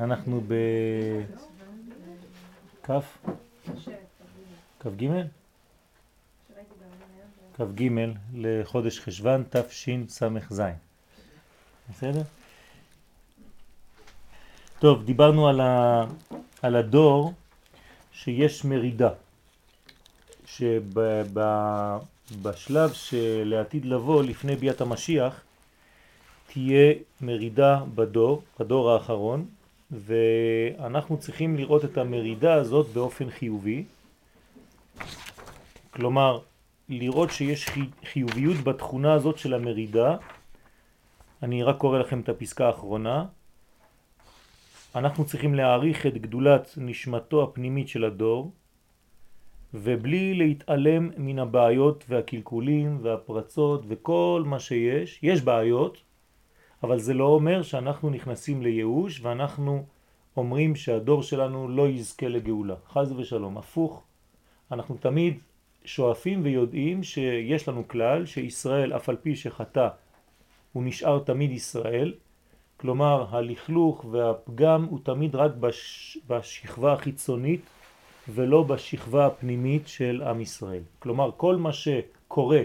אנחנו 0.00 0.40
ב... 0.48 0.54
כף? 2.82 3.18
כ"ג? 4.80 5.06
כ"ג 7.54 7.88
לחודש 8.34 9.00
חשוון 9.00 9.44
תשס"ז. 9.50 10.62
בסדר? 11.90 12.22
טוב, 14.78 15.04
דיברנו 15.04 15.48
על, 15.48 15.60
ה... 15.60 16.04
על 16.62 16.76
הדור 16.76 17.32
שיש 18.12 18.64
מרידה, 18.64 19.10
שבשלב 20.46 21.32
שלעתיד 22.92 23.84
לבוא 23.84 24.22
לפני 24.22 24.56
ביאת 24.56 24.80
המשיח 24.80 25.40
תהיה 26.46 26.94
מרידה 27.20 27.84
בדור, 27.94 28.42
בדור 28.60 28.90
האחרון, 28.90 29.46
ואנחנו 29.92 31.18
צריכים 31.18 31.56
לראות 31.56 31.84
את 31.84 31.98
המרידה 31.98 32.54
הזאת 32.54 32.86
באופן 32.92 33.30
חיובי, 33.30 33.84
כלומר 35.90 36.38
לראות 36.88 37.30
שיש 37.30 37.66
חיוביות 38.04 38.56
בתכונה 38.56 39.12
הזאת 39.12 39.38
של 39.38 39.54
המרידה. 39.54 40.16
אני 41.42 41.62
רק 41.62 41.76
קורא 41.76 41.98
לכם 41.98 42.20
את 42.20 42.28
הפסקה 42.28 42.66
האחרונה. 42.66 43.24
אנחנו 44.94 45.24
צריכים 45.24 45.54
להעריך 45.54 46.06
את 46.06 46.18
גדולת 46.18 46.74
נשמתו 46.76 47.42
הפנימית 47.42 47.88
של 47.88 48.04
הדור, 48.04 48.52
ובלי 49.74 50.34
להתעלם 50.34 51.10
מן 51.16 51.38
הבעיות 51.38 52.04
והקלקולים 52.08 52.98
והפרצות 53.02 53.84
וכל 53.88 54.42
מה 54.46 54.60
שיש. 54.60 55.18
יש 55.22 55.42
בעיות, 55.42 56.02
אבל 56.82 56.98
זה 56.98 57.14
לא 57.14 57.24
אומר 57.24 57.62
שאנחנו 57.62 58.10
נכנסים 58.10 58.62
לייאוש 58.62 59.20
ואנחנו 59.20 59.84
אומרים 60.36 60.76
שהדור 60.76 61.22
שלנו 61.22 61.68
לא 61.68 61.88
יזכה 61.88 62.28
לגאולה. 62.28 62.74
חז 62.88 63.12
ושלום, 63.12 63.58
הפוך. 63.58 64.02
אנחנו 64.72 64.96
תמיד 64.96 65.38
שואפים 65.84 66.40
ויודעים 66.44 67.02
שיש 67.02 67.68
לנו 67.68 67.88
כלל 67.88 68.26
שישראל 68.26 68.92
אף 68.96 69.08
על 69.08 69.16
פי 69.16 69.36
שחטא 69.36 69.88
הוא 70.72 70.84
נשאר 70.84 71.18
תמיד 71.18 71.50
ישראל, 71.50 72.14
כלומר 72.76 73.26
הלכלוך 73.30 74.04
והפגם 74.10 74.84
הוא 74.84 74.98
תמיד 75.02 75.34
רק 75.34 75.50
בש... 75.54 76.18
בשכבה 76.28 76.92
החיצונית 76.92 77.60
ולא 78.28 78.62
בשכבה 78.62 79.26
הפנימית 79.26 79.88
של 79.88 80.22
עם 80.22 80.40
ישראל. 80.40 80.82
כלומר 80.98 81.30
כל 81.36 81.56
מה 81.56 81.72
שקורה 81.72 82.62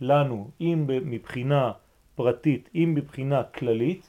לנו 0.00 0.50
אם 0.60 0.84
מבחינה 0.86 1.72
פרטית 2.14 2.68
אם 2.74 2.92
מבחינה 2.94 3.42
כללית 3.42 4.08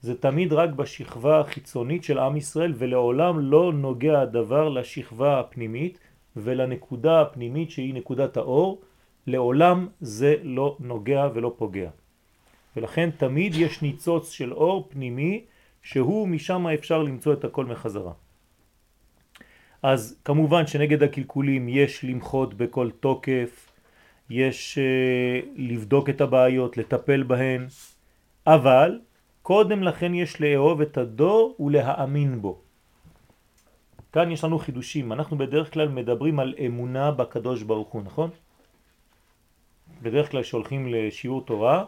זה 0.00 0.20
תמיד 0.20 0.52
רק 0.52 0.70
בשכבה 0.70 1.40
החיצונית 1.40 2.04
של 2.04 2.18
עם 2.18 2.36
ישראל 2.36 2.72
ולעולם 2.76 3.40
לא 3.40 3.72
נוגע 3.72 4.20
הדבר 4.20 4.68
לשכבה 4.68 5.40
הפנימית 5.40 5.98
ולנקודה 6.36 7.20
הפנימית 7.20 7.70
שהיא 7.70 7.94
נקודת 7.94 8.36
האור, 8.36 8.80
לעולם 9.26 9.88
זה 10.00 10.36
לא 10.42 10.76
נוגע 10.80 11.28
ולא 11.34 11.54
פוגע. 11.56 11.90
ולכן 12.76 13.10
תמיד 13.10 13.54
יש 13.54 13.82
ניצוץ 13.82 14.30
של 14.30 14.52
אור 14.52 14.88
פנימי 14.90 15.44
שהוא 15.82 16.28
משם 16.28 16.66
אפשר 16.66 17.02
למצוא 17.02 17.32
את 17.32 17.44
הכל 17.44 17.66
מחזרה. 17.66 18.12
אז 19.82 20.20
כמובן 20.24 20.66
שנגד 20.66 21.02
הקלקולים 21.02 21.68
יש 21.68 22.04
למחות 22.04 22.54
בכל 22.54 22.90
תוקף, 22.90 23.71
יש 24.30 24.78
uh, 24.78 25.48
לבדוק 25.56 26.08
את 26.10 26.20
הבעיות, 26.20 26.76
לטפל 26.76 27.22
בהן, 27.22 27.66
אבל 28.46 29.00
קודם 29.42 29.82
לכן 29.82 30.14
יש 30.14 30.40
לאהוב 30.40 30.80
את 30.80 30.98
הדור 30.98 31.56
ולהאמין 31.60 32.42
בו. 32.42 32.60
כאן 34.12 34.30
יש 34.30 34.44
לנו 34.44 34.58
חידושים, 34.58 35.12
אנחנו 35.12 35.38
בדרך 35.38 35.72
כלל 35.72 35.88
מדברים 35.88 36.40
על 36.40 36.54
אמונה 36.66 37.10
בקדוש 37.10 37.62
ברוך 37.62 37.88
הוא, 37.88 38.02
נכון? 38.02 38.30
בדרך 40.02 40.30
כלל 40.30 40.42
שהולכים 40.42 40.92
לשיעור 40.94 41.44
תורה, 41.44 41.84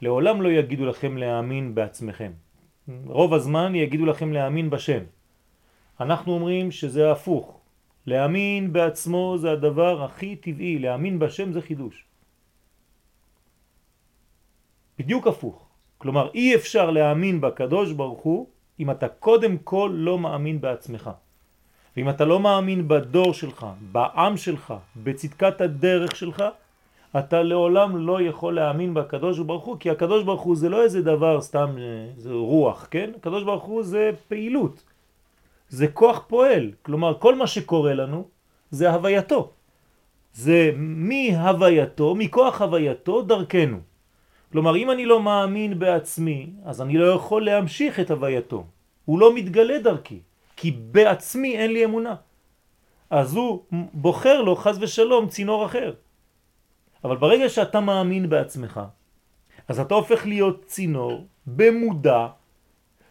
לעולם 0.00 0.42
לא 0.42 0.48
יגידו 0.48 0.86
לכם 0.86 1.16
להאמין 1.16 1.74
בעצמכם. 1.74 2.32
רוב 3.06 3.34
הזמן 3.34 3.74
יגידו 3.74 4.06
לכם 4.06 4.32
להאמין 4.32 4.70
בשם. 4.70 5.02
אנחנו 6.00 6.32
אומרים 6.32 6.70
שזה 6.70 7.12
הפוך. 7.12 7.57
להאמין 8.06 8.72
בעצמו 8.72 9.36
זה 9.38 9.50
הדבר 9.52 10.04
הכי 10.04 10.36
טבעי, 10.36 10.78
להאמין 10.78 11.18
בשם 11.18 11.52
זה 11.52 11.62
חידוש. 11.62 12.04
בדיוק 14.98 15.26
הפוך. 15.26 15.68
כלומר, 15.98 16.30
אי 16.34 16.54
אפשר 16.54 16.90
להאמין 16.90 17.40
בקדוש 17.40 17.92
ברוך 17.92 18.22
הוא 18.22 18.46
אם 18.80 18.90
אתה 18.90 19.08
קודם 19.08 19.58
כל 19.64 19.90
לא 19.94 20.18
מאמין 20.18 20.60
בעצמך. 20.60 21.10
ואם 21.96 22.10
אתה 22.10 22.24
לא 22.24 22.40
מאמין 22.40 22.88
בדור 22.88 23.34
שלך, 23.34 23.66
בעם 23.92 24.36
שלך, 24.36 24.74
בצדקת 24.96 25.60
הדרך 25.60 26.16
שלך, 26.16 26.44
אתה 27.18 27.42
לעולם 27.42 28.06
לא 28.06 28.22
יכול 28.22 28.54
להאמין 28.54 28.94
בקדוש 28.94 29.38
ברוך 29.38 29.64
הוא, 29.64 29.76
כי 29.80 29.90
הקדוש 29.90 30.24
ברוך 30.24 30.42
הוא 30.42 30.56
זה 30.56 30.68
לא 30.68 30.82
איזה 30.82 31.02
דבר 31.02 31.40
סתם, 31.40 31.70
זה 32.16 32.32
רוח, 32.32 32.88
כן? 32.90 33.10
הקדוש 33.16 33.44
ברוך 33.44 33.64
הוא 33.64 33.82
זה 33.82 34.10
פעילות, 34.28 34.82
זה 35.68 35.88
כוח 35.88 36.24
פועל, 36.26 36.72
כלומר 36.82 37.18
כל 37.18 37.34
מה 37.34 37.46
שקורה 37.46 37.94
לנו 37.94 38.28
זה 38.70 38.90
הווייתו, 38.90 39.52
זה 40.32 40.72
מהווייתו, 40.76 42.14
מכוח 42.14 42.62
הווייתו 42.62 43.22
דרכנו. 43.22 43.78
כלומר 44.52 44.76
אם 44.76 44.90
אני 44.90 45.06
לא 45.06 45.22
מאמין 45.22 45.78
בעצמי, 45.78 46.50
אז 46.64 46.82
אני 46.82 46.98
לא 46.98 47.06
יכול 47.06 47.44
להמשיך 47.44 48.00
את 48.00 48.10
הווייתו, 48.10 48.64
הוא 49.04 49.18
לא 49.18 49.34
מתגלה 49.34 49.78
דרכי. 49.78 50.20
כי 50.58 50.70
בעצמי 50.70 51.56
אין 51.56 51.72
לי 51.72 51.84
אמונה. 51.84 52.14
אז 53.10 53.34
הוא 53.34 53.64
בוחר 53.92 54.42
לו 54.42 54.56
חז 54.56 54.82
ושלום 54.82 55.28
צינור 55.28 55.66
אחר. 55.66 55.92
אבל 57.04 57.16
ברגע 57.16 57.48
שאתה 57.48 57.80
מאמין 57.80 58.28
בעצמך, 58.28 58.80
אז 59.68 59.80
אתה 59.80 59.94
הופך 59.94 60.26
להיות 60.26 60.64
צינור 60.64 61.26
במודע 61.46 62.26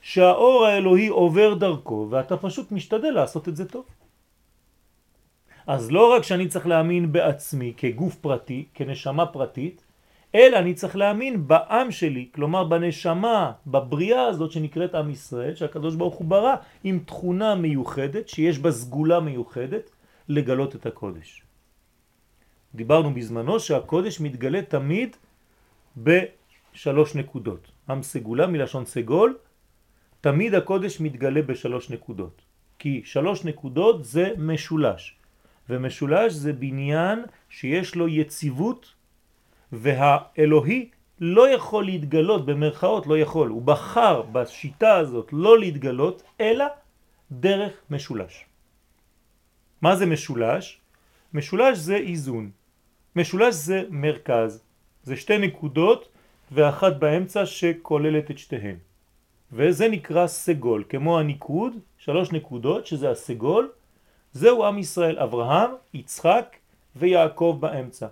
שהאור 0.07 0.66
האלוהי 0.66 1.07
עובר 1.07 1.53
דרכו 1.53 2.07
ואתה 2.09 2.38
פשוט 2.38 2.72
משתדל 2.72 3.12
לעשות 3.12 3.47
את 3.47 3.56
זה 3.56 3.68
טוב. 3.68 3.85
אז 5.68 5.91
לא 5.91 6.13
רק 6.13 6.23
שאני 6.23 6.47
צריך 6.47 6.68
להאמין 6.68 7.12
בעצמי 7.12 7.73
כגוף 7.78 8.16
פרטי, 8.16 8.66
כנשמה 8.73 9.25
פרטית, 9.25 9.84
אלא 10.35 10.57
אני 10.57 10.73
צריך 10.73 10.95
להאמין 10.95 11.47
בעם 11.47 11.91
שלי, 11.91 12.29
כלומר 12.31 12.63
בנשמה, 12.63 13.51
בבריאה 13.68 14.25
הזאת 14.31 14.51
שנקראת 14.51 14.95
עם 14.95 15.09
ישראל, 15.12 15.56
שהקדוש 15.56 15.95
ברוך 15.95 16.16
הוא 16.16 16.28
ברא 16.28 16.56
עם 16.84 17.00
תכונה 17.06 17.56
מיוחדת, 17.56 18.29
שיש 18.29 18.59
בה 18.59 18.72
סגולה 18.72 19.19
מיוחדת, 19.19 19.91
לגלות 20.29 20.75
את 20.75 20.85
הקודש. 20.85 21.44
דיברנו 22.75 23.13
בזמנו 23.13 23.59
שהקודש 23.59 24.19
מתגלה 24.19 24.62
תמיד 24.62 25.16
בשלוש 25.97 27.16
נקודות. 27.16 27.68
עם 27.89 28.03
סגולה 28.03 28.47
מלשון 28.47 28.85
סגול, 28.85 29.35
תמיד 30.27 30.55
הקודש 30.55 30.99
מתגלה 30.99 31.41
בשלוש 31.41 31.89
נקודות. 31.89 32.41
כי 32.79 33.01
שלוש 33.05 33.45
נקודות 33.45 34.05
זה 34.05 34.33
משולש, 34.38 35.15
ומשולש 35.69 36.33
זה 36.33 36.53
בניין 36.53 37.23
שיש 37.49 37.95
לו 37.95 38.07
יציבות 38.07 38.93
והאלוהי 39.71 40.89
לא 41.19 41.49
יכול 41.49 41.85
להתגלות 41.85 42.45
במרכאות, 42.45 43.07
לא 43.07 43.17
יכול, 43.17 43.49
הוא 43.49 43.61
בחר 43.61 44.21
בשיטה 44.21 44.95
הזאת 44.95 45.29
לא 45.31 45.59
להתגלות 45.59 46.23
אלא 46.41 46.65
דרך 47.31 47.73
משולש. 47.89 48.45
מה 49.81 49.95
זה 49.95 50.05
משולש? 50.05 50.79
משולש 51.33 51.77
זה 51.77 51.95
איזון, 51.95 52.51
משולש 53.15 53.55
זה 53.55 53.83
מרכז, 53.89 54.63
זה 55.03 55.15
שתי 55.15 55.38
נקודות 55.38 56.09
ואחת 56.51 56.95
באמצע 56.99 57.45
שכוללת 57.45 58.31
את 58.31 58.38
שתיהן. 58.38 58.87
וזה 59.52 59.90
נקרא 59.90 60.28
סגול, 60.28 60.84
כמו 60.90 61.19
הניקוד, 61.19 61.74
שלוש 61.97 62.31
נקודות 62.31 62.88
שזה 62.88 63.12
הסגול, 63.12 63.71
זהו 64.33 64.66
עם 64.66 64.77
ישראל, 64.77 65.19
אברהם, 65.19 65.71
יצחק 65.94 66.56
ויעקב 66.95 67.57
באמצע. 67.60 68.07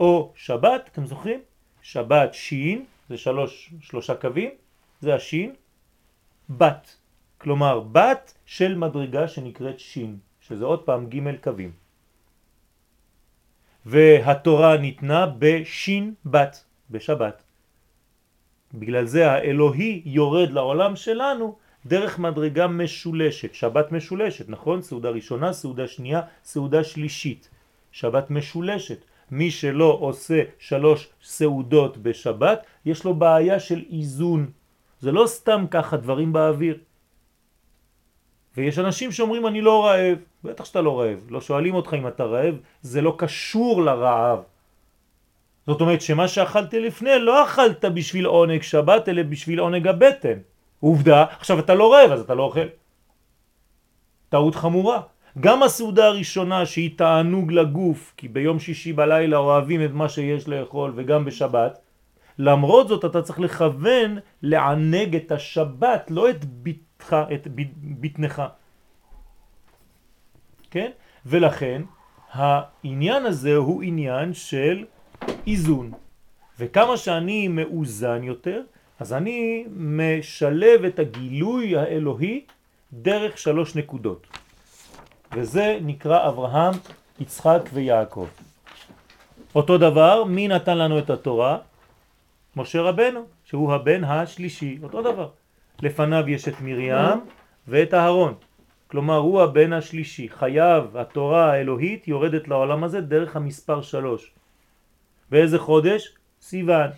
או 0.00 0.32
שבת, 0.34 0.88
אתם 0.92 1.06
זוכרים? 1.06 1.40
שבת 1.82 2.34
שין, 2.34 2.84
זה 3.08 3.16
שלוש, 3.16 3.72
שלושה 3.80 4.14
קווים, 4.14 4.50
זה 5.00 5.14
השין, 5.14 5.54
בת, 6.50 6.96
כלומר 7.38 7.80
בת 7.80 8.34
של 8.46 8.74
מדרגה 8.74 9.28
שנקראת 9.28 9.80
שין, 9.80 10.18
שזה 10.40 10.64
עוד 10.64 10.82
פעם 10.82 11.06
ג' 11.06 11.36
קווים. 11.42 11.72
והתורה 13.86 14.76
ניתנה 14.76 15.26
בשין 15.38 16.14
בת, 16.24 16.64
בשבת. 16.90 17.42
בגלל 18.74 19.04
זה 19.04 19.30
האלוהי 19.30 20.02
יורד 20.04 20.50
לעולם 20.50 20.96
שלנו 20.96 21.56
דרך 21.86 22.18
מדרגה 22.18 22.66
משולשת, 22.66 23.54
שבת 23.54 23.92
משולשת, 23.92 24.48
נכון? 24.48 24.82
סעודה 24.82 25.10
ראשונה, 25.10 25.52
סעודה 25.52 25.86
שנייה, 25.86 26.20
סעודה 26.44 26.84
שלישית. 26.84 27.48
שבת 27.92 28.30
משולשת. 28.30 29.04
מי 29.30 29.50
שלא 29.50 29.98
עושה 30.00 30.42
שלוש 30.58 31.08
סעודות 31.22 31.96
בשבת, 31.96 32.66
יש 32.84 33.04
לו 33.04 33.14
בעיה 33.14 33.60
של 33.60 33.84
איזון. 33.92 34.50
זה 35.00 35.12
לא 35.12 35.26
סתם 35.26 35.64
ככה 35.70 35.96
דברים 35.96 36.32
באוויר. 36.32 36.78
ויש 38.56 38.78
אנשים 38.78 39.12
שאומרים 39.12 39.46
אני 39.46 39.60
לא 39.60 39.86
רעב, 39.86 40.18
בטח 40.44 40.64
שאתה 40.64 40.80
לא 40.80 41.00
רעב, 41.00 41.26
לא 41.30 41.40
שואלים 41.40 41.74
אותך 41.74 41.94
אם 41.98 42.06
אתה 42.06 42.24
רעב, 42.24 42.54
זה 42.82 43.00
לא 43.00 43.14
קשור 43.18 43.82
לרעב. 43.82 44.38
זאת 45.66 45.80
אומרת 45.80 46.00
שמה 46.00 46.28
שאכלת 46.28 46.74
לפני 46.74 47.18
לא 47.18 47.44
אכלת 47.44 47.84
בשביל 47.84 48.26
עונג 48.26 48.62
שבת 48.62 49.08
אלא 49.08 49.22
בשביל 49.22 49.58
עונג 49.60 49.86
הבטן. 49.86 50.38
עובדה, 50.80 51.24
עכשיו 51.38 51.58
אתה 51.58 51.74
לא 51.74 51.92
רעב 51.92 52.10
אז 52.10 52.20
אתה 52.20 52.34
לא 52.34 52.42
אוכל. 52.42 52.66
טעות 54.28 54.54
חמורה. 54.54 55.00
גם 55.40 55.62
הסעודה 55.62 56.06
הראשונה 56.06 56.66
שהיא 56.66 56.98
תענוג 56.98 57.52
לגוף, 57.52 58.14
כי 58.16 58.28
ביום 58.28 58.58
שישי 58.58 58.92
בלילה 58.92 59.36
אוהבים 59.36 59.84
את 59.84 59.90
מה 59.90 60.08
שיש 60.08 60.48
לאכול 60.48 60.92
וגם 60.94 61.24
בשבת, 61.24 61.78
למרות 62.38 62.88
זאת 62.88 63.04
אתה 63.04 63.22
צריך 63.22 63.40
לכוון 63.40 64.18
לענג 64.42 65.16
את 65.16 65.32
השבת, 65.32 66.10
לא 66.10 66.30
את 66.30 66.44
ביתך, 66.44 67.16
את 67.34 67.48
ביתנך. 67.76 68.42
כן? 70.70 70.90
ולכן 71.26 71.82
העניין 72.32 73.26
הזה 73.26 73.56
הוא 73.56 73.82
עניין 73.82 74.34
של 74.34 74.84
איזון. 75.46 75.92
וכמה 76.58 76.96
שאני 76.96 77.48
מאוזן 77.48 78.22
יותר, 78.22 78.62
אז 79.00 79.12
אני 79.12 79.64
משלב 79.76 80.84
את 80.84 80.98
הגילוי 80.98 81.76
האלוהי 81.76 82.44
דרך 82.92 83.38
שלוש 83.38 83.76
נקודות. 83.76 84.26
וזה 85.32 85.78
נקרא 85.82 86.28
אברהם, 86.28 86.74
יצחק 87.20 87.62
ויעקב. 87.72 88.28
אותו 89.54 89.78
דבר, 89.78 90.24
מי 90.24 90.48
נתן 90.48 90.78
לנו 90.78 90.98
את 90.98 91.10
התורה? 91.10 91.58
משה 92.56 92.82
רבנו, 92.82 93.20
שהוא 93.44 93.72
הבן 93.72 94.04
השלישי, 94.04 94.78
אותו 94.82 95.02
דבר. 95.02 95.28
לפניו 95.82 96.28
יש 96.28 96.48
את 96.48 96.60
מרים 96.60 97.20
ואת 97.68 97.94
אהרון. 97.94 98.34
כלומר 98.86 99.16
הוא 99.16 99.42
הבן 99.42 99.72
השלישי. 99.72 100.28
חייב 100.28 100.96
התורה 100.96 101.52
האלוהית 101.52 102.08
יורדת 102.08 102.48
לעולם 102.48 102.84
הזה 102.84 103.00
דרך 103.00 103.36
המספר 103.36 103.82
שלוש. 103.82 104.32
באיזה 105.30 105.58
חודש? 105.58 106.14
סיוון. 106.40 106.90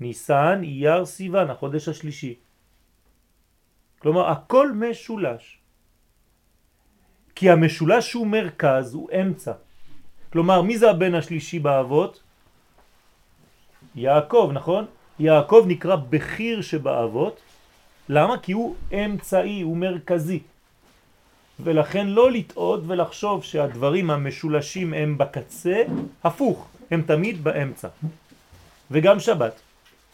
ניסן, 0.00 0.60
אייר, 0.62 1.04
סיוון, 1.04 1.50
החודש 1.50 1.88
השלישי. 1.88 2.34
כלומר 3.98 4.30
הכל 4.30 4.72
משולש. 4.72 5.58
כי 7.34 7.50
המשולש 7.50 8.12
הוא 8.12 8.26
מרכז, 8.26 8.94
הוא 8.94 9.08
אמצע. 9.20 9.52
כלומר, 10.32 10.62
מי 10.62 10.78
זה 10.78 10.90
הבן 10.90 11.14
השלישי 11.14 11.58
באבות? 11.58 12.22
יעקב, 13.94 14.50
נכון? 14.54 14.84
יעקב 15.18 15.64
נקרא 15.68 15.96
בכיר 15.96 16.62
שבאבות. 16.62 17.40
למה? 18.08 18.38
כי 18.38 18.52
הוא 18.52 18.76
אמצעי, 18.92 19.60
הוא 19.60 19.76
מרכזי. 19.76 20.40
ולכן 21.60 22.06
לא 22.06 22.30
לטעות 22.30 22.80
ולחשוב 22.86 23.44
שהדברים 23.44 24.10
המשולשים 24.10 24.94
הם 24.94 25.18
בקצה, 25.18 25.82
הפוך, 26.24 26.68
הם 26.90 27.02
תמיד 27.02 27.44
באמצע. 27.44 27.88
וגם 28.90 29.20
שבת. 29.20 29.60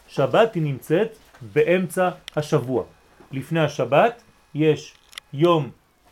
שבת 0.07 0.55
היא 0.55 0.63
נמצאת 0.63 1.17
באמצע 1.53 2.09
השבוע. 2.35 2.83
לפני 3.31 3.59
השבת 3.59 4.21
יש 4.55 4.93
יום 5.33 5.69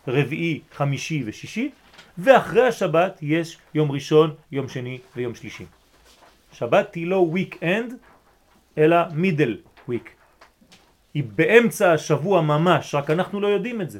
רביעי, 0.07 0.61
חמישי 0.73 1.23
ושישי, 1.25 1.71
ואחרי 2.17 2.67
השבת 2.67 3.19
יש 3.21 3.57
יום 3.73 3.91
ראשון, 3.91 4.35
יום 4.51 4.69
שני 4.69 4.99
ויום 5.15 5.35
שלישי. 5.35 5.65
שבת 6.53 6.95
היא 6.95 7.07
לא 7.07 7.15
weekend, 7.15 7.93
אלא 8.77 8.97
middle 9.13 9.57
week. 9.87 10.09
היא 11.13 11.23
באמצע 11.35 11.93
השבוע 11.93 12.41
ממש, 12.41 12.95
רק 12.95 13.09
אנחנו 13.09 13.41
לא 13.41 13.47
יודעים 13.47 13.81
את 13.81 13.89
זה. 13.89 13.99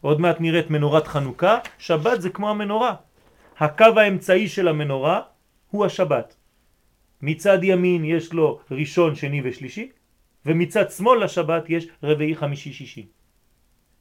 עוד 0.00 0.20
מעט 0.20 0.40
נראית 0.40 0.70
מנורת 0.70 1.06
חנוכה, 1.06 1.58
שבת 1.78 2.20
זה 2.20 2.30
כמו 2.30 2.50
המנורה. 2.50 2.94
הקו 3.58 3.84
האמצעי 3.96 4.48
של 4.48 4.68
המנורה 4.68 5.20
הוא 5.70 5.84
השבת. 5.84 6.36
מצד 7.22 7.58
ימין 7.62 8.04
יש 8.04 8.32
לו 8.32 8.60
ראשון, 8.70 9.14
שני 9.14 9.40
ושלישי, 9.44 9.90
ומצד 10.46 10.90
שמאל 10.90 11.24
לשבת 11.24 11.64
יש 11.68 11.86
רביעי, 12.02 12.36
חמישי, 12.36 12.72
שישי. 12.72 13.06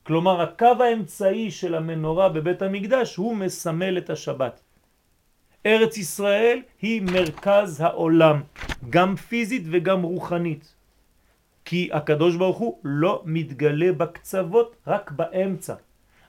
כלומר 0.03 0.41
הקו 0.41 0.83
האמצעי 0.83 1.51
של 1.51 1.75
המנורה 1.75 2.29
בבית 2.29 2.61
המקדש 2.61 3.15
הוא 3.15 3.35
מסמל 3.35 3.97
את 3.97 4.09
השבת. 4.09 4.61
ארץ 5.65 5.97
ישראל 5.97 6.59
היא 6.81 7.01
מרכז 7.01 7.81
העולם, 7.81 8.41
גם 8.89 9.15
פיזית 9.15 9.63
וגם 9.71 10.01
רוחנית. 10.01 10.75
כי 11.65 11.89
הקדוש 11.93 12.35
ברוך 12.35 12.57
הוא 12.57 12.79
לא 12.83 13.21
מתגלה 13.25 13.91
בקצוות, 13.91 14.75
רק 14.87 15.11
באמצע. 15.11 15.73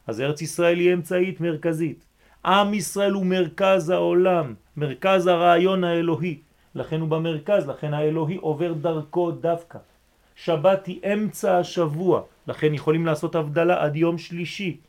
אז 0.07 0.21
ארץ 0.21 0.43
ישראל 0.43 0.79
היא 0.79 0.93
אמצעית 0.93 1.41
מרכזית. 1.41 2.05
עם 2.45 2.75
ישראל 2.75 3.13
הוא 3.13 3.27
מרכז 3.27 3.91
העולם, 3.91 4.55
מרכז 4.81 5.27
הרעיון 5.27 5.85
האלוהי. 5.85 6.39
לכן 6.75 7.01
הוא 7.01 7.09
במרכז, 7.09 7.69
לכן 7.69 7.95
האלוהי 7.95 8.37
עובר 8.37 8.73
דרכו 8.73 9.31
דווקא. 9.31 9.79
שבת 10.37 10.87
היא 10.87 11.01
אמצע 11.13 11.59
השבוע, 11.59 12.23
לכן 12.49 12.75
יכולים 12.75 13.07
לעשות 13.07 13.35
הבדלה 13.35 13.85
עד 13.85 13.97
יום 13.97 14.19
שלישי. 14.19 14.81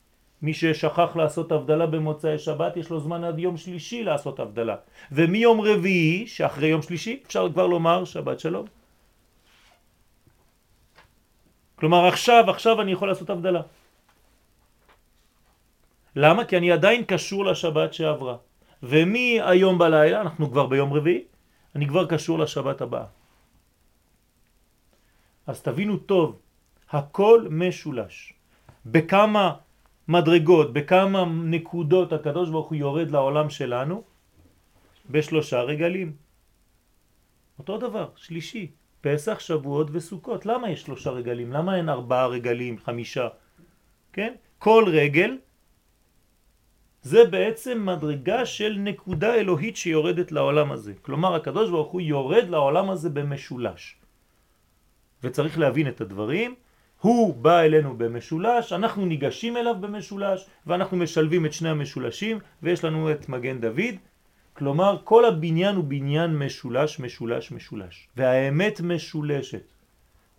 מי 0.41 0.53
ששכח 0.53 1.15
לעשות 1.15 1.51
הבדלה 1.51 1.85
במוצאי 1.85 2.39
שבת, 2.39 2.77
יש 2.77 2.89
לו 2.89 2.99
זמן 2.99 3.23
עד 3.23 3.39
יום 3.39 3.57
שלישי 3.57 4.03
לעשות 4.03 4.39
הבדלה. 4.39 4.75
ומיום 5.11 5.61
רביעי, 5.61 6.27
שאחרי 6.27 6.67
יום 6.67 6.81
שלישי, 6.81 7.19
אפשר 7.27 7.51
כבר 7.51 7.67
לומר 7.67 8.05
שבת 8.05 8.39
שלום. 8.39 8.65
כלומר 11.75 12.07
עכשיו, 12.07 12.43
עכשיו 12.47 12.81
אני 12.81 12.91
יכול 12.91 13.07
לעשות 13.07 13.29
הבדלה. 13.29 13.61
למה? 16.15 16.45
כי 16.45 16.57
אני 16.57 16.71
עדיין 16.71 17.03
קשור 17.03 17.45
לשבת 17.45 17.93
שעברה. 17.93 18.50
ומי 18.83 19.41
היום 19.41 19.77
בלילה, 19.77 20.21
אנחנו 20.21 20.51
כבר 20.51 20.65
ביום 20.67 20.93
רביעי, 20.93 21.23
אני 21.75 21.87
כבר 21.87 22.07
קשור 22.07 22.39
לשבת 22.39 22.81
הבאה. 22.81 23.05
אז 25.47 25.61
תבינו 25.61 25.97
טוב, 25.97 26.39
הכל 26.89 27.47
משולש. 27.49 28.33
בכמה 28.85 29.53
מדרגות, 30.07 30.73
בכמה 30.73 31.25
נקודות 31.25 32.13
הקדוש 32.13 32.49
ברוך 32.49 32.67
הוא 32.67 32.75
יורד 32.75 33.11
לעולם 33.11 33.49
שלנו? 33.49 34.03
בשלושה 35.09 35.61
רגלים. 35.61 36.13
אותו 37.59 37.77
דבר, 37.77 38.09
שלישי, 38.15 38.71
פסח, 39.01 39.39
שבועות 39.39 39.87
וסוכות. 39.91 40.45
למה 40.45 40.69
יש 40.69 40.81
שלושה 40.81 41.09
רגלים? 41.09 41.53
למה 41.53 41.75
אין 41.77 41.89
ארבעה 41.89 42.27
רגלים, 42.27 42.77
חמישה? 42.79 43.27
כן? 44.13 44.33
כל 44.59 44.85
רגל 44.87 45.37
זה 47.01 47.25
בעצם 47.25 47.85
מדרגה 47.85 48.45
של 48.45 48.77
נקודה 48.79 49.35
אלוהית 49.35 49.77
שיורדת 49.77 50.31
לעולם 50.31 50.71
הזה. 50.71 50.93
כלומר, 51.01 51.35
הקדוש 51.35 51.69
ברוך 51.69 51.91
הוא 51.91 52.01
יורד 52.01 52.49
לעולם 52.49 52.89
הזה 52.89 53.09
במשולש. 53.09 53.95
וצריך 55.23 55.59
להבין 55.59 55.87
את 55.87 56.01
הדברים. 56.01 56.55
הוא 57.01 57.35
בא 57.35 57.59
אלינו 57.59 57.97
במשולש, 57.97 58.73
אנחנו 58.73 59.05
ניגשים 59.05 59.57
אליו 59.57 59.75
במשולש, 59.79 60.45
ואנחנו 60.67 60.97
משלבים 60.97 61.45
את 61.45 61.53
שני 61.53 61.69
המשולשים, 61.69 62.39
ויש 62.63 62.83
לנו 62.83 63.11
את 63.11 63.29
מגן 63.29 63.61
דוד. 63.61 63.95
כלומר, 64.53 64.97
כל 65.03 65.25
הבניין 65.25 65.75
הוא 65.75 65.83
בניין 65.83 66.37
משולש, 66.37 66.99
משולש, 66.99 67.51
משולש. 67.51 68.07
והאמת 68.17 68.81
משולשת. 68.81 69.63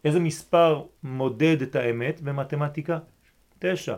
איזה 0.04 0.20
מספר 0.20 0.82
מודד 1.02 1.62
את 1.62 1.76
האמת 1.76 2.20
במתמטיקה? 2.20 2.98
תשע. 3.58 3.96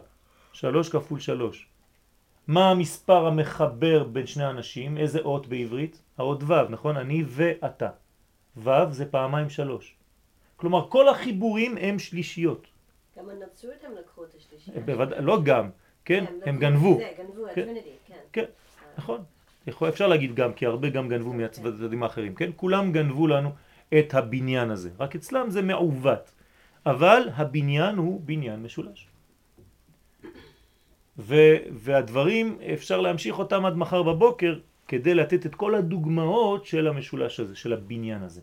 שלוש 0.52 0.88
כפול 0.88 1.20
שלוש. 1.20 1.73
מה 2.46 2.70
המספר 2.70 3.26
המחבר 3.26 4.04
בין 4.04 4.26
שני 4.26 4.46
אנשים? 4.46 4.98
איזה 4.98 5.18
אות 5.20 5.46
בעברית? 5.46 6.02
האות 6.18 6.42
ו', 6.42 6.68
נכון? 6.70 6.96
אני 6.96 7.24
ואתה. 7.26 7.88
ו' 8.56 8.70
זה 8.90 9.06
פעמיים 9.06 9.50
שלוש. 9.50 9.94
כלומר, 10.56 10.88
כל 10.88 11.08
החיבורים 11.08 11.76
הם 11.80 11.98
שלישיות. 11.98 12.66
גם 13.18 13.24
הנצרות 13.28 13.84
הם 13.86 13.92
לקחו 14.00 14.24
את 14.24 14.34
השלישיות. 14.34 14.84
בוודאי, 14.84 15.22
לא 15.22 15.42
גם, 15.42 15.70
כן? 16.04 16.24
כן 16.26 16.34
הם 16.50 16.58
גנבו. 16.58 16.98
זה, 16.98 17.08
גנבו, 17.18 17.44
כן. 17.54 17.60
הטריניטי, 17.60 17.90
כן. 18.06 18.14
כן, 18.32 18.44
נכון. 18.98 19.22
יכול, 19.66 19.88
אפשר 19.88 20.06
להגיד 20.06 20.34
גם, 20.34 20.52
כי 20.52 20.66
הרבה 20.66 20.88
גם 20.88 21.08
גנבו 21.08 21.32
מהצדדים 21.32 22.02
האחרים, 22.02 22.34
כן? 22.34 22.50
כולם 22.56 22.92
גנבו 22.92 23.26
לנו 23.26 23.50
את 23.98 24.14
הבניין 24.14 24.70
הזה. 24.70 24.90
רק 24.98 25.14
אצלם 25.14 25.50
זה 25.50 25.62
מעוות. 25.62 26.30
אבל 26.86 27.28
הבניין 27.34 27.96
הוא 27.96 28.20
בניין 28.24 28.62
משולש. 28.62 29.08
ו, 31.18 31.34
והדברים 31.72 32.58
אפשר 32.74 33.00
להמשיך 33.00 33.38
אותם 33.38 33.66
עד 33.66 33.76
מחר 33.76 34.02
בבוקר 34.02 34.58
כדי 34.88 35.14
לתת 35.14 35.46
את 35.46 35.54
כל 35.54 35.74
הדוגמאות 35.74 36.66
של 36.66 36.88
המשולש 36.88 37.40
הזה, 37.40 37.56
של 37.56 37.72
הבניין 37.72 38.22
הזה. 38.22 38.40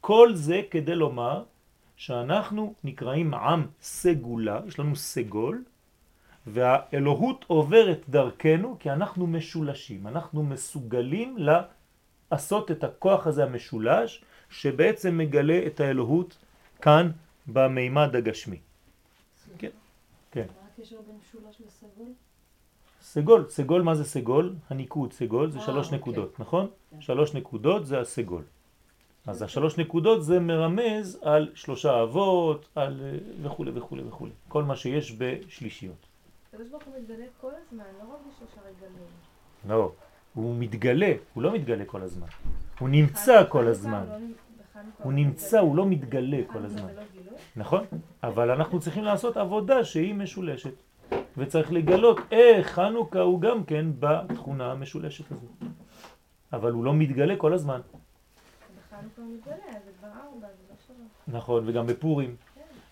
כל 0.00 0.34
זה 0.34 0.62
כדי 0.70 0.94
לומר 0.94 1.44
שאנחנו 1.96 2.74
נקראים 2.84 3.34
עם 3.34 3.66
סגולה, 3.82 4.60
יש 4.66 4.78
לנו 4.78 4.96
סגול, 4.96 5.64
והאלוהות 6.46 7.44
עוברת 7.48 8.00
דרכנו 8.08 8.76
כי 8.80 8.90
אנחנו 8.90 9.26
משולשים, 9.26 10.06
אנחנו 10.06 10.42
מסוגלים 10.42 11.36
לעשות 11.38 12.70
את 12.70 12.84
הכוח 12.84 13.26
הזה 13.26 13.44
המשולש 13.44 14.22
שבעצם 14.50 15.18
מגלה 15.18 15.60
את 15.66 15.80
האלוהות 15.80 16.38
כאן 16.82 17.10
במימד 17.46 18.16
הגשמי. 18.16 18.58
כן, 19.58 19.68
כן. 20.30 20.46
הקשר 20.78 20.96
בין 21.06 21.16
משולש 21.20 21.62
לסגול? 21.66 22.12
סגול, 23.02 23.46
סגול 23.48 23.82
מה 23.82 23.94
זה 23.94 24.04
סגול? 24.04 24.54
הניקוד 24.70 25.12
סגול 25.12 25.50
זה 25.50 25.58
אה, 25.58 25.64
שלוש 25.64 25.86
אוקיי. 25.86 25.98
נקודות, 25.98 26.40
נכון? 26.40 26.66
כן. 26.90 27.00
שלוש 27.00 27.34
נקודות 27.34 27.86
זה 27.86 28.00
הסגול. 28.00 28.42
אז 29.26 29.42
השלוש 29.42 29.78
נקודות 29.78 30.24
זה 30.24 30.40
מרמז 30.40 31.18
על 31.22 31.50
שלושה 31.54 32.02
אבות, 32.02 32.68
על 32.74 33.00
אה, 33.04 33.18
וכו' 33.42 33.64
וכו' 33.74 33.96
וכו'. 34.08 34.26
כל 34.48 34.64
מה 34.64 34.76
שיש 34.76 35.14
בשלישיות. 35.18 36.06
הקדוש 36.48 36.68
ברוך 36.68 36.82
הוא 36.84 36.94
מתגלה 36.98 37.24
כל 37.40 37.50
הזמן, 37.66 37.84
לא 37.98 38.14
רק 38.14 38.20
בשלושה 38.28 38.60
רגלים. 38.60 39.08
לא, 39.68 39.92
הוא 40.34 40.54
מתגלה, 40.58 41.12
הוא 41.34 41.42
לא 41.42 41.52
מתגלה 41.52 41.84
כל 41.84 42.02
הזמן. 42.02 42.26
הוא 42.78 42.88
נמצא 42.88 43.44
כל 43.48 43.66
הזמן. 43.66 44.06
לא 44.08 44.14
הוא 45.02 45.12
לא 45.12 45.18
נמצא. 45.18 45.58
הוא 45.58 45.76
לא 45.76 45.86
מתגלה 45.86 46.38
כל 46.52 46.64
הזמן. 46.64 46.88
נכון? 47.56 47.84
אבל 48.22 48.50
אנחנו 48.50 48.80
צריכים 48.80 49.04
לעשות 49.04 49.36
עבודה 49.36 49.84
שהיא 49.84 50.14
משולשת. 50.14 50.74
וצריך 51.36 51.72
לגלות 51.72 52.18
איך 52.30 52.66
חנוכה 52.66 53.20
הוא 53.20 53.40
גם 53.40 53.64
כן 53.64 53.86
בתכונה 53.98 54.72
המשולשת 54.72 55.32
הזו. 55.32 55.46
אבל 56.52 56.72
הוא 56.72 56.84
לא 56.84 56.94
מתגלה 56.94 57.36
כל 57.36 57.52
הזמן. 57.54 57.80
בחנוכה 57.80 59.22
הוא 59.22 59.34
מתגלה, 59.34 59.54
אז 59.76 59.84
זה 59.84 59.90
כבר 59.98 60.08
ארבע, 60.08 60.46
זה 60.46 60.62
לא 60.70 60.74
שלוש. 60.86 61.36
נכון, 61.36 61.62
וגם 61.66 61.86
בפורים, 61.86 62.36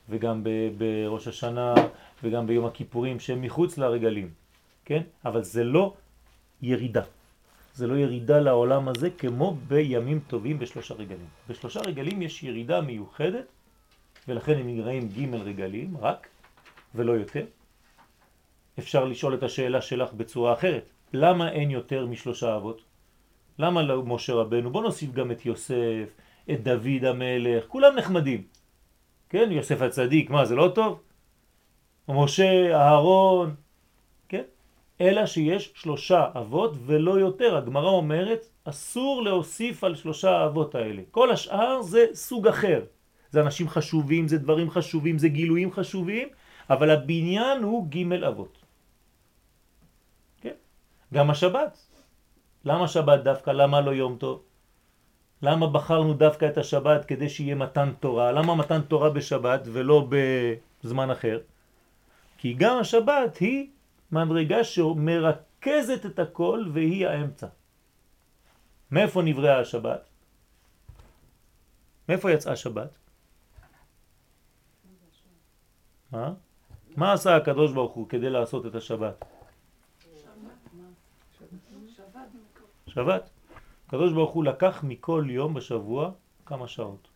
וגם 0.09 0.45
ב- 0.45 0.69
בראש 0.79 1.29
השנה, 1.29 1.75
וגם 2.23 2.47
ביום 2.47 2.65
הכיפורים, 2.65 3.21
שהם 3.21 3.43
מחוץ 3.43 3.79
לרגלים, 3.79 4.31
כן? 4.85 5.03
אבל 5.25 5.43
זה 5.43 5.65
לא 5.65 5.95
ירידה. 6.63 7.03
זה 7.75 7.87
לא 7.87 7.95
ירידה 7.95 8.41
לעולם 8.41 8.89
הזה 8.89 9.11
כמו 9.11 9.57
בימים 9.69 10.21
טובים 10.27 10.59
בשלושה 10.59 10.95
רגלים. 10.95 11.27
בשלושה 11.49 11.81
רגלים 11.81 12.23
יש 12.23 12.43
ירידה 12.43 12.81
מיוחדת, 12.81 13.45
ולכן 14.29 14.59
הם 14.59 14.67
נקראים 14.69 15.09
ג' 15.09 15.35
רגלים, 15.35 15.97
רק, 15.97 16.27
ולא 16.95 17.13
יותר. 17.13 17.45
אפשר 18.79 19.05
לשאול 19.05 19.35
את 19.35 19.43
השאלה 19.43 19.81
שלך 19.81 20.13
בצורה 20.13 20.53
אחרת. 20.53 20.91
למה 21.13 21.53
אין 21.53 21.71
יותר 21.71 22.07
משלושה 22.07 22.57
אבות? 22.57 22.83
למה 23.59 23.83
לא 23.83 24.03
משה 24.03 24.35
רבנו? 24.35 24.71
בוא 24.71 24.83
נוסיף 24.83 25.13
גם 25.13 25.31
את 25.31 25.47
יוסף, 25.47 26.09
את 26.51 26.63
דוד 26.63 27.05
המלך, 27.05 27.65
כולם 27.69 27.97
נחמדים. 27.97 28.43
כן, 29.29 29.49
יוסף 29.53 29.83
הצדיק, 29.83 30.31
מה 30.31 30.45
זה 30.45 30.55
לא 30.55 30.73
טוב? 30.75 31.01
משה, 32.09 32.75
אהרון, 32.75 33.55
כן? 34.29 34.43
אלא 35.01 35.27
שיש 35.27 35.73
שלושה 35.75 36.31
אבות 36.35 36.73
ולא 36.87 37.21
יותר. 37.21 37.57
הגמרא 37.57 37.91
אומרת, 37.91 38.47
אסור 38.65 39.23
להוסיף 39.23 39.85
על 39.85 39.95
שלושה 39.95 40.31
האבות 40.31 40.75
האלה. 40.75 41.03
כל 41.11 41.31
השאר 41.31 41.83
זה 41.83 42.07
סוג 42.15 42.49
אחר. 42.49 42.83
זה 43.31 43.41
אנשים 43.41 43.69
חשובים, 43.69 44.29
זה 44.29 44.39
דברים 44.39 44.71
חשובים, 44.71 45.19
זה 45.19 45.29
גילויים 45.29 45.73
חשובים, 45.73 46.29
אבל 46.71 46.91
הבניין 46.91 47.63
הוא 47.63 47.89
ג' 47.89 48.13
אבות. 48.13 48.59
כן? 50.41 50.57
גם 51.15 51.31
השבת. 51.31 51.79
למה 52.65 52.89
שבת 52.89 53.21
דווקא? 53.25 53.51
למה 53.51 53.81
לא 53.81 53.91
יום 53.91 54.17
טוב? 54.19 54.43
למה 55.43 55.67
בחרנו 55.67 56.15
דווקא 56.15 56.45
את 56.49 56.59
השבת 56.59 57.05
כדי 57.05 57.29
שיהיה 57.29 57.55
מתן 57.55 57.93
תורה? 58.01 58.33
למה 58.33 58.55
מתן 58.55 58.81
תורה 58.83 59.11
בשבת 59.11 59.61
ולא 59.73 60.09
בזמן 60.83 61.11
אחר? 61.11 61.39
כי 62.39 62.53
גם 62.53 62.79
השבת 62.79 63.37
היא 63.37 63.71
מדרגה 64.13 64.65
שמרכזת 64.65 66.07
את 66.07 66.19
הכל 66.19 66.65
והיא 66.73 67.07
האמצע. 67.07 67.47
מאיפה 68.91 69.23
נבראה 69.23 69.61
השבת? 69.61 70.09
מאיפה 72.09 72.33
יצאה 72.33 72.53
השבת? 72.53 73.06
מה? 76.17 76.33
מה 76.97 77.13
עשה 77.13 77.37
הקדוש 77.37 77.73
ברוך 77.73 77.93
הוא 77.93 78.09
כדי 78.09 78.31
לעשות 78.31 78.67
את 78.67 78.75
השבת? 78.75 79.25
שבת. 82.87 83.31
הקדוש 83.87 84.13
ברוך 84.13 84.31
הוא 84.31 84.45
לקח 84.45 84.85
מכל 84.85 85.25
יום 85.29 85.55
בשבוע 85.55 86.11
כמה 86.47 86.69
שעות. 86.69 87.09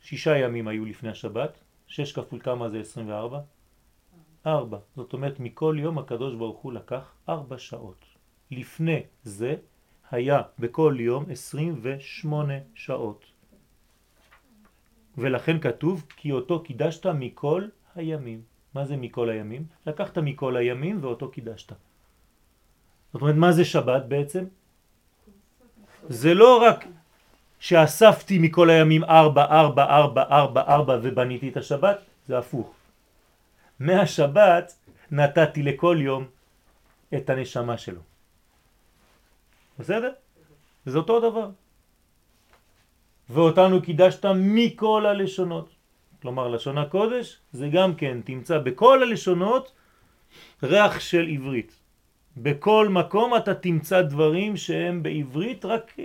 שישה 0.00 0.38
ימים 0.38 0.68
היו 0.68 0.84
לפני 0.84 1.08
השבת, 1.08 1.58
שש 1.86 2.12
כפול 2.12 2.40
כמה 2.40 2.68
זה 2.68 2.80
24? 2.80 3.40
ארבע. 4.46 4.78
זאת 4.96 5.12
אומרת 5.12 5.40
מכל 5.40 5.76
יום 5.78 5.98
הקדוש 5.98 6.34
ברוך 6.34 6.58
הוא 6.58 6.72
לקח 6.72 7.12
ארבע 7.28 7.58
שעות. 7.58 8.04
לפני 8.50 9.02
זה 9.22 9.56
היה 10.10 10.42
בכל 10.58 10.96
יום 10.98 11.24
28 11.30 12.54
שעות. 12.74 13.37
ולכן 15.18 15.60
כתוב 15.60 16.04
כי 16.16 16.32
אותו 16.32 16.62
קידשת 16.62 17.06
מכל 17.06 17.64
הימים. 17.96 18.42
מה 18.74 18.84
זה 18.84 18.96
מכל 18.96 19.28
הימים? 19.28 19.62
לקחת 19.86 20.18
מכל 20.18 20.56
הימים 20.56 20.98
ואותו 21.02 21.30
קידשת. 21.30 21.72
זאת 23.12 23.22
אומרת, 23.22 23.34
מה 23.34 23.52
זה 23.52 23.64
שבת 23.64 24.04
בעצם? 24.04 24.44
זה 26.08 26.34
לא 26.34 26.62
רק 26.62 26.84
שאספתי 27.58 28.38
מכל 28.38 28.70
הימים 28.70 29.04
ארבע, 29.04 29.44
ארבע, 29.44 29.84
ארבע, 29.84 30.22
ארבע, 30.22 30.62
ארבע 30.62 30.98
ובניתי 31.02 31.48
את 31.48 31.56
השבת, 31.56 31.98
זה 32.26 32.38
הפוך. 32.38 32.74
מהשבת 33.80 34.76
נתתי 35.10 35.62
לכל 35.62 35.96
יום 36.00 36.24
את 37.14 37.30
הנשמה 37.30 37.78
שלו. 37.78 38.00
בסדר? 39.78 40.12
זה 40.86 40.98
אותו 40.98 41.30
דבר. 41.30 41.48
ואותנו 43.30 43.82
קידשת 43.82 44.24
מכל 44.26 45.06
הלשונות. 45.06 45.68
כלומר, 46.22 46.48
לשון 46.48 46.78
הקודש 46.78 47.38
זה 47.52 47.68
גם 47.72 47.94
כן, 47.94 48.20
תמצא 48.24 48.58
בכל 48.58 49.02
הלשונות 49.02 49.72
ריח 50.62 51.00
של 51.00 51.28
עברית. 51.32 51.72
בכל 52.36 52.88
מקום 52.90 53.36
אתה 53.36 53.54
תמצא 53.54 54.02
דברים 54.02 54.56
שהם 54.56 55.02
בעברית 55.02 55.64
רק 55.64 55.96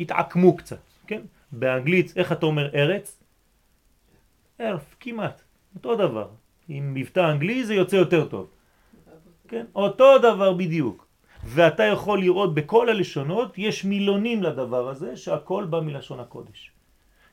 התעקמו 0.00 0.56
קצת, 0.56 0.80
כן? 1.06 1.22
באנגלית, 1.52 2.12
איך 2.16 2.32
אתה 2.32 2.46
אומר 2.46 2.74
ארץ? 2.74 3.18
ארף, 4.60 4.96
כמעט, 5.00 5.42
אותו 5.74 5.94
דבר. 5.94 6.28
עם 6.68 6.94
מבטא 6.94 7.30
אנגלי 7.30 7.64
זה 7.64 7.74
יוצא 7.74 7.96
יותר 7.96 8.28
טוב. 8.28 8.50
כן? 9.48 9.66
אותו 9.74 10.18
דבר 10.18 10.52
בדיוק. 10.52 11.05
ואתה 11.48 11.82
יכול 11.84 12.20
לראות 12.20 12.54
בכל 12.54 12.88
הלשונות, 12.88 13.58
יש 13.58 13.84
מילונים 13.84 14.42
לדבר 14.42 14.88
הזה, 14.88 15.16
שהכל 15.16 15.64
בא 15.70 15.80
מלשון 15.80 16.20
הקודש. 16.20 16.70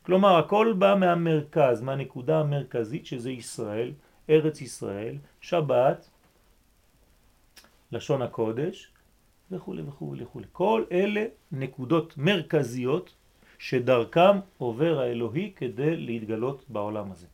כלומר, 0.06 0.38
הכל 0.38 0.74
בא 0.78 0.96
מהמרכז, 1.00 1.82
מהנקודה 1.82 2.40
המרכזית 2.40 3.06
שזה 3.06 3.32
ישראל, 3.32 3.92
ארץ 4.30 4.62
ישראל, 4.62 5.16
שבת, 5.42 6.10
לשון 7.92 8.22
הקודש 8.22 8.92
וכו' 9.52 9.76
וכו' 9.88 10.16
וכו'. 10.20 10.42
כל 10.52 10.84
אלה 10.92 11.26
נקודות 11.52 12.14
מרכזיות 12.18 13.14
שדרכם 13.60 14.40
עובר 14.58 15.00
האלוהי 15.00 15.52
כדי 15.56 15.98
להתגלות 15.98 16.64
בעולם 16.70 17.12
הזה. 17.12 17.28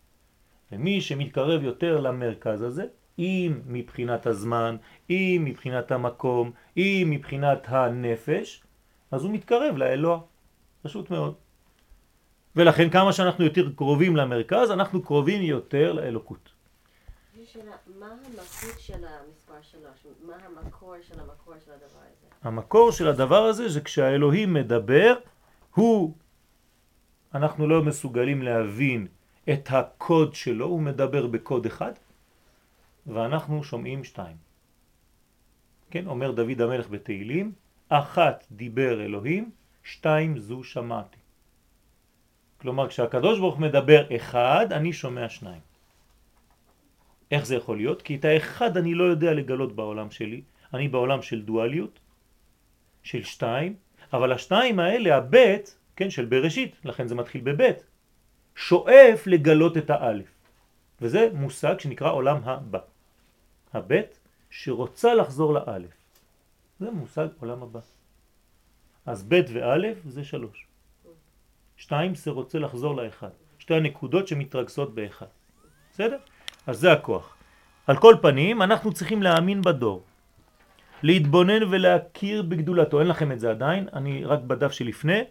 ומי 0.71 1.01
שמתקרב 1.01 1.63
יותר 1.63 1.99
למרכז 1.99 2.61
הזה, 2.61 2.85
אם 3.19 3.59
מבחינת 3.65 4.25
הזמן, 4.25 4.75
אם 5.09 5.41
מבחינת 5.45 5.91
המקום, 5.91 6.51
אם 6.77 7.07
מבחינת 7.11 7.65
הנפש, 7.67 8.63
אז 9.11 9.23
הוא 9.23 9.31
מתקרב 9.31 9.77
לאלוה. 9.77 10.19
פשוט 10.81 11.11
מאוד. 11.11 11.33
ולכן 12.55 12.89
כמה 12.89 13.13
שאנחנו 13.13 13.43
יותר 13.43 13.69
קרובים 13.75 14.15
למרכז, 14.15 14.71
אנחנו 14.71 15.03
קרובים 15.03 15.41
יותר 15.41 15.93
לאלוקות. 15.93 16.49
שאלה, 17.45 17.71
מה 17.99 18.05
המהות 18.05 18.79
של 18.79 18.93
המספר 18.93 19.53
שלוש? 19.61 20.05
מה 20.27 20.33
המקור 20.45 20.95
של 21.01 21.19
המקור 21.19 21.53
של 21.65 21.71
הדבר 21.71 21.99
הזה? 21.99 22.27
המקור 22.43 22.91
של 22.91 23.07
הדבר 23.07 23.43
הזה 23.43 23.69
זה 23.69 23.81
כשהאלוהים 23.81 24.53
מדבר, 24.53 25.13
הוא, 25.75 26.13
אנחנו 27.33 27.67
לא 27.67 27.83
מסוגלים 27.83 28.41
להבין 28.41 29.07
את 29.49 29.67
הקוד 29.71 30.33
שלו, 30.33 30.65
הוא 30.65 30.81
מדבר 30.81 31.27
בקוד 31.27 31.65
אחד, 31.65 31.91
ואנחנו 33.09 33.63
שומעים 33.63 34.03
שתיים. 34.03 34.37
כן, 35.91 36.07
אומר 36.07 36.31
דוד 36.31 36.61
המלך 36.61 36.89
בתהילים, 36.89 37.51
אחת 37.89 38.45
דיבר 38.51 39.01
אלוהים, 39.05 39.51
שתיים 39.83 40.37
זו 40.37 40.63
שמעתי. 40.63 41.17
כלומר, 42.61 42.87
כשהקדוש 42.87 43.39
ברוך 43.39 43.59
מדבר 43.59 44.15
אחד, 44.15 44.67
אני 44.71 44.93
שומע 44.93 45.29
שניים. 45.29 45.61
איך 47.31 47.45
זה 47.45 47.55
יכול 47.55 47.77
להיות? 47.77 48.01
כי 48.01 48.15
את 48.15 48.25
האחד 48.25 48.77
אני 48.77 48.93
לא 48.93 49.03
יודע 49.03 49.33
לגלות 49.33 49.75
בעולם 49.75 50.11
שלי, 50.11 50.41
אני 50.73 50.87
בעולם 50.87 51.21
של 51.21 51.41
דואליות, 51.41 51.99
של 53.03 53.23
שתיים, 53.23 53.75
אבל 54.13 54.31
השתיים 54.31 54.79
האלה, 54.79 55.17
הבית, 55.17 55.77
כן, 55.95 56.09
של 56.09 56.25
בראשית, 56.25 56.75
לכן 56.85 57.07
זה 57.07 57.15
מתחיל 57.15 57.41
בבית, 57.41 57.83
שואף 58.55 59.27
לגלות 59.27 59.77
את 59.77 59.89
האלף. 59.89 60.29
וזה 61.01 61.29
מושג 61.33 61.79
שנקרא 61.79 62.11
עולם 62.11 62.37
הבא. 62.43 62.79
הבית 63.73 64.19
שרוצה 64.49 65.13
לחזור 65.13 65.53
לאלף. 65.53 65.91
זה 66.79 66.91
מושג 66.91 67.27
עולם 67.39 67.63
הבא. 67.63 67.79
אז 69.05 69.23
בית 69.23 69.45
ואלף 69.53 69.97
זה 70.05 70.23
שלוש. 70.23 70.67
שתיים 71.77 72.15
זה 72.15 72.31
רוצה 72.31 72.59
לחזור 72.59 72.95
לאחד. 72.95 73.29
שתי 73.59 73.73
הנקודות 73.73 74.27
שמתרכזות 74.27 74.95
באחד. 74.95 75.25
בסדר? 75.91 76.17
אז 76.67 76.79
זה 76.79 76.91
הכוח. 76.91 77.35
על 77.87 77.97
כל 77.97 78.15
פנים, 78.21 78.61
אנחנו 78.61 78.93
צריכים 78.93 79.23
להאמין 79.23 79.61
בדור. 79.61 80.03
להתבונן 81.03 81.63
ולהכיר 81.63 82.41
בגדולתו. 82.41 82.99
אין 82.99 83.07
לכם 83.07 83.31
את 83.31 83.39
זה 83.39 83.49
עדיין, 83.49 83.89
אני 83.93 84.25
רק 84.25 84.39
בדף 84.39 84.71
שלפני. 84.71 85.21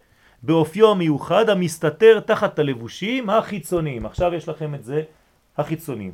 באופיו 0.42 0.90
המיוחד 0.90 1.48
המסתתר 1.50 2.20
תחת 2.20 2.58
הלבושים 2.58 3.30
החיצוניים. 3.30 4.06
עכשיו 4.06 4.34
יש 4.34 4.48
לכם 4.48 4.74
את 4.74 4.84
זה 4.84 5.02
החיצוניים. 5.56 6.12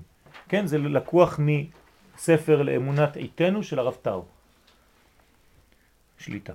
כן, 0.48 0.66
זה 0.66 0.78
לקוח 0.78 1.38
מספר 2.14 2.62
לאמונת 2.62 3.16
עיתנו 3.16 3.62
של 3.62 3.78
הרב 3.78 3.94
טאו. 4.02 4.24
שליטה. 6.18 6.52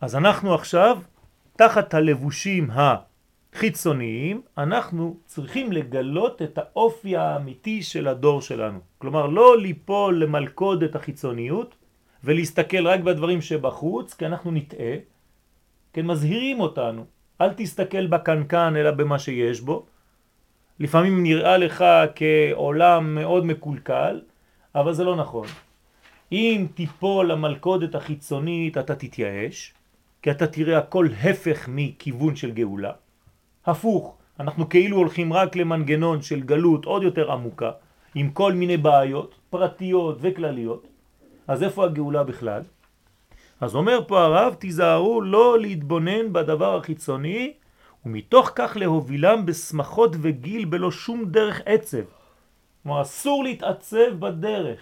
אז 0.00 0.16
אנחנו 0.16 0.54
עכשיו, 0.54 0.98
תחת 1.56 1.94
הלבושים 1.94 2.70
החיצוניים, 2.70 4.42
אנחנו 4.58 5.16
צריכים 5.26 5.72
לגלות 5.72 6.42
את 6.42 6.58
האופי 6.58 7.16
האמיתי 7.16 7.82
של 7.82 8.08
הדור 8.08 8.42
שלנו. 8.42 8.78
כלומר, 8.98 9.26
לא 9.26 9.58
ליפול 9.58 10.22
למלכוד 10.22 10.82
את 10.82 10.96
החיצוניות 10.96 11.74
ולהסתכל 12.24 12.86
רק 12.86 13.00
בדברים 13.00 13.40
שבחוץ, 13.40 14.14
כי 14.14 14.26
אנחנו 14.26 14.50
נטעה, 14.50 14.94
כן, 15.92 16.06
מזהירים 16.06 16.60
אותנו. 16.60 17.04
אל 17.40 17.52
תסתכל 17.56 18.06
בקנקן 18.06 18.76
אלא 18.76 18.90
במה 18.90 19.18
שיש 19.18 19.60
בו. 19.60 19.86
לפעמים 20.80 21.22
נראה 21.22 21.56
לך 21.58 21.84
כעולם 22.14 23.14
מאוד 23.14 23.44
מקולקל, 23.46 24.20
אבל 24.74 24.92
זה 24.92 25.04
לא 25.04 25.16
נכון. 25.16 25.46
אם 26.32 26.66
תיפול 26.74 27.32
למלכודת 27.32 27.94
החיצונית 27.94 28.78
אתה 28.78 28.94
תתייאש, 28.94 29.74
כי 30.22 30.30
אתה 30.30 30.46
תראה 30.46 30.78
הכל 30.78 31.08
הפך 31.22 31.68
מכיוון 31.68 32.36
של 32.36 32.50
גאולה. 32.50 32.92
הפוך, 33.66 34.16
אנחנו 34.40 34.68
כאילו 34.68 34.96
הולכים 34.96 35.32
רק 35.32 35.56
למנגנון 35.56 36.22
של 36.22 36.40
גלות 36.40 36.84
עוד 36.84 37.02
יותר 37.02 37.32
עמוקה, 37.32 37.70
עם 38.14 38.30
כל 38.30 38.52
מיני 38.52 38.76
בעיות 38.76 39.34
פרטיות 39.50 40.18
וכלליות. 40.20 40.86
אז 41.48 41.62
איפה 41.62 41.84
הגאולה 41.84 42.24
בכלל? 42.24 42.62
אז 43.60 43.74
אומר 43.74 44.00
פה 44.08 44.20
הרב, 44.20 44.54
תיזהרו 44.54 45.20
לא 45.20 45.58
להתבונן 45.58 46.32
בדבר 46.32 46.76
החיצוני, 46.76 47.52
ומתוך 48.06 48.50
כך 48.54 48.72
להובילם 48.76 49.46
בשמחות 49.46 50.16
וגיל 50.20 50.64
בלא 50.64 50.90
שום 50.90 51.24
דרך 51.24 51.60
עצב. 51.66 52.04
כלומר, 52.82 53.02
אסור 53.02 53.44
להתעצב 53.44 54.10
בדרך. 54.18 54.80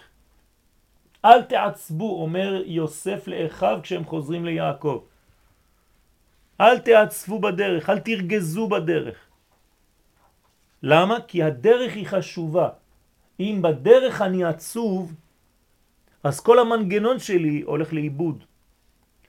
אל 1.25 1.43
תעצבו, 1.43 2.23
אומר 2.23 2.63
יוסף 2.67 3.29
לאחיו 3.29 3.79
כשהם 3.83 4.05
חוזרים 4.05 4.45
ליעקב. 4.45 5.05
אל 6.61 6.79
תעצבו 6.79 7.39
בדרך, 7.39 7.91
אל 7.91 7.99
תרגזו 7.99 8.69
בדרך. 8.69 9.17
למה? 10.83 11.17
כי 11.29 11.43
הדרך 11.43 11.93
היא 11.95 12.07
חשובה. 12.07 12.69
אם 13.41 13.59
בדרך 13.63 14.23
אני 14.23 14.45
עצוב, 14.45 15.15
אז 16.25 16.41
כל 16.41 16.59
המנגנון 16.59 17.19
שלי 17.19 17.63
הולך 17.67 17.93
לאיבוד. 17.93 18.45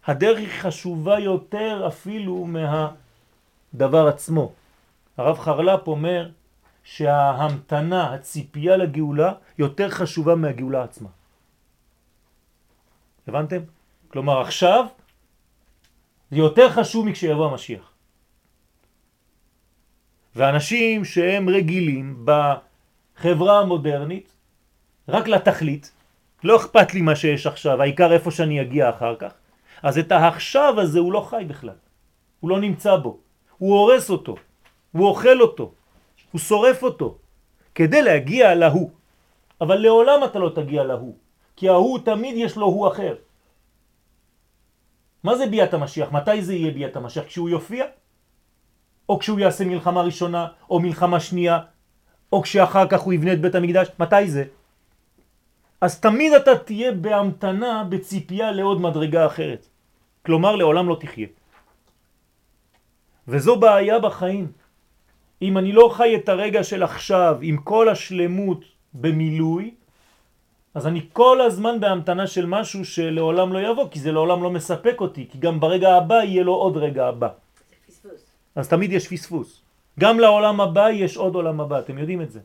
הדרך 0.06 0.38
היא 0.38 0.48
חשובה 0.60 1.20
יותר 1.20 1.88
אפילו 1.88 2.48
מהדבר 2.48 4.08
עצמו. 4.08 4.51
הרב 5.18 5.40
חרל"פ 5.40 5.88
אומר 5.88 6.30
שההמתנה, 6.84 8.14
הציפייה 8.14 8.78
לגאולה, 8.78 9.34
יותר 9.58 9.90
חשובה 9.90 10.36
מהגאולה 10.36 10.84
עצמה. 10.84 11.10
הבנתם? 13.28 13.62
כלומר 14.08 14.42
עכשיו 14.42 14.86
זה 16.32 16.38
יותר 16.38 16.70
חשוב 16.70 17.06
מכשיבוא 17.06 17.46
המשיח. 17.46 17.92
ואנשים 20.36 21.06
שהם 21.06 21.50
רגילים 21.50 22.26
בחברה 22.26 23.60
המודרנית 23.60 24.36
רק 25.08 25.28
לתכלית, 25.28 25.92
לא 26.44 26.56
אכפת 26.56 26.94
לי 26.94 27.02
מה 27.02 27.16
שיש 27.16 27.48
עכשיו, 27.48 27.82
העיקר 27.82 28.14
איפה 28.14 28.32
שאני 28.32 28.62
אגיע 28.62 28.90
אחר 28.90 29.16
כך, 29.16 29.34
אז 29.84 29.98
את 29.98 30.12
העכשיו 30.12 30.79
הזה 30.79 31.00
הוא 31.00 31.14
לא 31.14 31.27
חי 31.29 31.44
בכלל, 31.48 31.75
הוא 32.40 32.50
לא 32.50 32.60
נמצא 32.60 32.96
בו, 32.96 33.18
הוא 33.58 33.79
הורס 33.79 34.10
אותו, 34.10 34.36
הוא 34.92 35.08
אוכל 35.08 35.42
אותו, 35.42 35.74
הוא 36.31 36.39
שורף 36.39 36.83
אותו, 36.83 37.17
כדי 37.75 38.01
להגיע 38.01 38.55
להוא. 38.55 38.89
אבל 39.61 39.75
לעולם 39.75 40.20
אתה 40.24 40.39
לא 40.39 40.50
תגיע 40.55 40.83
להוא, 40.83 41.15
כי 41.55 41.70
ההוא 41.70 42.00
תמיד 42.00 42.35
יש 42.37 42.57
לו 42.57 42.65
הוא 42.65 42.87
אחר. 42.87 43.15
מה 45.24 45.35
זה 45.37 45.46
ביאת 45.48 45.74
המשיח? 45.74 46.11
מתי 46.11 46.41
זה 46.41 46.53
יהיה 46.53 46.72
ביאת 46.72 46.96
המשיח? 46.96 47.24
כשהוא 47.25 47.50
יופיע? 47.50 47.85
או 49.09 49.20
כשהוא 49.20 49.39
יעשה 49.39 49.65
מלחמה 49.65 50.01
ראשונה, 50.01 50.48
או 50.70 50.79
מלחמה 50.79 51.20
שנייה, 51.20 51.59
או 52.33 52.41
כשאחר 52.41 52.87
כך 52.87 53.01
הוא 53.01 53.13
יבנה 53.13 53.33
את 53.33 53.41
בית 53.41 53.55
המקדש? 53.55 53.87
מתי 54.00 54.29
זה? 54.29 54.44
אז 55.81 56.00
תמיד 56.00 56.33
אתה 56.33 56.57
תהיה 56.57 56.91
בהמתנה, 56.91 57.83
בציפייה 57.89 58.51
לעוד 58.51 58.81
מדרגה 58.81 59.25
אחרת. 59.25 59.67
כלומר, 60.25 60.55
לעולם 60.55 60.89
לא 60.89 60.98
תחיה. 61.00 61.27
וזו 63.27 63.59
בעיה 63.59 64.00
בחיים. 64.00 64.51
אם 65.42 65.58
אני 65.58 65.72
לא 65.72 65.90
חי 65.94 66.16
את 66.16 66.30
הרגע 66.30 66.64
של 66.64 66.84
עכשיו 66.84 67.38
עם 67.42 67.58
כל 67.58 67.90
השלמות 67.90 68.62
במילוי, 68.94 69.72
אז 70.74 70.88
אני 70.88 71.01
כל 71.14 71.42
הזמן 71.42 71.80
בהמתנה 71.80 72.27
של 72.27 72.46
משהו 72.46 72.86
שלעולם 72.86 73.54
לא 73.54 73.60
יבוא, 73.60 73.88
כי 73.92 74.00
זה 74.00 74.12
לעולם 74.12 74.44
לא 74.44 74.50
מספק 74.50 75.01
אותי, 75.01 75.27
כי 75.32 75.38
גם 75.38 75.60
ברגע 75.60 75.96
הבא 75.96 76.16
יהיה 76.16 76.44
לו 76.44 76.54
עוד 76.54 76.77
רגע 76.77 77.08
הבא. 77.08 77.30
אז 78.56 78.68
תמיד 78.68 78.92
יש 78.94 79.08
פספוס. 79.08 79.62
גם 80.00 80.20
לעולם 80.20 80.62
הבא 80.62 80.90
יש 80.90 81.18
עוד 81.18 81.36
עולם 81.36 81.62
הבא, 81.62 81.80
אתם 81.80 81.98
יודעים 81.98 82.22
את 82.22 82.32
זה. 82.32 82.40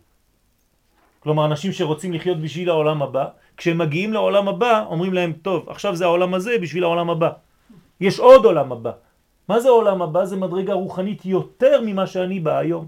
כלומר, 1.21 1.45
אנשים 1.47 1.73
שרוצים 1.73 2.13
לחיות 2.13 2.39
בשביל 2.41 2.71
העולם 2.71 3.03
הבא, 3.03 3.25
כשהם 3.57 3.79
מגיעים 3.79 4.13
לעולם 4.13 4.49
הבא, 4.49 4.85
אומרים 4.87 5.13
להם, 5.13 5.33
טוב, 5.43 5.69
עכשיו 5.69 5.97
זה 5.97 6.05
העולם 6.05 6.35
הזה 6.35 6.59
בשביל 6.63 6.85
העולם 6.85 7.11
הבא. 7.11 7.31
יש 8.01 8.19
עוד 8.19 8.45
עולם 8.45 8.73
הבא. 8.73 8.93
מה 9.49 9.61
זה 9.61 9.69
עולם 9.69 10.03
הבא? 10.03 10.25
זה 10.25 10.37
מדרגה 10.37 10.75
רוחנית 10.75 11.25
יותר 11.25 11.81
ממה 11.87 12.07
שאני 12.07 12.41
בא 12.41 12.59
היום. 12.59 12.87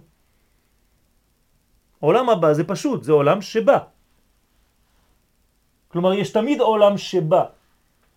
עולם 2.01 2.31
הבא 2.31 2.53
זה 2.53 2.65
פשוט, 2.65 3.03
זה 3.03 3.13
עולם 3.13 3.43
שבא. 3.43 3.79
כלומר, 5.89 6.13
יש 6.15 6.31
תמיד 6.31 6.61
עולם 6.61 6.99
שבא. 6.99 7.45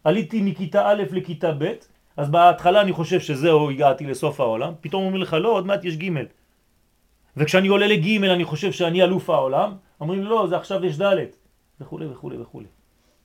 עליתי 0.04 0.41
מכיתה 0.41 0.88
א' 0.89 1.04
לכיתה 1.12 1.51
ב', 1.58 1.73
אז 2.17 2.30
בהתחלה 2.30 2.82
אני 2.82 2.93
חושב 2.93 3.19
שזהו, 3.19 3.69
הגעתי 3.69 4.06
לסוף 4.06 4.39
העולם, 4.39 4.73
פתאום 4.82 5.04
אומר 5.04 5.17
לך, 5.17 5.34
לא, 5.34 5.49
עוד 5.49 5.65
מעט 5.65 5.86
יש 5.86 5.97
ג' 5.97 6.10
וכשאני 7.38 7.67
עולה 7.67 7.88
לג' 7.88 8.23
אני 8.23 8.45
חושב 8.45 8.71
שאני 8.71 9.04
אלוף 9.04 9.30
העולם, 9.30 9.69
אומרים 10.01 10.23
לא, 10.23 10.47
זה 10.49 10.58
עכשיו 10.58 10.86
יש 10.86 11.01
ד' 11.01 11.15
וכו' 11.82 11.99
וכו' 12.12 12.32
וכו'. 12.41 12.62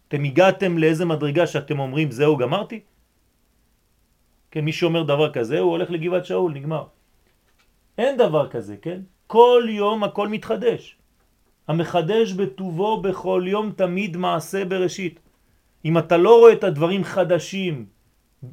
אתם 0.08 0.24
הגעתם 0.24 0.78
לאיזה 0.78 1.04
מדרגה 1.04 1.46
שאתם 1.46 1.78
אומרים, 1.80 2.10
זהו, 2.10 2.36
גמרתי? 2.36 2.80
כן, 4.50 4.60
מי 4.60 4.72
שאומר 4.72 5.02
דבר 5.02 5.32
כזה, 5.32 5.58
הוא 5.58 5.70
הולך 5.70 5.90
לגבעת 5.90 6.24
שאול, 6.26 6.52
נגמר. 6.52 6.84
אין 7.98 8.16
דבר 8.16 8.48
כזה, 8.48 8.76
כן? 8.82 9.00
כל 9.26 9.62
יום 9.68 10.04
הכל 10.04 10.28
מתחדש. 10.28 10.96
המחדש 11.68 12.32
בטובו 12.32 13.02
בכל 13.02 13.44
יום 13.46 13.72
תמיד 13.76 14.16
מעשה 14.16 14.64
בראשית. 14.64 15.20
אם 15.84 15.98
אתה 15.98 16.16
לא 16.16 16.38
רואה 16.38 16.52
את 16.52 16.64
הדברים 16.64 17.04
חדשים, 17.04 17.86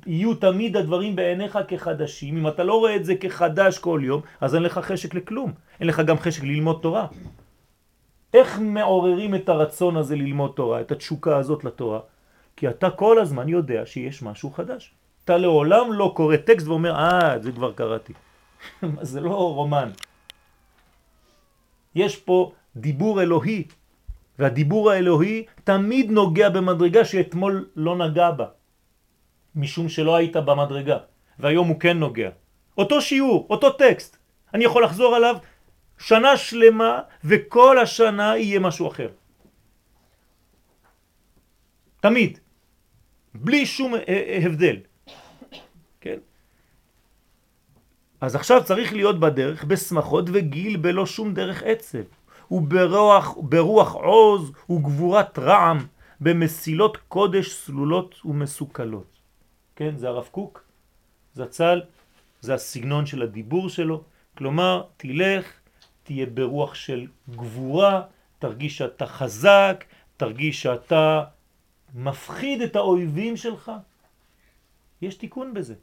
יהיו 0.08 0.36
תמיד 0.36 0.78
הדברים 0.78 1.16
בעיניך 1.16 1.60
כחדשים. 1.68 2.38
אם 2.38 2.48
אתה 2.48 2.64
לא 2.64 2.80
רואה 2.80 2.96
את 2.96 3.06
זה 3.06 3.16
כחדש 3.16 3.78
כל 3.78 4.02
יום, 4.04 4.22
אז 4.42 4.56
אין 4.56 4.64
לך 4.64 4.80
חשק 4.80 5.14
לכלום. 5.14 5.52
אין 5.80 5.88
לך 5.88 6.00
גם 6.00 6.18
חשק 6.18 6.44
ללמוד 6.44 6.80
תורה. 6.82 7.08
איך 8.34 8.60
מעוררים 8.60 9.36
את 9.36 9.50
הרצון 9.50 9.98
הזה 9.98 10.16
ללמוד 10.16 10.52
תורה, 10.56 10.82
את 10.82 10.92
התשוקה 10.92 11.38
הזאת 11.38 11.64
לתורה? 11.64 12.00
כי 12.56 12.70
אתה 12.70 12.90
כל 12.90 13.20
הזמן 13.20 13.50
יודע 13.50 13.86
שיש 13.86 14.24
משהו 14.24 14.52
חדש. 14.52 14.94
אתה 15.26 15.38
לעולם 15.38 15.94
לא 15.94 16.14
קורא 16.16 16.38
טקסט 16.38 16.68
ואומר, 16.68 16.96
אה, 16.96 17.40
זה 17.40 17.52
כבר 17.52 17.72
קראתי. 17.72 18.14
זה 19.02 19.22
לא 19.22 19.36
רומן. 19.54 19.92
יש 21.96 22.18
פה 22.18 22.52
דיבור 22.76 23.22
אלוהי, 23.22 23.64
והדיבור 24.40 24.92
האלוהי 24.92 25.46
תמיד 25.64 26.12
נוגע 26.12 26.50
במדרגה 26.50 27.06
שאתמול 27.06 27.70
לא 27.76 27.98
נגע 27.98 28.32
בה, 28.32 28.46
משום 29.56 29.90
שלא 29.90 30.16
היית 30.16 30.36
במדרגה, 30.36 30.98
והיום 31.40 31.68
הוא 31.68 31.80
כן 31.80 31.98
נוגע. 31.98 32.30
אותו 32.78 33.02
שיעור, 33.02 33.48
אותו 33.50 33.70
טקסט, 33.70 34.18
אני 34.54 34.64
יכול 34.64 34.84
לחזור 34.84 35.16
עליו 35.16 35.36
שנה 35.98 36.38
שלמה 36.38 37.00
וכל 37.24 37.80
השנה 37.80 38.38
יהיה 38.38 38.60
משהו 38.60 38.88
אחר. 38.88 39.10
תמיד. 42.00 42.40
בלי 43.34 43.66
שום 43.66 43.96
אה, 43.96 44.02
אה, 44.08 44.40
הבדל. 44.46 44.93
כן? 46.04 46.20
אז 48.22 48.36
עכשיו 48.36 48.64
צריך 48.64 48.94
להיות 48.94 49.20
בדרך 49.20 49.64
בשמחות 49.64 50.26
וגיל 50.34 50.78
בלא 50.78 51.06
שום 51.06 51.34
דרך 51.34 51.64
עצב. 51.64 52.04
וברוח, 52.52 53.38
ברוח 53.42 53.94
עוז 53.94 54.52
וגבורת 54.70 55.40
רעם, 55.40 55.78
במסילות 56.22 56.98
קודש 57.08 57.54
סלולות 57.54 58.16
ומסוכלות. 58.26 59.08
כן, 59.76 59.98
זה 59.98 60.08
הרב 60.08 60.28
קוק, 60.32 60.64
זצ"ל, 61.34 61.82
זה 62.42 62.54
הסגנון 62.54 63.06
של 63.06 63.22
הדיבור 63.22 63.70
שלו, 63.70 64.04
כלומר, 64.38 64.84
תלך, 64.98 65.54
תהיה 66.04 66.26
ברוח 66.26 66.76
של 66.76 67.08
גבורה, 67.30 68.02
תרגיש 68.40 68.78
שאתה 68.78 69.06
חזק, 69.06 69.84
תרגיש 70.18 70.62
שאתה 70.62 71.24
מפחיד 71.96 72.62
את 72.62 72.76
האויבים 72.76 73.38
שלך. 73.38 73.72
יש 75.02 75.16
תיקון 75.16 75.54
בזה. 75.54 75.76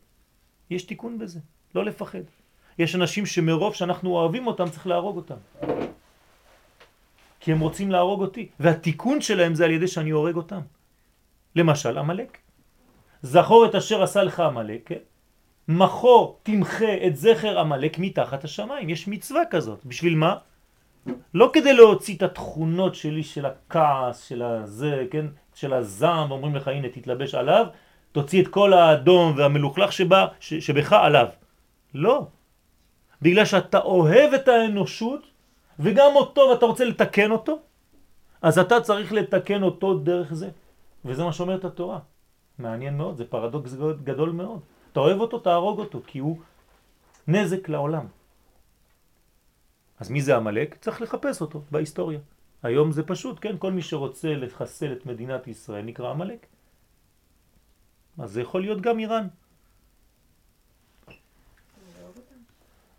יש 0.71 0.83
תיקון 0.83 1.19
בזה. 1.19 1.41
לא 1.75 1.85
לפחד. 1.85 2.23
יש 2.79 2.95
אנשים 2.95 3.27
שמרוב 3.27 3.75
שאנחנו 3.75 4.11
אוהבים 4.11 4.47
אותם 4.47 4.71
צריך 4.71 4.87
להרוג 4.87 5.17
אותם. 5.17 5.35
כי 7.41 7.53
הם 7.53 7.61
רוצים 7.61 7.91
להרוג 7.91 8.21
אותי, 8.21 8.49
והתיקון 8.61 9.21
שלהם 9.21 9.55
זה 9.55 9.65
על 9.65 9.71
ידי 9.71 9.89
שאני 9.89 10.11
הורג 10.11 10.37
אותם. 10.37 10.61
למשל, 11.57 11.99
המלאק. 11.99 12.39
זכור 13.23 13.67
את 13.67 13.75
אשר 13.75 14.03
עשה 14.03 14.23
לך 14.23 14.41
המלאק, 14.41 14.81
כן? 14.85 15.03
מחו 15.69 16.37
תמחה 16.43 17.07
את 17.07 17.17
זכר 17.17 17.59
המלאק 17.59 17.99
מתחת 17.99 18.45
השמיים. 18.45 18.89
יש 18.89 19.09
מצווה 19.09 19.43
כזאת. 19.51 19.85
בשביל 19.85 20.15
מה? 20.15 20.37
לא 21.35 21.51
כדי 21.53 21.73
להוציא 21.73 22.17
את 22.17 22.23
התכונות 22.23 22.95
שלי 22.95 23.23
של 23.23 23.47
הכעס, 23.47 24.29
של 24.29 24.43
הזה, 24.43 25.07
כן? 25.11 25.27
של 25.55 25.73
הזעם, 25.73 26.31
ואומרים 26.31 26.55
לך 26.55 26.69
הנה 26.69 26.89
תתלבש 26.89 27.35
עליו, 27.35 27.67
תוציא 28.13 28.43
את 28.43 28.49
כל 28.49 28.73
האדום 28.73 29.35
והמלוכלך 29.37 29.93
שבה, 29.93 30.27
ש, 30.41 30.55
שבך 30.55 30.93
עליו. 30.93 31.27
לא. 31.95 32.27
בגלל 33.23 33.45
שאתה 33.45 33.79
אוהב 33.79 34.35
את 34.35 34.49
האנושות 34.49 35.23
וגם 35.79 36.13
אותו 36.15 36.41
ואתה 36.51 36.67
רוצה 36.67 36.85
לתקן 36.85 37.31
אותו, 37.31 37.59
אז 38.43 38.59
אתה 38.59 38.81
צריך 38.81 39.13
לתקן 39.13 39.63
אותו 39.63 39.99
דרך 39.99 40.35
זה. 40.35 40.49
וזה 41.05 41.25
מה 41.25 41.33
שאומרת 41.33 41.65
התורה. 41.65 41.99
מעניין 42.59 42.97
מאוד, 42.97 43.17
זה 43.17 43.25
פרדוקס 43.25 43.75
גדול 44.05 44.31
מאוד. 44.31 44.61
אתה 44.93 45.01
אוהב 45.01 45.21
אותו, 45.21 45.39
תהרוג 45.39 45.79
אותו, 45.79 46.01
כי 46.07 46.19
הוא 46.19 46.39
נזק 47.29 47.69
לעולם. 47.69 48.07
אז 50.01 50.11
מי 50.11 50.23
זה 50.23 50.37
המלאק? 50.37 50.77
צריך 50.81 51.03
לחפש 51.03 51.41
אותו 51.41 51.63
בהיסטוריה. 51.71 52.19
היום 52.63 52.93
זה 52.93 53.03
פשוט, 53.03 53.39
כן? 53.41 53.57
כל 53.59 53.73
מי 53.73 53.83
שרוצה 53.83 54.35
לחסל 54.35 54.93
את 54.93 55.07
מדינת 55.07 55.49
ישראל 55.49 55.85
נקרא 55.85 56.11
המלאק. 56.11 56.47
אז 58.19 58.33
זה 58.33 58.41
יכול 58.41 58.61
להיות 58.61 58.81
גם 58.81 58.99
איראן. 58.99 59.27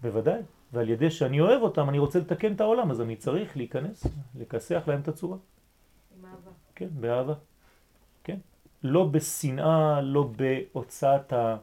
בוודאי. 0.02 0.42
ועל 0.74 0.90
ידי 0.90 1.12
שאני 1.12 1.40
אוהב 1.40 1.62
אותם, 1.62 1.90
אני 1.90 2.00
רוצה 2.00 2.20
לתקן 2.20 2.54
את 2.54 2.62
העולם, 2.62 2.92
אז 2.92 3.02
אני 3.02 3.16
צריך 3.16 3.58
להיכנס, 3.58 4.08
לכסח 4.36 4.84
להם 4.88 5.02
את 5.02 5.08
הצורה. 5.08 5.38
עם 6.18 6.26
אהבה. 6.26 6.52
כן, 6.76 6.88
באהבה. 6.92 7.34
כן. 8.24 8.38
לא 8.84 9.06
בשנאה, 9.06 10.02
לא 10.02 10.30
בהוצאת 10.36 11.34
ה... 11.34 11.58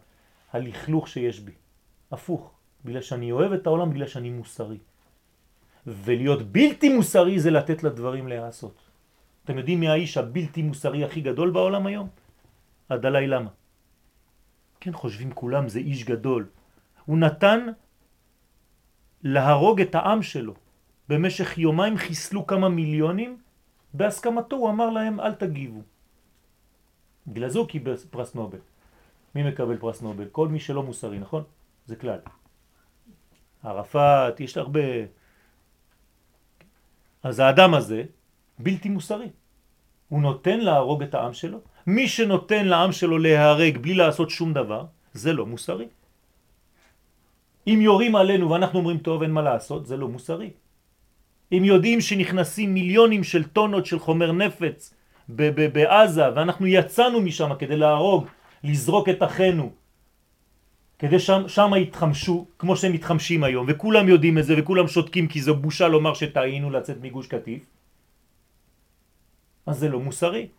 הלכלוך 0.52 1.08
שיש 1.08 1.40
בי. 1.40 1.52
הפוך. 2.11 2.50
בגלל 2.84 3.00
שאני 3.00 3.32
אוהב 3.32 3.52
את 3.52 3.66
העולם, 3.66 3.90
בגלל 3.90 4.06
שאני 4.06 4.30
מוסרי. 4.30 4.78
ולהיות 5.87 6.42
בלתי 6.42 6.88
מוסרי 6.88 7.40
זה 7.40 7.50
לתת 7.50 7.82
לדברים 7.82 8.28
להיעשות. 8.28 8.74
אתם 9.44 9.58
יודעים 9.58 9.80
מי 9.80 9.88
האיש 9.88 10.16
הבלתי 10.16 10.62
מוסרי 10.62 11.04
הכי 11.04 11.20
גדול 11.20 11.50
בעולם 11.50 11.87
היום? 11.87 12.08
הדלי 12.90 13.27
למה. 13.27 13.51
כן, 14.81 14.92
חושבים 14.92 15.33
כולם 15.33 15.68
זה 15.68 15.79
איש 15.79 16.05
גדול. 16.05 16.48
הוא 17.05 17.18
נתן 17.18 17.66
להרוג 19.22 19.81
את 19.81 19.94
העם 19.94 20.22
שלו. 20.22 20.55
במשך 21.09 21.59
יומיים 21.59 21.96
חיסלו 21.96 22.46
כמה 22.46 22.68
מיליונים, 22.68 23.38
בהסכמתו 23.94 24.57
הוא 24.57 24.70
אמר 24.70 24.90
להם 24.90 25.20
אל 25.20 25.35
תגיבו. 25.35 25.83
בגלל 27.27 27.48
זה 27.48 27.59
הוא 27.59 27.68
קיבל 27.68 27.96
פרס 27.96 28.35
נובל. 28.35 28.59
מי 29.35 29.42
מקבל 29.42 29.77
פרס 29.77 30.03
נובל? 30.03 30.29
כל 30.33 30.48
מי 30.48 30.61
שלא 30.61 30.83
מוסרי, 30.83 31.18
נכון? 31.18 31.44
זה 31.87 31.96
כלל. 31.96 32.18
ערפאת, 33.64 34.40
יש 34.40 34.57
הרבה... 34.57 34.81
אז 37.22 37.38
האדם 37.38 37.74
הזה 37.74 38.05
בלתי 38.59 38.88
מוסרי. 38.88 39.31
הוא 40.09 40.20
נותן 40.20 40.61
להרוג 40.61 41.03
את 41.03 41.14
העם 41.14 41.33
שלו. 41.33 41.61
מי 41.88 42.09
שנותן 42.09 42.66
לעם 42.68 42.92
שלו 42.92 43.18
לההרג 43.18 43.79
בלי 43.79 43.94
לעשות 43.94 44.31
שום 44.31 44.53
דבר, 44.53 44.85
זה 45.12 45.33
לא 45.33 45.46
מוסרי. 45.46 45.88
אם 47.66 47.79
יורים 47.81 48.16
עלינו 48.16 48.51
ואנחנו 48.51 48.79
אומרים 48.79 48.98
טוב 48.98 49.22
אין 49.22 49.33
מה 49.33 49.42
לעשות, 49.42 49.87
זה 49.87 49.96
לא 49.96 50.09
מוסרי. 50.09 50.51
אם 51.53 51.62
יודעים 51.64 52.01
שנכנסים 52.01 52.74
מיליונים 52.74 53.24
של 53.24 53.48
טונות 53.57 53.87
של 53.87 53.98
חומר 53.98 54.33
נפץ 54.33 54.94
בעזה 55.72 56.35
ואנחנו 56.35 56.66
יצאנו 56.66 57.20
משם 57.20 57.51
כדי 57.59 57.77
להרוג, 57.77 58.27
לזרוק 58.64 59.09
את 59.09 59.22
אחינו, 59.22 59.72
כדי 60.98 61.18
שם, 61.18 61.48
שם 61.48 61.70
יתחמשו 61.77 62.46
כמו 62.59 62.77
שהם 62.77 62.92
מתחמשים 62.92 63.44
היום 63.44 63.64
וכולם 63.68 64.09
יודעים 64.09 64.38
את 64.38 64.44
זה 64.44 64.55
וכולם 64.59 64.88
שותקים 64.88 65.29
כי 65.29 65.40
זו 65.40 65.57
בושה 65.57 65.88
לומר 65.88 66.14
שטעינו 66.14 66.70
לצאת 66.70 67.01
מגוש 67.01 67.27
קטיף 67.27 67.62
אז 69.66 69.79
זה 69.79 69.88
לא 69.88 70.01
מוסרי 70.01 70.53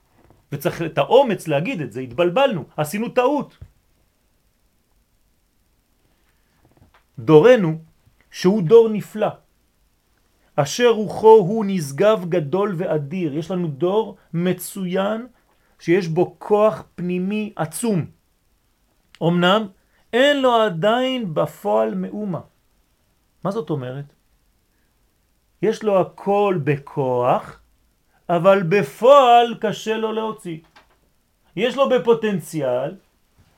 וצריך 0.52 0.82
את 0.82 0.98
האומץ 0.98 1.48
להגיד 1.48 1.82
את 1.82 1.92
זה, 1.92 2.00
התבלבלנו, 2.02 2.64
עשינו 2.78 3.10
טעות 3.10 3.58
דורנו 7.20 7.78
שהוא 8.32 8.64
דור 8.64 8.90
נפלא, 8.90 9.28
אשר 10.56 10.90
רוחו 10.90 11.38
הוא 11.38 11.66
נשגב 11.68 12.26
גדול 12.30 12.76
ואדיר. 12.78 13.38
יש 13.38 13.52
לנו 13.52 13.68
דור 13.68 14.18
מצוין 14.34 15.28
שיש 15.80 16.08
בו 16.08 16.36
כוח 16.40 16.84
פנימי 16.96 17.54
עצום. 17.56 18.06
אמנם 19.24 19.68
אין 20.14 20.42
לו 20.42 20.56
עדיין 20.56 21.34
בפועל 21.34 21.96
מאומה. 21.96 22.42
מה 23.44 23.52
זאת 23.52 23.70
אומרת? 23.70 24.06
יש 25.62 25.84
לו 25.84 26.02
הכל 26.02 26.60
בכוח, 26.64 27.59
אבל 28.30 28.64
בפועל 28.64 29.56
קשה 29.60 29.98
לו 29.98 30.12
להוציא. 30.12 30.58
יש 31.56 31.76
לו 31.76 31.90
בפוטנציאל, 31.90 32.96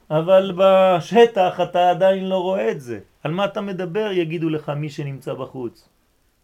אבל 0.09 0.53
בשטח 0.57 1.59
אתה 1.61 1.89
עדיין 1.89 2.29
לא 2.29 2.37
רואה 2.37 2.71
את 2.71 2.81
זה. 2.81 2.99
על 3.23 3.31
מה 3.31 3.45
אתה 3.45 3.61
מדבר 3.61 4.11
יגידו 4.11 4.49
לך 4.49 4.69
מי 4.69 4.89
שנמצא 4.89 5.33
בחוץ. 5.33 5.89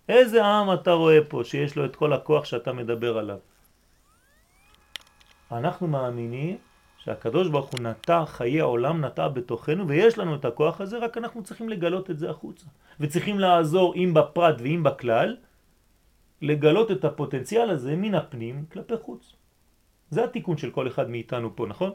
איזה 0.10 0.46
עם 0.46 0.74
אתה 0.74 0.92
רואה 0.92 1.20
פה 1.28 1.42
שיש 1.44 1.76
לו 1.76 1.86
את 1.86 1.96
כל 1.96 2.14
הכוח 2.14 2.46
שאתה 2.46 2.74
מדבר 2.74 3.18
עליו? 3.18 3.38
אנחנו 5.52 5.88
מאמינים 5.88 6.58
שהקדוש 6.98 7.48
ברוך 7.48 7.72
הוא 7.72 7.80
נטע 7.80 8.26
חיי 8.26 8.62
העולם, 8.62 9.06
נטע 9.06 9.28
בתוכנו 9.28 9.88
ויש 9.88 10.18
לנו 10.18 10.36
את 10.36 10.46
הכוח 10.46 10.82
הזה, 10.82 10.98
רק 10.98 11.18
אנחנו 11.18 11.44
צריכים 11.44 11.70
לגלות 11.70 12.12
את 12.12 12.20
זה 12.20 12.30
החוצה. 12.30 12.66
וצריכים 13.00 13.40
לעזור 13.40 13.96
אם 13.96 14.12
בפרט 14.14 14.56
ואם 14.60 14.84
בכלל, 14.84 15.36
לגלות 16.42 16.92
את 16.92 17.06
הפוטנציאל 17.06 17.70
הזה 17.70 17.96
מן 17.96 18.16
הפנים 18.16 18.66
כלפי 18.72 18.98
חוץ. 18.98 19.34
זה 20.10 20.24
התיקון 20.24 20.58
של 20.58 20.72
כל 20.72 20.88
אחד 20.88 21.10
מאיתנו 21.10 21.56
פה, 21.56 21.68
נכון? 21.68 21.92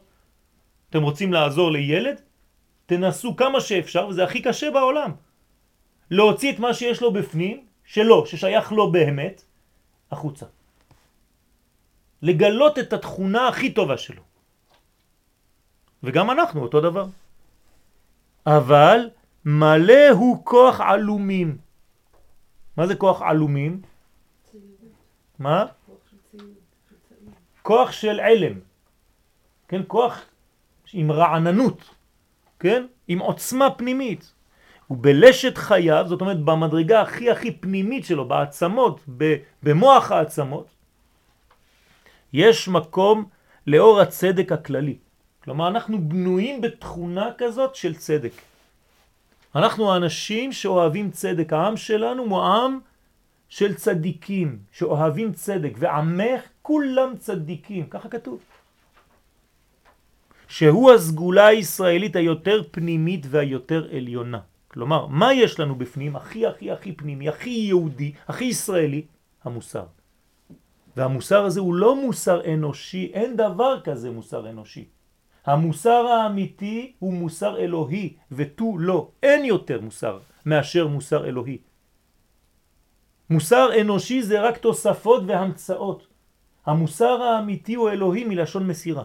אתם 0.90 1.02
רוצים 1.02 1.33
לעזור 1.33 1.72
לילד? 1.72 2.20
תנסו 2.87 3.37
כמה 3.37 3.61
שאפשר, 3.61 4.07
וזה 4.09 4.24
הכי 4.24 4.42
קשה 4.42 4.70
בעולם. 4.70 5.11
להוציא 6.11 6.52
את 6.52 6.59
מה 6.59 6.74
שיש 6.74 7.02
לו 7.02 7.12
בפנים, 7.12 7.66
שלו, 7.85 8.26
ששייך 8.26 8.72
לו 8.72 8.92
באמת, 8.92 9.44
החוצה. 10.11 10.46
לגלות 12.22 12.78
את 12.78 12.92
התכונה 12.92 13.48
הכי 13.48 13.72
טובה 13.72 13.96
שלו. 13.96 14.22
וגם 16.02 16.31
אנחנו 16.31 16.62
אותו 16.62 16.81
דבר. 16.81 17.07
אבל 18.46 19.11
מלא 19.44 20.09
הוא 20.11 20.44
כוח 20.44 20.81
עלומים. 20.81 21.59
מה 22.76 22.87
זה 22.87 22.94
כוח 22.94 23.22
עלומים? 23.22 23.83
מה? 25.42 25.66
כוח 27.62 27.92
של 27.92 28.20
עלם. 28.20 28.59
כן, 29.68 29.83
כוח 29.87 30.20
עם 30.92 31.12
רעננות. 31.12 31.90
כן? 32.59 32.87
עם 33.09 33.18
עוצמה 33.18 33.70
פנימית. 33.70 34.33
ובלשת 34.90 35.59
חייו, 35.59 36.05
זאת 36.09 36.20
אומרת 36.20 36.40
במדרגה 36.40 37.00
הכי 37.00 37.31
הכי 37.31 37.50
פנימית 37.50 38.05
שלו, 38.05 38.28
בעצמות, 38.28 39.00
במוח 39.62 40.12
העצמות, 40.12 40.66
יש 42.33 42.68
מקום 42.68 43.24
לאור 43.66 44.00
הצדק 44.00 44.52
הכללי. 44.52 44.96
כלומר, 45.44 45.68
אנחנו 45.68 46.09
בנויים 46.09 46.61
בתכונה 46.61 47.31
כזאת 47.38 47.74
של 47.74 47.94
צדק. 47.94 48.33
אנחנו 49.55 49.92
האנשים 49.92 50.52
שאוהבים 50.52 51.11
צדק. 51.11 51.52
העם 51.52 51.76
שלנו 51.76 52.22
הוא 52.22 52.42
עם 52.42 52.78
של 53.52 53.74
צדיקים, 53.74 54.58
שאוהבים 54.72 55.32
צדק, 55.32 55.72
ועמך 55.78 56.40
כולם 56.62 57.16
צדיקים, 57.18 57.86
ככה 57.86 58.08
כתוב. 58.08 58.40
שהוא 60.48 60.92
הסגולה 60.92 61.46
הישראלית 61.46 62.16
היותר 62.16 62.62
פנימית 62.70 63.26
והיותר 63.28 63.88
עליונה. 63.96 64.40
כלומר, 64.68 65.06
מה 65.06 65.34
יש 65.34 65.60
לנו 65.60 65.74
בפנים? 65.74 66.16
הכי 66.16 66.46
הכי 66.46 66.70
הכי 66.70 66.92
פנימי, 66.92 67.28
הכי 67.28 67.50
יהודי, 67.50 68.12
הכי 68.28 68.44
ישראלי, 68.44 69.02
המוסר. 69.44 69.84
והמוסר 70.96 71.44
הזה 71.44 71.60
הוא 71.60 71.74
לא 71.74 71.96
מוסר 71.96 72.54
אנושי, 72.54 73.10
אין 73.12 73.36
דבר 73.36 73.80
כזה 73.84 74.10
מוסר 74.10 74.50
אנושי. 74.50 74.84
המוסר 75.46 76.06
האמיתי 76.06 76.92
הוא 76.98 77.12
מוסר 77.12 77.58
אלוהי, 77.58 78.16
ותו 78.32 78.78
לא. 78.78 79.08
אין 79.22 79.44
יותר 79.44 79.80
מוסר 79.80 80.18
מאשר 80.46 80.86
מוסר 80.86 81.26
אלוהי. 81.26 81.58
מוסר 83.33 83.81
אנושי 83.81 84.23
זה 84.23 84.40
רק 84.40 84.57
תוספות 84.57 85.23
והמצאות. 85.27 86.07
המוסר 86.66 87.23
האמיתי 87.23 87.75
הוא 87.75 87.90
אלוהי 87.90 88.25
מלשון 88.25 88.66
מסירה. 88.66 89.05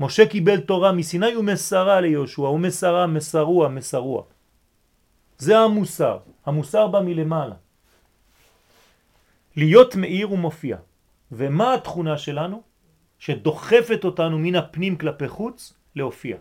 משה 0.00 0.26
קיבל 0.26 0.60
תורה 0.60 0.92
מסיני 0.92 1.36
ומסרה 1.36 2.00
ליהושע, 2.00 2.42
ומסרה 2.42 3.06
מסרוע 3.06 3.68
מסרוע. 3.68 4.22
זה 5.38 5.58
המוסר, 5.58 6.18
המוסר 6.46 6.86
בא 6.86 7.00
מלמעלה. 7.00 7.54
להיות 9.56 9.96
מאיר 9.96 10.32
ומופיע. 10.32 10.76
ומה 11.32 11.74
התכונה 11.74 12.18
שלנו? 12.18 12.62
שדוחפת 13.18 14.00
אותנו 14.04 14.38
מן 14.38 14.54
הפנים 14.54 14.98
כלפי 14.98 15.28
חוץ 15.28 15.74
להופיע. 15.96 16.36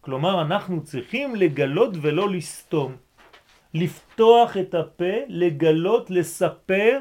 כלומר 0.00 0.42
אנחנו 0.42 0.84
צריכים 0.84 1.36
לגלות 1.36 1.92
ולא 2.00 2.28
לסתום. 2.30 3.03
לפתוח 3.74 4.56
את 4.56 4.74
הפה, 4.74 5.14
לגלות, 5.28 6.10
לספר, 6.10 6.98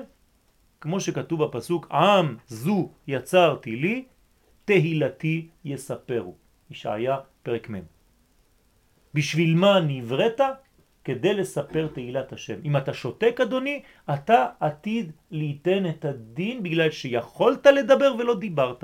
כמו 0.81 0.99
שכתוב 0.99 1.43
בפסוק, 1.43 1.88
עם 1.91 2.38
זו 2.47 2.91
יצרתי 3.07 3.75
לי, 3.75 4.05
תהילתי 4.65 5.49
יספרו. 5.65 6.36
ישעיה 6.69 7.17
פרק 7.43 7.69
מ'. 7.69 7.81
בשביל 9.13 9.55
מה 9.55 9.79
נבראת? 9.79 10.41
כדי 11.03 11.33
לספר 11.33 11.88
תהילת 11.93 12.33
השם. 12.33 12.59
אם 12.65 12.77
אתה 12.77 12.93
שותק 12.93 13.39
אדוני, 13.41 13.81
אתה 14.13 14.47
עתיד 14.59 15.12
ליתן 15.31 15.89
את 15.89 16.05
הדין 16.05 16.63
בגלל 16.63 16.91
שיכולת 16.91 17.65
לדבר 17.65 18.15
ולא 18.19 18.36
דיברת. 18.36 18.83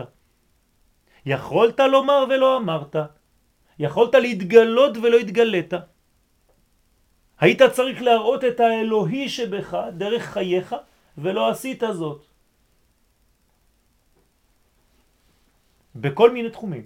יכולת 1.25 1.80
לומר 1.80 2.25
ולא 2.30 2.58
אמרת. 2.58 2.95
יכולת 3.80 4.15
להתגלות 4.15 4.97
ולא 4.97 5.17
התגלת. 5.17 5.73
היית 7.39 7.62
צריך 7.62 8.02
להראות 8.02 8.43
את 8.43 8.60
האלוהי 8.60 9.30
שבך 9.30 9.78
דרך 9.97 10.23
חייך 10.23 10.75
ולא 11.17 11.49
עשית 11.49 11.84
זאת. 11.91 12.25
בכל 15.95 16.32
מיני 16.32 16.49
תחומים. 16.49 16.86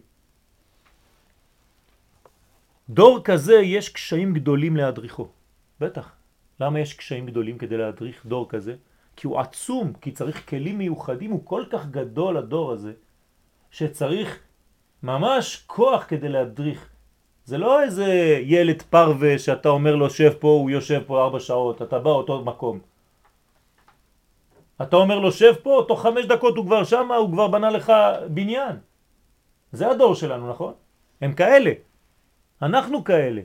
דור 2.89 3.23
כזה 3.23 3.53
יש 3.53 3.89
קשיים 3.89 4.33
גדולים 4.33 4.77
להדריכו. 4.77 5.27
בטח. 5.79 6.15
למה 6.59 6.79
יש 6.79 6.93
קשיים 6.93 7.25
גדולים 7.25 7.57
כדי 7.57 7.77
להדריך 7.77 8.25
דור 8.25 8.49
כזה? 8.49 8.75
כי 9.15 9.27
הוא 9.27 9.39
עצום, 9.39 9.93
כי 9.93 10.11
צריך 10.11 10.49
כלים 10.49 10.77
מיוחדים, 10.77 11.31
הוא 11.31 11.45
כל 11.45 11.63
כך 11.69 11.85
גדול 11.85 12.37
הדור 12.37 12.71
הזה, 12.71 12.93
שצריך 13.71 14.39
ממש 15.03 15.63
כוח 15.67 16.05
כדי 16.07 16.29
להדריך. 16.29 16.92
זה 17.45 17.57
לא 17.57 17.83
איזה 17.83 18.39
ילד 18.41 18.81
פרווה 18.81 19.39
שאתה 19.39 19.69
אומר 19.69 19.95
לו 19.95 20.09
שב 20.09 20.33
פה, 20.39 20.47
הוא 20.47 20.69
יושב 20.69 21.01
פה 21.07 21.23
ארבע 21.23 21.39
שעות, 21.39 21.81
אתה 21.81 21.99
בא 21.99 22.09
אותו 22.09 22.43
מקום. 22.43 22.79
אתה 24.81 24.95
אומר 24.95 25.19
לו 25.19 25.31
שב 25.31 25.53
פה, 25.63 25.85
תוך 25.87 26.01
חמש 26.01 26.25
דקות 26.25 26.57
הוא 26.57 26.65
כבר 26.65 26.83
שם, 26.83 27.11
הוא 27.11 27.31
כבר 27.31 27.47
בנה 27.47 27.69
לך 27.69 27.93
בניין. 28.29 28.75
זה 29.71 29.91
הדור 29.91 30.15
שלנו, 30.15 30.49
נכון? 30.49 30.73
הם 31.21 31.33
כאלה. 31.33 31.71
אנחנו 32.61 33.03
כאלה. 33.03 33.41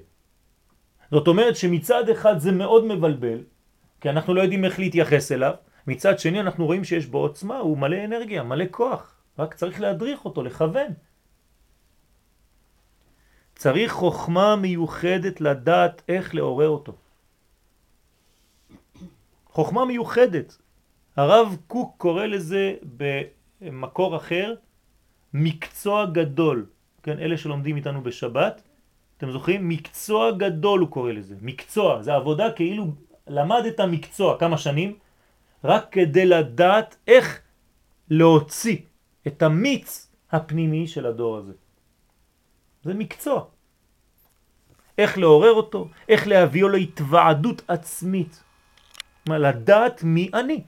זאת 1.10 1.28
אומרת 1.28 1.56
שמצד 1.56 2.08
אחד 2.08 2.38
זה 2.38 2.52
מאוד 2.52 2.84
מבלבל, 2.84 3.38
כי 4.00 4.10
אנחנו 4.10 4.34
לא 4.34 4.40
יודעים 4.42 4.64
איך 4.64 4.78
להתייחס 4.78 5.32
אליו, 5.32 5.54
מצד 5.86 6.18
שני 6.18 6.40
אנחנו 6.40 6.66
רואים 6.66 6.84
שיש 6.84 7.06
בו 7.06 7.18
עוצמה, 7.18 7.58
הוא 7.58 7.78
מלא 7.78 8.04
אנרגיה, 8.04 8.42
מלא 8.42 8.64
כוח, 8.70 9.14
רק 9.38 9.54
צריך 9.54 9.80
להדריך 9.80 10.24
אותו, 10.24 10.42
לכוון. 10.42 11.07
צריך 13.58 13.92
חוכמה 13.92 14.56
מיוחדת 14.56 15.40
לדעת 15.40 16.02
איך 16.08 16.34
לעורר 16.34 16.68
אותו. 16.68 16.92
חוכמה 19.46 19.84
מיוחדת. 19.84 20.58
הרב 21.16 21.56
קוק 21.66 21.94
קורא 21.98 22.26
לזה 22.26 22.74
במקור 22.96 24.16
אחר 24.16 24.54
מקצוע 25.34 26.06
גדול. 26.06 26.66
כן, 27.02 27.18
אלה 27.18 27.36
שלומדים 27.36 27.76
איתנו 27.76 28.02
בשבת, 28.02 28.62
אתם 29.16 29.30
זוכרים? 29.30 29.68
מקצוע 29.68 30.30
גדול 30.30 30.80
הוא 30.80 30.88
קורא 30.88 31.12
לזה. 31.12 31.34
מקצוע, 31.42 32.02
זה 32.02 32.14
עבודה 32.14 32.52
כאילו 32.52 32.86
למד 33.26 33.62
את 33.68 33.80
המקצוע 33.80 34.38
כמה 34.38 34.58
שנים, 34.58 34.98
רק 35.64 35.84
כדי 35.90 36.26
לדעת 36.26 36.96
איך 37.06 37.40
להוציא 38.10 38.76
את 39.26 39.42
המיץ 39.42 40.10
הפנימי 40.30 40.86
של 40.86 41.06
הדור 41.06 41.36
הזה. 41.36 41.52
זה 42.88 42.94
מקצוע. 42.94 43.44
איך 44.98 45.18
לעורר 45.18 45.52
אותו, 45.52 45.88
איך 46.08 46.26
להביאו 46.26 46.68
להתוועדות 46.68 47.62
עצמית. 47.68 48.42
מה, 49.28 49.38
לדעת 49.38 50.02
מי 50.02 50.30
אני. 50.34 50.64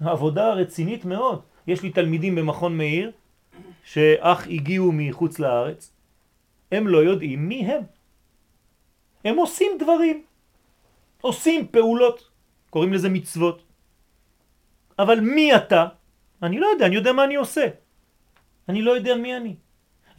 העבודה 0.00 0.52
רצינית 0.52 1.04
מאוד. 1.04 1.40
יש 1.66 1.82
לי 1.82 1.90
תלמידים 1.90 2.34
במכון 2.34 2.76
מאיר 2.76 3.12
שאך 3.84 4.46
הגיעו 4.46 4.92
מחוץ 4.92 5.38
לארץ, 5.38 5.90
הם 6.72 6.88
לא 6.88 6.98
יודעים 6.98 7.48
מי 7.48 7.64
הם. 7.64 7.82
הם 9.24 9.36
עושים 9.36 9.72
דברים, 9.78 10.22
עושים 11.20 11.68
פעולות, 11.72 12.28
קוראים 12.70 12.92
לזה 12.92 13.08
מצוות. 13.08 13.62
אבל 14.98 15.20
מי 15.20 15.56
אתה? 15.56 15.86
אני 16.42 16.60
לא 16.60 16.66
יודע, 16.66 16.86
אני 16.86 16.94
יודע 16.94 17.12
מה 17.12 17.24
אני 17.24 17.34
עושה. 17.34 17.66
אני 18.68 18.82
לא 18.82 18.90
יודע 18.90 19.16
מי 19.16 19.36
אני. 19.36 19.54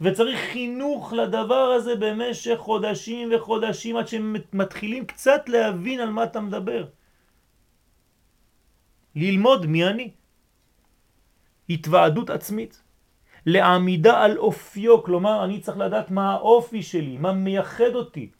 וצריך 0.00 0.40
חינוך 0.52 1.12
לדבר 1.12 1.72
הזה 1.76 1.96
במשך 1.96 2.56
חודשים 2.58 3.30
וחודשים 3.34 3.96
עד 3.96 4.08
שהם 4.08 4.36
מתחילים 4.52 5.06
קצת 5.06 5.48
להבין 5.48 6.00
על 6.00 6.10
מה 6.10 6.24
אתה 6.24 6.40
מדבר. 6.40 6.86
ללמוד 9.16 9.66
מי 9.66 9.84
אני. 9.86 10.10
התוועדות 11.70 12.30
עצמית. 12.30 12.82
לעמידה 13.46 14.24
על 14.24 14.38
אופיו, 14.38 15.02
כלומר 15.02 15.44
אני 15.44 15.60
צריך 15.60 15.78
לדעת 15.78 16.10
מה 16.10 16.32
האופי 16.32 16.82
שלי, 16.82 17.18
מה 17.18 17.32
מייחד 17.32 17.94
אותי. 17.94 18.30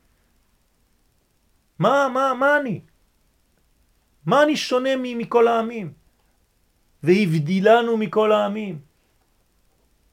מה, 1.79 2.09
מה, 2.09 2.35
מה 2.35 2.57
אני? 2.57 2.81
מה 4.27 4.43
אני 4.43 4.57
שונה 4.57 4.91
מכל 4.97 5.49
העמים? 5.49 5.93
והבדילנו 7.03 7.97
מכל 7.97 8.33
העמים. 8.33 8.94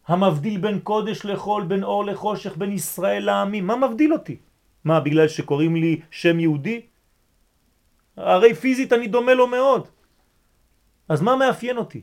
המבדיל 0.07 0.57
בין 0.57 0.79
קודש 0.79 1.25
לחול, 1.25 1.63
בין 1.63 1.83
אור 1.83 2.05
לחושך, 2.05 2.57
בין 2.57 2.71
ישראל 2.71 3.23
לעמים. 3.23 3.67
מה 3.67 3.75
מבדיל 3.75 4.13
אותי? 4.13 4.37
מה, 4.83 4.99
בגלל 4.99 5.27
שקוראים 5.27 5.75
לי 5.75 6.01
שם 6.11 6.39
יהודי? 6.39 6.81
הרי 8.17 8.53
פיזית 8.53 8.93
אני 8.93 9.07
דומה 9.07 9.33
לו 9.33 9.47
מאוד. 9.47 9.87
אז 11.09 11.21
מה 11.21 11.35
מאפיין 11.35 11.77
אותי? 11.77 12.01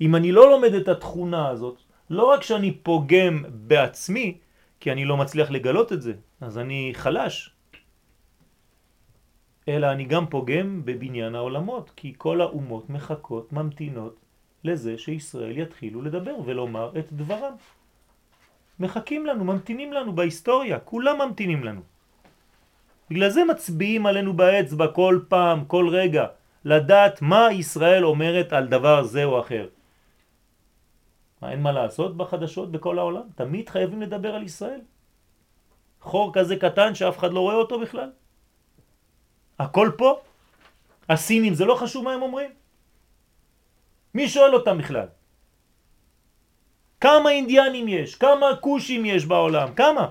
אם 0.00 0.16
אני 0.16 0.32
לא 0.32 0.50
לומד 0.50 0.74
את 0.74 0.88
התכונה 0.88 1.48
הזאת, 1.48 1.78
לא 2.10 2.24
רק 2.24 2.42
שאני 2.42 2.72
פוגם 2.72 3.44
בעצמי, 3.48 4.38
כי 4.80 4.92
אני 4.92 5.04
לא 5.04 5.16
מצליח 5.16 5.50
לגלות 5.50 5.92
את 5.92 6.02
זה, 6.02 6.12
אז 6.40 6.58
אני 6.58 6.90
חלש, 6.94 7.50
אלא 9.68 9.92
אני 9.92 10.04
גם 10.04 10.26
פוגם 10.26 10.84
בבניין 10.84 11.34
העולמות, 11.34 11.90
כי 11.96 12.14
כל 12.18 12.40
האומות 12.40 12.90
מחכות, 12.90 13.52
ממתינות 13.52 14.23
לזה 14.64 14.98
שישראל 14.98 15.58
יתחילו 15.58 16.02
לדבר 16.02 16.34
ולומר 16.44 16.92
את 16.98 17.12
דברם. 17.12 17.54
מחכים 18.80 19.26
לנו, 19.26 19.44
ממתינים 19.44 19.92
לנו 19.92 20.12
בהיסטוריה, 20.12 20.78
כולם 20.78 21.18
ממתינים 21.22 21.64
לנו. 21.64 21.80
בגלל 23.10 23.30
זה 23.30 23.44
מצביעים 23.44 24.06
עלינו 24.06 24.32
באצבע 24.32 24.86
כל 24.88 25.20
פעם, 25.28 25.64
כל 25.64 25.88
רגע, 25.88 26.26
לדעת 26.64 27.22
מה 27.22 27.52
ישראל 27.52 28.04
אומרת 28.04 28.52
על 28.52 28.66
דבר 28.66 29.02
זה 29.02 29.24
או 29.24 29.40
אחר. 29.40 29.68
מה, 31.42 31.52
אין 31.52 31.62
מה 31.62 31.72
לעשות 31.72 32.16
בחדשות 32.16 32.72
בכל 32.72 32.98
העולם? 32.98 33.26
תמיד 33.34 33.68
חייבים 33.68 34.02
לדבר 34.02 34.34
על 34.34 34.42
ישראל. 34.42 34.80
חור 36.00 36.32
כזה 36.32 36.56
קטן 36.56 36.94
שאף 36.94 37.18
אחד 37.18 37.32
לא 37.32 37.40
רואה 37.40 37.54
אותו 37.54 37.80
בכלל. 37.80 38.10
הכל 39.58 39.90
פה. 39.96 40.20
הסינים, 41.08 41.54
זה 41.54 41.64
לא 41.64 41.74
חשוב 41.74 42.04
מה 42.04 42.12
הם 42.12 42.22
אומרים? 42.22 42.50
מי 44.14 44.28
שואל 44.28 44.54
אותם 44.54 44.78
בכלל? 44.78 45.06
כמה 47.00 47.30
אינדיאנים 47.30 47.88
יש? 47.88 48.14
כמה 48.14 48.46
קושים 48.60 49.04
יש 49.04 49.26
בעולם? 49.26 49.74
כמה? 49.74 50.08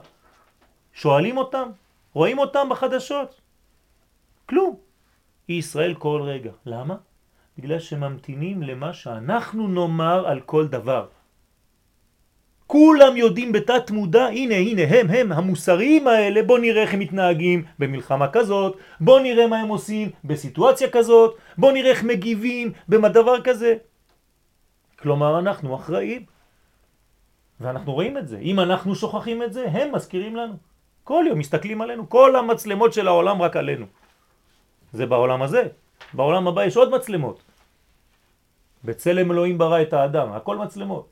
שואלים 0.94 1.38
אותם? 1.38 1.70
רואים 2.13 2.38
אותם 2.38 2.68
בחדשות? 2.70 3.42
כלום. 4.46 4.76
ישראל 5.50 5.94
כל 5.94 6.22
רגע. 6.24 6.52
למה? 6.66 6.96
בגלל 7.58 7.80
שממתינים 7.80 8.63
למה 8.63 8.94
שאנחנו 8.94 9.68
נאמר 9.68 10.28
על 10.28 10.39
כל 10.39 10.68
דבר. 10.68 11.08
כולם 12.68 13.18
יודעים 13.18 13.52
בתת 13.52 13.92
מודע, 13.92 14.26
הנה 14.26 14.56
הנה 14.56 14.82
הם 14.89 15.10
הם 15.10 15.32
המוסריים 15.32 16.08
האלה, 16.08 16.44
בוא 16.44 16.60
נראה 16.60 16.82
איך 16.82 16.94
הם 16.94 17.00
מתנהגים 17.00 17.63
במלחמה 17.80 18.28
כזאת, 18.28 18.78
בוא 19.00 19.20
נראה 19.20 19.48
מה 19.48 19.60
הם 19.60 19.68
עושים 19.68 20.10
בסיטואציה 20.24 20.89
כזאת, 20.89 21.38
בוא 21.58 21.72
נראה 21.72 21.92
איך 21.92 22.04
מגיבים 22.04 22.72
בדבר 22.89 23.42
כזה. 23.42 23.92
כלומר 25.04 25.39
אנחנו 25.39 25.76
אחראים. 25.76 26.26
ואנחנו 27.60 27.94
רואים 27.94 28.18
את 28.18 28.28
זה. 28.28 28.38
אם 28.39 28.60
אנחנו 28.60 28.96
שוכחים 28.96 29.44
את 29.44 29.54
זה, 29.54 29.66
הם 29.72 29.96
מזכירים 29.96 30.36
לנו. 30.36 30.56
כל 31.04 31.26
יום 31.28 31.39
מסתכלים 31.39 31.82
עלינו, 31.82 32.10
כל 32.10 32.36
המצלמות 32.36 32.94
של 32.94 33.08
העולם 33.08 33.42
רק 33.42 33.56
עלינו. 33.56 33.86
זה 34.94 35.06
בעולם 35.06 35.42
הזה. 35.42 35.63
בעולם 36.13 36.48
הבא 36.48 36.63
יש 36.63 36.78
עוד 36.78 36.89
מצלמות. 36.96 37.44
בצלם 38.84 39.32
אלוהים 39.32 39.58
ברא 39.58 39.82
את 39.82 39.94
האדם, 39.94 40.32
הכל 40.32 40.58
מצלמות. 40.58 41.10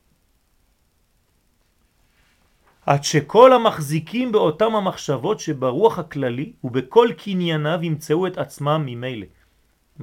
עד 2.85 3.03
שכל 3.03 3.53
המחזיקים 3.53 4.31
באותם 4.31 4.75
המחשבות 4.75 5.39
שברוח 5.39 5.99
הכללי 5.99 6.53
ובכל 6.63 7.07
קנייניו 7.17 7.79
ימצאו 7.83 8.27
את 8.27 8.37
עצמם 8.37 8.83
ממילא. 8.85 9.27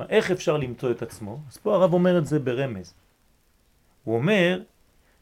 איך 0.08 0.30
אפשר 0.30 0.56
למצוא 0.56 0.90
את 0.90 1.02
עצמו? 1.02 1.40
אז 1.50 1.56
פה 1.56 1.74
הרב 1.74 1.92
אומר 1.92 2.18
את 2.18 2.26
זה 2.26 2.38
ברמז. 2.38 2.94
הוא 4.08 4.16
אומר, 4.16 4.60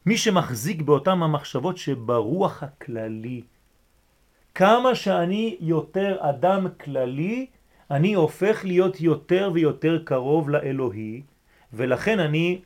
מי 0.05 0.17
שמחזיק 0.17 0.81
באותם 0.81 1.23
המחשבות 1.23 1.77
שברוח 1.77 2.63
הכללי, 2.63 3.41
כמה 4.55 4.95
שאני 4.95 5.57
יותר 5.59 6.17
אדם 6.19 6.67
כללי, 6.83 7.45
אני 7.91 8.13
הופך 8.13 8.65
להיות 8.65 9.01
יותר 9.01 9.51
ויותר 9.53 10.01
קרוב 10.03 10.49
לאלוהי, 10.49 11.21
ולכן 11.73 12.19
אני 12.19 12.61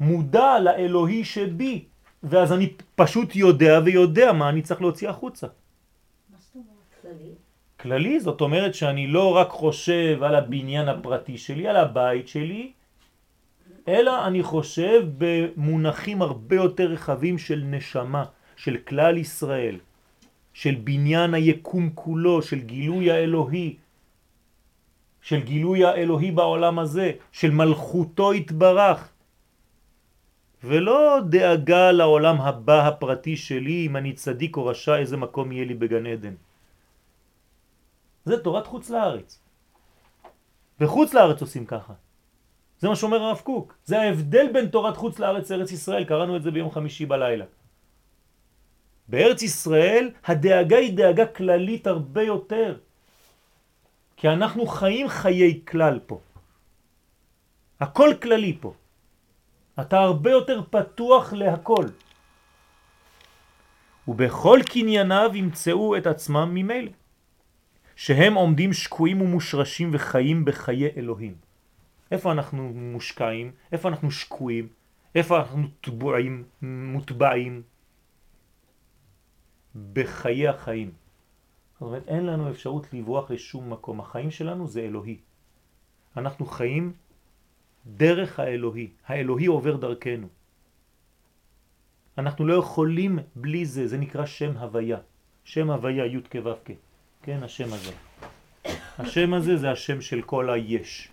מודע 0.00 0.58
לאלוהי 0.58 1.24
שבי, 1.24 1.84
ואז 2.22 2.52
אני 2.52 2.72
פשוט 2.94 3.36
יודע 3.36 3.80
ויודע 3.84 4.32
מה 4.32 4.48
אני 4.48 4.62
צריך 4.62 4.80
להוציא 4.80 5.08
החוצה. 5.08 5.46
מה 5.46 6.38
זאת 6.38 6.54
אומרת? 6.54 7.02
כללי. 7.02 7.32
כללי 7.80 8.20
זאת 8.20 8.40
אומרת 8.40 8.74
שאני 8.74 9.06
לא 9.06 9.36
רק 9.36 9.48
חושב 9.48 10.22
על 10.22 10.34
הבניין 10.34 10.88
הפרטי 10.88 11.38
שלי, 11.38 11.68
על 11.68 11.76
הבית 11.76 12.28
שלי, 12.28 12.72
אלא 13.88 14.26
אני 14.26 14.42
חושב 14.42 15.02
במונחים 15.18 16.22
הרבה 16.22 16.56
יותר 16.56 16.86
רחבים 16.86 17.38
של 17.38 17.62
נשמה, 17.64 18.24
של 18.56 18.76
כלל 18.76 19.16
ישראל, 19.16 19.78
של 20.52 20.74
בניין 20.84 21.34
היקום 21.34 21.90
כולו, 21.94 22.42
של 22.42 22.60
גילוי 22.60 23.10
האלוהי, 23.10 23.76
של 25.22 25.40
גילוי 25.40 25.84
האלוהי 25.84 26.30
בעולם 26.30 26.78
הזה, 26.78 27.12
של 27.32 27.50
מלכותו 27.50 28.32
התברך, 28.32 29.08
ולא 30.64 31.18
דאגה 31.28 31.92
לעולם 31.92 32.40
הבא 32.40 32.88
הפרטי 32.88 33.36
שלי, 33.36 33.86
אם 33.86 33.96
אני 33.96 34.12
צדיק 34.12 34.56
או 34.56 34.66
רשע, 34.66 34.96
איזה 34.96 35.16
מקום 35.16 35.52
יהיה 35.52 35.64
לי 35.64 35.74
בגן 35.74 36.06
עדן. 36.06 36.34
זה 38.24 38.38
תורת 38.42 38.66
חוץ 38.66 38.90
לארץ. 38.90 39.38
בחוץ 40.80 41.14
לארץ 41.14 41.40
עושים 41.40 41.66
ככה. 41.66 42.05
זה 42.78 42.88
מה 42.88 42.96
שאומר 42.96 43.22
הרב 43.22 43.40
קוק. 43.40 43.74
זה 43.84 44.00
ההבדל 44.00 44.52
בין 44.52 44.68
תורת 44.68 44.96
חוץ 44.96 45.18
לארץ 45.18 45.50
לארץ 45.50 45.72
ישראל, 45.72 46.04
קראנו 46.04 46.36
את 46.36 46.42
זה 46.42 46.50
ביום 46.50 46.70
חמישי 46.70 47.06
בלילה. 47.06 47.44
בארץ 49.08 49.42
ישראל 49.42 50.10
הדאגה 50.24 50.76
היא 50.76 50.96
דאגה 50.96 51.26
כללית 51.26 51.86
הרבה 51.86 52.22
יותר. 52.22 52.76
כי 54.16 54.28
אנחנו 54.28 54.66
חיים 54.66 55.08
חיי 55.08 55.60
כלל 55.64 55.98
פה. 56.06 56.20
הכל 57.80 58.10
כללי 58.22 58.56
פה. 58.60 58.74
אתה 59.80 59.98
הרבה 59.98 60.30
יותר 60.30 60.60
פתוח 60.70 61.32
להכל. 61.32 61.84
ובכל 64.08 64.60
קנייניו 64.64 65.30
ימצאו 65.34 65.96
את 65.96 66.06
עצמם 66.06 66.50
ממילא. 66.54 66.90
שהם 67.96 68.34
עומדים 68.34 68.72
שקועים 68.72 69.20
ומושרשים 69.20 69.90
וחיים 69.92 70.44
בחיי 70.44 70.88
אלוהים. 70.96 71.45
איפה 72.10 72.32
אנחנו 72.32 72.72
מושקעים? 72.74 73.52
איפה 73.72 73.88
אנחנו 73.88 74.10
שקועים? 74.10 74.68
איפה 75.14 75.38
אנחנו 75.38 75.68
טבועים, 75.80 76.44
מוטבעים? 76.62 77.62
בחיי 79.92 80.48
החיים. 80.48 80.90
זאת 81.72 81.82
אומרת, 81.82 82.08
אין 82.08 82.26
לנו 82.26 82.50
אפשרות 82.50 82.86
לברוח 82.92 83.30
לשום 83.30 83.72
מקום. 83.72 84.00
החיים 84.00 84.30
שלנו 84.30 84.66
זה 84.66 84.80
אלוהי. 84.80 85.18
אנחנו 86.16 86.46
חיים 86.46 86.92
דרך 87.86 88.40
האלוהי. 88.40 88.90
האלוהי 89.06 89.46
עובר 89.46 89.76
דרכנו. 89.76 90.28
אנחנו 92.18 92.46
לא 92.46 92.54
יכולים 92.54 93.18
בלי 93.36 93.66
זה, 93.66 93.86
זה 93.86 93.98
נקרא 93.98 94.26
שם 94.26 94.56
הוויה. 94.56 94.98
שם 95.44 95.70
הוויה 95.70 96.06
י' 96.06 96.20
כו'. 96.32 96.72
כן, 97.22 97.42
השם 97.42 97.72
הזה. 97.72 97.92
השם 98.98 99.34
הזה 99.34 99.56
זה 99.56 99.70
השם 99.70 100.00
של 100.00 100.22
כל 100.22 100.50
היש. 100.50 101.08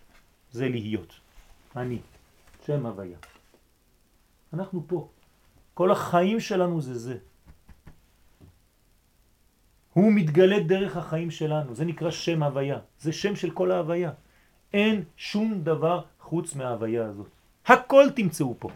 זה 0.54 0.70
להיות. 0.70 1.14
אני. 1.76 2.00
שם 2.66 2.86
הוויה. 2.86 3.18
אנחנו 4.54 4.84
פה. 4.88 5.10
כל 5.74 5.92
החיים 5.92 6.40
שלנו 6.40 6.82
זה 6.82 6.98
זה. 6.98 7.18
הוא 9.94 10.12
מתגלה 10.12 10.60
דרך 10.60 10.98
החיים 10.98 11.32
שלנו, 11.32 11.76
זה 11.76 11.86
נקרא 11.86 12.12
שם 12.12 12.44
הוויה, 12.44 12.80
זה 13.00 13.12
שם 13.12 13.36
של 13.36 13.52
כל 13.52 13.72
ההוויה. 13.72 14.12
אין 14.74 15.04
שום 15.18 15.62
דבר 15.62 16.02
חוץ 16.20 16.56
מההוויה 16.56 17.06
הזאת. 17.06 17.30
הכל 17.66 18.06
תמצאו 18.16 18.56
פה, 18.60 18.70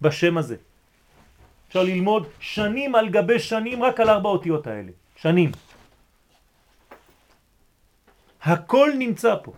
בשם 0.00 0.38
הזה. 0.38 0.56
אפשר 1.68 1.82
ללמוד 1.82 2.26
שנים 2.40 2.94
על 2.94 3.08
גבי 3.08 3.38
שנים 3.38 3.82
רק 3.82 4.00
על 4.00 4.08
ארבע 4.10 4.28
אותיות 4.28 4.66
האלה. 4.66 4.92
שנים. 5.16 5.50
הכל 8.42 8.90
נמצא 8.98 9.34
פה. 9.42 9.52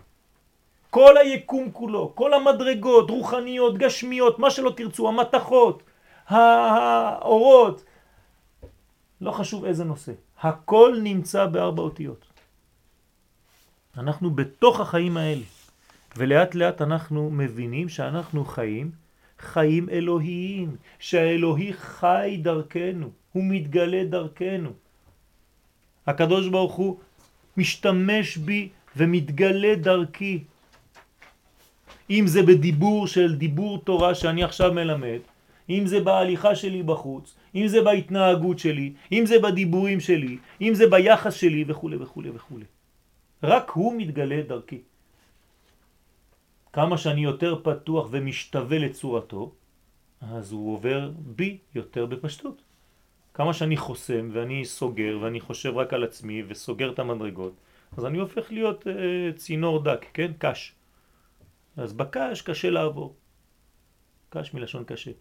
כל 0.89 1.17
היקום 1.17 1.71
כולו, 1.71 2.11
כל 2.15 2.33
המדרגות, 2.33 3.09
רוחניות, 3.09 3.77
גשמיות, 3.77 4.39
מה 4.39 4.51
שלא 4.51 4.73
תרצו, 4.77 5.07
המתחות, 5.07 5.83
האורות, 6.27 7.83
לא 9.21 9.31
חשוב 9.31 9.65
איזה 9.65 9.83
נושא. 9.83 10.11
הכל 10.41 10.97
נמצא 11.03 11.45
בארבע 11.45 11.81
אותיות. 11.81 12.25
אנחנו 13.97 14.31
בתוך 14.31 14.79
החיים 14.79 15.17
האלה, 15.17 15.43
ולאט 16.17 16.55
לאט 16.55 16.81
אנחנו 16.81 17.29
מבינים 17.29 17.89
שאנחנו 17.89 18.45
חיים 18.45 18.91
חיים 19.39 19.89
אלוהיים, 19.89 20.75
שהאלוהי 20.99 21.73
חי 21.73 22.39
דרכנו, 22.41 23.09
הוא 23.31 23.43
מתגלה 23.45 24.03
דרכנו. 24.03 24.69
הקדוש 26.07 26.47
ברוך 26.47 26.73
הוא 26.73 26.99
משתמש 27.57 28.37
בי 28.37 28.69
ומתגלה 28.97 29.75
דרכי. 29.75 30.43
אם 32.09 32.27
זה 32.27 32.43
בדיבור 32.43 33.07
של 33.07 33.35
דיבור 33.35 33.77
תורה 33.83 34.15
שאני 34.15 34.43
עכשיו 34.43 34.73
מלמד, 34.73 35.19
אם 35.69 35.83
זה 35.85 35.99
בהליכה 35.99 36.55
שלי 36.55 36.83
בחוץ, 36.83 37.35
אם 37.55 37.67
זה 37.67 37.81
בהתנהגות 37.81 38.59
שלי, 38.59 38.93
אם 39.11 39.23
זה 39.25 39.39
בדיבורים 39.39 39.99
שלי, 39.99 40.37
אם 40.61 40.73
זה 40.73 40.87
ביחס 40.89 41.33
שלי 41.33 41.63
וכו' 41.67 41.91
וכו' 41.99 42.23
וכו'. 42.33 42.59
רק 43.43 43.69
הוא 43.69 43.93
מתגלה 43.97 44.41
דרכי. 44.47 44.81
כמה 46.73 46.97
שאני 46.97 47.23
יותר 47.23 47.61
פתוח 47.63 48.07
ומשתווה 48.11 48.77
לצורתו, 48.79 49.51
אז 50.21 50.51
הוא 50.51 50.73
עובר 50.73 51.11
בי 51.17 51.57
יותר 51.75 52.05
בפשטות. 52.05 52.61
כמה 53.33 53.53
שאני 53.53 53.77
חוסם 53.77 54.29
ואני 54.33 54.65
סוגר 54.65 55.17
ואני 55.21 55.39
חושב 55.39 55.77
רק 55.77 55.93
על 55.93 56.03
עצמי 56.03 56.43
וסוגר 56.47 56.91
את 56.91 56.99
המדרגות, 56.99 57.53
אז 57.97 58.05
אני 58.05 58.17
הופך 58.17 58.51
להיות 58.51 58.87
אה, 58.87 59.31
צינור 59.35 59.83
דק, 59.83 60.05
כן? 60.13 60.31
קש. 60.37 60.73
אז 61.79 61.93
בקש 61.93 62.41
קשה 62.41 62.69
לעבור. 62.69 63.15
קש 64.29 64.53
מלשון 64.53 64.83
קשה. 64.83 65.11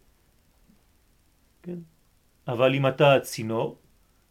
כן? 1.62 1.79
אבל 2.49 2.75
אם 2.75 2.87
אתה 2.87 3.21
צינור, 3.23 3.79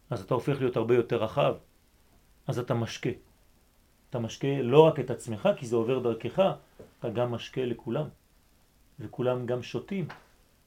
אז 0.09 0.21
אתה 0.21 0.33
הופך 0.33 0.59
להיות 0.59 0.77
הרבה 0.77 0.95
יותר 0.95 1.23
רחב. 1.23 1.55
אז 2.47 2.59
אתה 2.59 2.73
משקה. 2.73 3.09
אתה 4.09 4.19
משקה 4.19 4.61
לא 4.61 4.87
רק 4.87 4.99
את 4.99 5.09
עצמך, 5.09 5.49
כי 5.57 5.65
זה 5.67 5.75
עובר 5.75 5.99
דרכך, 5.99 6.39
אתה 6.99 7.09
גם 7.09 7.31
משקה 7.31 7.65
לכולם. 7.65 8.07
וכולם 8.99 9.45
גם 9.45 9.63
שותים 9.63 10.07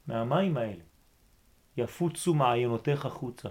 מהמים 0.07 0.57
האלה. 0.57 0.83
יפוצו 1.77 2.35
מעיינותיך 2.35 3.07
חוצה. 3.07 3.49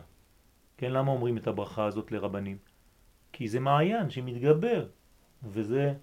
כן, 0.77 0.91
למה 0.91 1.11
אומרים 1.11 1.37
את 1.37 1.47
הברכה 1.47 1.85
הזאת 1.85 2.11
לרבנים? 2.11 2.57
כי 3.31 3.47
זה 3.47 3.59
מעיין 3.59 4.09
שמתגבר, 4.09 4.87
וזה 5.43 5.93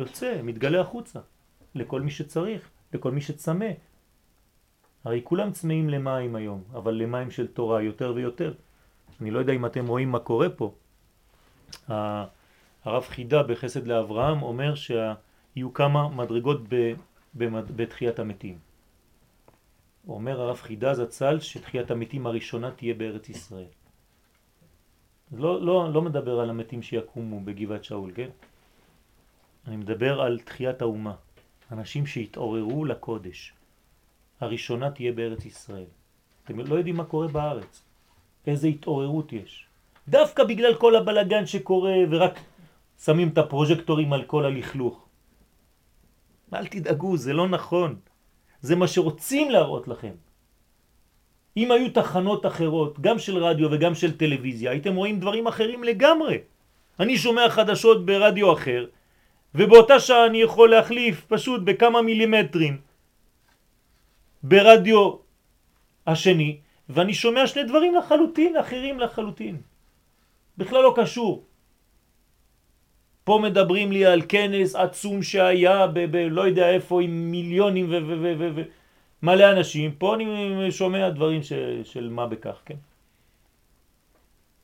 יוצא, 0.00 0.40
מתגלה 0.42 0.80
החוצה, 0.80 1.20
לכל 1.74 2.00
מי 2.00 2.10
שצריך, 2.10 2.70
לכל 2.92 3.10
מי 3.10 3.20
שצמא, 3.20 3.70
הרי 5.04 5.20
כולם 5.24 5.52
צמאים 5.52 5.90
למים 5.90 6.36
היום, 6.36 6.62
אבל 6.72 6.94
למים 6.94 7.30
של 7.30 7.46
תורה 7.46 7.82
יותר 7.82 8.12
ויותר. 8.16 8.52
אני 9.20 9.30
לא 9.30 9.38
יודע 9.38 9.52
אם 9.52 9.66
אתם 9.66 9.86
רואים 9.86 10.10
מה 10.10 10.18
קורה 10.18 10.48
פה. 10.50 10.74
הרב 12.84 13.02
חידה 13.02 13.42
בחסד 13.42 13.86
לאברהם 13.86 14.42
אומר 14.42 14.74
שיהיו 14.74 15.72
כמה 15.74 16.08
מדרגות 16.08 16.60
בתחיית 17.34 18.18
המתים. 18.18 18.58
אומר 20.08 20.40
הרב 20.40 20.56
חידה 20.56 20.94
זצ"ל 20.94 21.40
שתחיית 21.40 21.90
המתים 21.90 22.26
הראשונה 22.26 22.70
תהיה 22.70 22.94
בארץ 22.94 23.28
ישראל. 23.28 23.72
לא, 25.32 25.62
לא, 25.62 25.92
לא 25.92 26.02
מדבר 26.02 26.40
על 26.40 26.50
המתים 26.50 26.82
שיקומו 26.82 27.40
בגבעת 27.40 27.84
שאול, 27.84 28.12
כן? 28.14 28.28
אני 29.66 29.76
מדבר 29.76 30.20
על 30.20 30.38
תחיית 30.44 30.82
האומה. 30.82 31.14
אנשים 31.72 32.06
שהתעוררו 32.06 32.84
לקודש. 32.84 33.52
הראשונה 34.40 34.90
תהיה 34.90 35.12
בארץ 35.12 35.44
ישראל. 35.44 35.90
אתם 36.44 36.58
לא 36.58 36.74
יודעים 36.74 36.96
מה 36.96 37.04
קורה 37.04 37.28
בארץ, 37.28 37.82
איזה 38.46 38.68
התעוררות 38.68 39.32
יש. 39.32 39.66
דווקא 40.08 40.44
בגלל 40.44 40.74
כל 40.74 40.96
הבלגן 40.96 41.46
שקורה 41.46 41.94
ורק 42.10 42.38
שמים 43.04 43.28
את 43.28 43.38
הפרוז'קטורים 43.38 44.12
על 44.12 44.24
כל 44.24 44.44
הלכלוך. 44.44 45.06
אל 46.54 46.66
תדאגו, 46.66 47.16
זה 47.16 47.32
לא 47.32 47.48
נכון. 47.48 47.96
זה 48.60 48.76
מה 48.76 48.86
שרוצים 48.88 49.50
להראות 49.50 49.88
לכם. 49.88 50.12
אם 51.56 51.70
היו 51.70 51.92
תחנות 51.92 52.46
אחרות, 52.46 53.00
גם 53.00 53.18
של 53.18 53.36
רדיו 53.38 53.68
וגם 53.70 53.94
של 53.94 54.16
טלוויזיה, 54.16 54.70
הייתם 54.70 54.94
רואים 54.96 55.20
דברים 55.20 55.46
אחרים 55.46 55.84
לגמרי. 55.84 56.38
אני 57.00 57.18
שומע 57.18 57.48
חדשות 57.50 58.06
ברדיו 58.06 58.52
אחר, 58.52 58.86
ובאותה 59.54 60.00
שעה 60.00 60.26
אני 60.26 60.38
יכול 60.42 60.70
להחליף 60.70 61.24
פשוט 61.28 61.60
בכמה 61.64 62.02
מילימטרים 62.02 62.80
ברדיו 64.42 65.16
השני, 66.06 66.60
ואני 66.88 67.14
שומע 67.14 67.46
שני 67.46 67.64
דברים 67.64 67.94
לחלוטין, 67.94 68.56
אחרים 68.56 69.00
לחלוטין. 69.00 69.56
בכלל 70.58 70.82
לא 70.82 70.94
קשור. 70.96 71.44
פה 73.24 73.40
מדברים 73.42 73.92
לי 73.92 74.06
על 74.06 74.22
כנס 74.28 74.74
עצום 74.74 75.22
שהיה 75.22 75.86
לא 76.30 76.42
יודע 76.42 76.70
איפה 76.70 77.02
עם 77.02 77.30
מיליונים 77.30 77.86
ומלא 79.22 79.50
אנשים, 79.52 79.94
פה 79.98 80.14
אני 80.14 80.72
שומע 80.72 81.08
דברים 81.10 81.42
ש, 81.42 81.52
של 81.84 82.08
מה 82.08 82.26
בכך, 82.26 82.60
כן? 82.64 82.76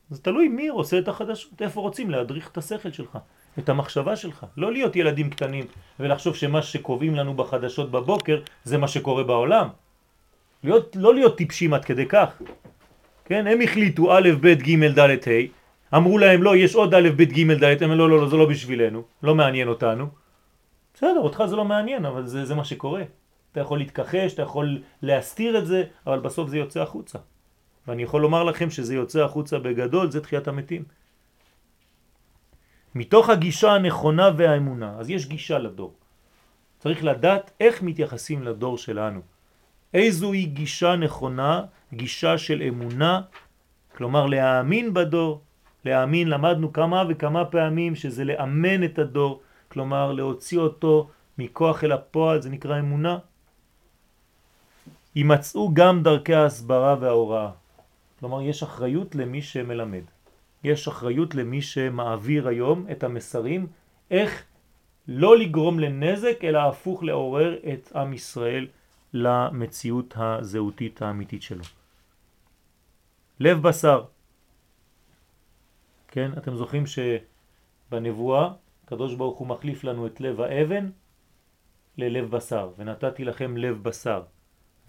זה 0.09 0.21
תלוי 0.21 0.47
מי 0.47 0.67
עושה 0.67 0.99
את 0.99 1.07
החדשות, 1.07 1.61
איפה 1.61 1.81
רוצים 1.81 2.09
להדריך 2.11 2.51
את 2.51 2.57
השכל 2.57 2.91
שלך, 2.91 3.17
את 3.59 3.69
המחשבה 3.69 4.15
שלך. 4.15 4.45
לא 4.57 4.71
להיות 4.71 4.95
ילדים 4.95 5.29
קטנים 5.29 5.65
ולחשוב 5.99 6.35
שמה 6.35 6.61
שקובעים 6.61 7.15
לנו 7.15 7.33
בחדשות 7.33 7.91
בבוקר 7.91 8.41
זה 8.63 8.77
מה 8.77 8.87
שקורה 8.87 9.23
בעולם. 9.23 9.67
להיות, 10.63 10.95
לא 10.95 11.13
להיות 11.13 11.37
טיפשים 11.37 11.73
עד 11.73 11.85
כדי 11.85 12.05
כך. 12.05 12.41
כן, 13.25 13.47
הם 13.47 13.61
החליטו 13.61 14.17
א', 14.17 14.29
ב', 14.41 14.47
ג', 14.47 14.99
ד', 14.99 14.99
ה', 14.99 15.95
אמרו 15.97 16.17
להם 16.17 16.43
לא, 16.43 16.55
יש 16.55 16.75
עוד 16.75 16.93
א', 16.93 17.09
ב', 17.15 17.23
ג', 17.23 17.63
ד', 17.63 17.83
הם 17.83 17.91
לא, 17.91 18.09
לא, 18.09 18.17
לא, 18.19 18.29
זה 18.29 18.35
לא 18.35 18.45
בשבילנו, 18.45 19.03
לא 19.23 19.35
מעניין 19.35 19.67
אותנו. 19.67 20.07
בסדר, 20.93 21.19
אותך 21.19 21.43
זה 21.47 21.55
לא 21.55 21.65
מעניין, 21.65 22.05
אבל 22.05 22.25
זה, 22.25 22.45
זה 22.45 22.55
מה 22.55 22.63
שקורה. 22.63 23.03
אתה 23.51 23.59
יכול 23.59 23.77
להתכחש, 23.77 24.33
אתה 24.33 24.41
יכול 24.41 24.81
להסתיר 25.01 25.57
את 25.57 25.67
זה, 25.67 25.83
אבל 26.07 26.19
בסוף 26.19 26.49
זה 26.49 26.57
יוצא 26.57 26.81
החוצה. 26.81 27.19
ואני 27.87 28.03
יכול 28.03 28.21
לומר 28.21 28.43
לכם 28.43 28.69
שזה 28.69 28.95
יוצא 28.95 29.23
החוצה 29.23 29.59
בגדול, 29.59 30.11
זה 30.11 30.21
תחיית 30.21 30.47
המתים. 30.47 30.83
מתוך 32.97 33.29
הגישה 33.29 33.71
הנכונה 33.71 34.29
והאמונה, 34.37 34.95
אז 34.99 35.09
יש 35.09 35.25
גישה 35.27 35.57
לדור. 35.57 35.93
צריך 36.79 37.03
לדעת 37.03 37.51
איך 37.59 37.81
מתייחסים 37.81 38.43
לדור 38.43 38.77
שלנו. 38.77 39.21
איזו 39.93 40.31
היא 40.31 40.47
גישה 40.47 40.95
נכונה, 40.95 41.61
גישה 41.93 42.37
של 42.37 42.61
אמונה, 42.61 43.21
כלומר 43.97 44.25
להאמין 44.25 44.93
בדור, 44.93 45.41
להאמין, 45.85 46.27
למדנו 46.27 46.73
כמה 46.73 47.03
וכמה 47.09 47.45
פעמים 47.45 47.95
שזה 47.95 48.23
לאמן 48.23 48.83
את 48.83 48.99
הדור, 48.99 49.41
כלומר 49.67 50.11
להוציא 50.11 50.59
אותו 50.59 51.09
מכוח 51.37 51.83
אל 51.83 51.91
הפועל, 51.91 52.41
זה 52.41 52.49
נקרא 52.49 52.79
אמונה. 52.79 53.17
יימצאו 55.15 55.73
גם 55.73 56.03
דרכי 56.03 56.33
ההסברה 56.33 56.95
וההוראה. 56.99 57.49
כלומר, 58.19 58.41
יש 58.41 58.63
אחריות 58.63 59.15
למי 59.15 59.41
שמלמד. 59.41 60.16
יש 60.63 60.87
אחריות 60.87 61.35
למי 61.35 61.61
שמעביר 61.61 62.47
היום 62.47 62.85
את 62.91 63.03
המסרים, 63.03 63.67
איך 64.11 64.43
לא 65.07 65.37
לגרום 65.37 65.79
לנזק, 65.79 66.43
אלא 66.43 66.59
הפוך 66.59 67.03
לעורר 67.03 67.57
את 67.73 67.91
עם 67.95 68.13
ישראל 68.13 68.67
למציאות 69.13 70.13
הזהותית 70.17 71.01
האמיתית 71.01 71.41
שלו. 71.41 71.63
לב 73.39 73.61
בשר. 73.61 74.05
כן, 76.07 76.31
אתם 76.37 76.55
זוכרים 76.55 76.83
שבנבואה 76.85 78.53
קדוש 78.85 79.15
ברוך 79.15 79.39
הוא 79.39 79.47
מחליף 79.47 79.83
לנו 79.83 80.07
את 80.07 80.21
לב 80.21 80.41
האבן 80.41 80.89
ללב 81.97 82.31
בשר, 82.31 82.71
ונתתי 82.77 83.25
לכם 83.25 83.57
לב 83.57 83.83
בשר, 83.83 84.23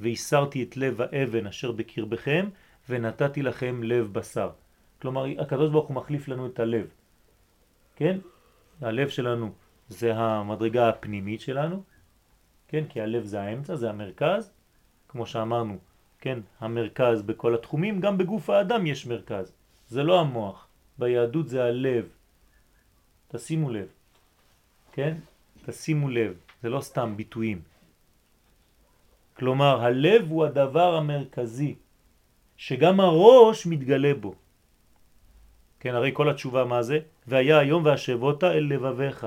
והסרתי 0.01 0.63
את 0.63 0.77
לב 0.77 1.01
האבן 1.01 1.47
אשר 1.47 1.73
בקרבכם, 1.73 2.49
ונתתי 2.89 3.43
לכם 3.43 3.83
לב 3.83 4.13
בשר. 4.13 4.51
כלומר, 5.03 5.25
הקדוש 5.39 5.71
ברוך 5.71 5.89
הוא 5.89 5.95
מחליף 5.95 6.29
לנו 6.29 6.47
את 6.47 6.61
הלב. 6.61 6.87
כן? 7.97 8.19
הלב 8.81 9.09
שלנו 9.09 9.53
זה 9.89 10.15
המדרגה 10.17 10.89
הפנימית 10.89 11.41
שלנו, 11.41 11.83
כן? 12.69 12.85
כי 12.89 13.01
הלב 13.01 13.25
זה 13.25 13.41
האמצע, 13.41 13.75
זה 13.77 13.91
המרכז, 13.91 14.51
כמו 15.09 15.27
שאמרנו, 15.27 15.79
כן? 16.19 16.39
המרכז 16.61 17.23
בכל 17.23 17.55
התחומים, 17.55 18.01
גם 18.01 18.19
בגוף 18.19 18.51
האדם 18.51 18.87
יש 18.87 19.07
מרכז. 19.07 19.53
זה 19.89 20.03
לא 20.03 20.21
המוח, 20.21 20.69
ביהדות 20.99 21.49
זה 21.49 21.65
הלב. 21.65 22.09
תשימו 23.29 23.71
לב, 23.71 23.89
כן? 24.93 25.15
תשימו 25.67 26.09
לב, 26.09 26.35
זה 26.63 26.69
לא 26.69 26.81
סתם 26.81 27.15
ביטויים. 27.17 27.61
כלומר, 29.35 29.81
הלב 29.81 30.31
הוא 30.31 30.45
הדבר 30.45 30.95
המרכזי, 30.95 31.75
שגם 32.57 33.01
הראש 33.01 33.67
מתגלה 33.67 34.15
בו. 34.15 34.35
כן, 35.81 35.95
הרי 35.95 36.11
כל 36.15 36.31
התשובה 36.31 36.65
מה 36.65 36.83
זה? 36.83 36.99
והיה 37.27 37.59
היום 37.59 37.85
והשבות 37.85 38.45
אל 38.45 38.67
לבביך. 38.71 39.27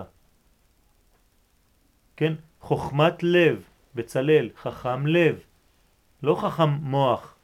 כן, 2.15 2.33
חוכמת 2.59 3.23
לב, 3.23 3.63
בצלל, 3.95 4.49
חכם 4.61 5.07
לב, 5.07 5.39
לא 6.23 6.35
חכם 6.35 6.69
מוח. 6.69 7.35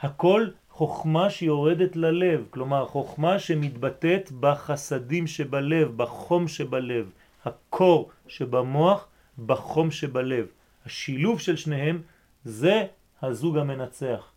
הכל 0.00 0.48
חוכמה 0.70 1.30
שיורדת 1.30 1.96
ללב, 1.96 2.46
כלומר 2.50 2.86
חוכמה 2.86 3.38
שמתבטאת 3.38 4.32
בחסדים 4.40 5.26
שבלב, 5.26 5.96
בחום 5.96 6.48
שבלב, 6.48 7.10
הקור 7.44 8.10
שבמוח, 8.28 9.08
בחום 9.46 9.90
שבלב. 9.90 10.46
השילוב 10.86 11.40
של 11.40 11.56
שניהם 11.56 12.02
זה 12.44 12.86
הזוג 13.22 13.58
המנצח. 13.58 14.32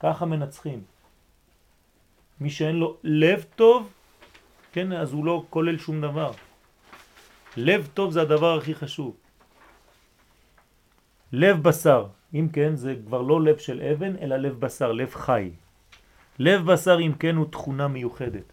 ככה 0.00 0.24
מנצחים. 0.24 0.82
מי 2.40 2.50
שאין 2.50 2.76
לו 2.76 2.96
לב 3.04 3.44
טוב, 3.56 3.92
כן, 4.72 4.92
אז 4.92 5.12
הוא 5.12 5.24
לא 5.24 5.44
כולל 5.50 5.78
שום 5.78 6.00
דבר. 6.00 6.32
לב 7.56 7.88
טוב 7.94 8.10
זה 8.10 8.22
הדבר 8.22 8.58
הכי 8.58 8.74
חשוב. 8.74 9.16
לב 11.32 11.62
בשר, 11.62 12.06
אם 12.34 12.48
כן 12.52 12.76
זה 12.76 12.94
כבר 13.06 13.22
לא 13.22 13.42
לב 13.42 13.58
של 13.58 13.82
אבן 13.82 14.16
אלא 14.16 14.36
לב 14.36 14.60
בשר, 14.60 14.92
לב 14.92 15.14
חי. 15.14 15.50
לב 16.38 16.72
בשר 16.72 16.98
אם 17.00 17.12
כן 17.18 17.36
הוא 17.36 17.46
תכונה 17.50 17.88
מיוחדת. 17.88 18.52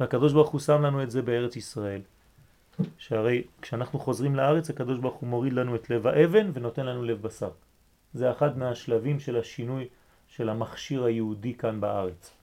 והקדוש 0.00 0.32
ברוך 0.32 0.50
הוא 0.50 0.60
שם 0.60 0.82
לנו 0.82 1.02
את 1.02 1.10
זה 1.10 1.22
בארץ 1.22 1.56
ישראל. 1.56 2.00
שהרי 2.98 3.42
כשאנחנו 3.62 3.98
חוזרים 3.98 4.34
לארץ 4.36 4.70
הקדוש 4.70 4.98
ברוך 4.98 5.14
הוא 5.14 5.28
מוריד 5.28 5.52
לנו 5.52 5.74
את 5.74 5.90
לב 5.90 6.06
האבן 6.06 6.50
ונותן 6.54 6.86
לנו 6.86 7.02
לב 7.04 7.22
בשר. 7.22 7.50
זה 8.14 8.30
אחד 8.30 8.58
מהשלבים 8.58 9.20
של 9.20 9.36
השינוי 9.36 9.88
של 10.28 10.48
המכשיר 10.48 11.04
היהודי 11.04 11.54
כאן 11.54 11.80
בארץ. 11.80 12.37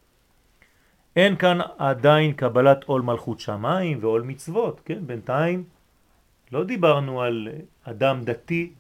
אין 1.16 1.36
כאן 1.36 1.59
עדיין 1.78 2.34
קבלת 2.34 2.84
עול 2.84 3.01
מלכות 3.01 3.39
שמיים 3.39 3.97
ועול 4.01 4.22
מצוות, 4.22 4.82
כן? 4.86 4.99
בינתיים 5.07 5.63
לא 6.51 6.63
דיברנו 6.63 7.22
על 7.22 7.47
אדם 7.84 8.22
דתי 8.24 8.74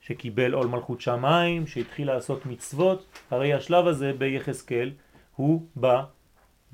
שקיבל 0.00 0.52
עול 0.52 0.66
מלכות 0.66 1.00
שמיים, 1.00 1.66
שהתחיל 1.66 2.06
לעשות 2.06 2.46
מצוות, 2.46 3.06
הרי 3.30 3.54
השלב 3.54 3.86
הזה 3.86 4.12
ביחזקאל 4.18 4.90
הוא 5.36 5.62
בא 5.76 6.02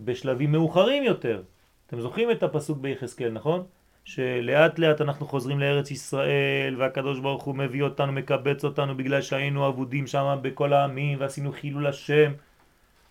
בשלבים 0.00 0.52
מאוחרים 0.52 1.02
יותר. 1.02 1.42
אתם 1.86 2.00
זוכרים 2.00 2.30
את 2.30 2.42
הפסוק 2.42 2.78
ביחזקאל, 2.78 3.32
נכון? 3.32 3.62
שלאט 4.04 4.78
לאט 4.78 5.00
אנחנו 5.00 5.26
חוזרים 5.26 5.60
לארץ 5.60 5.90
ישראל 5.90 6.74
והקדוש 6.78 7.20
ברוך 7.20 7.42
הוא 7.42 7.54
מביא 7.54 7.82
אותנו, 7.82 8.12
מקבץ 8.12 8.64
אותנו 8.64 8.96
בגלל 8.96 9.22
שהיינו 9.22 9.68
אבודים 9.68 10.06
שם 10.06 10.38
בכל 10.42 10.72
העמים 10.72 11.20
ועשינו 11.20 11.52
חילול 11.52 11.86
השם 11.86 12.32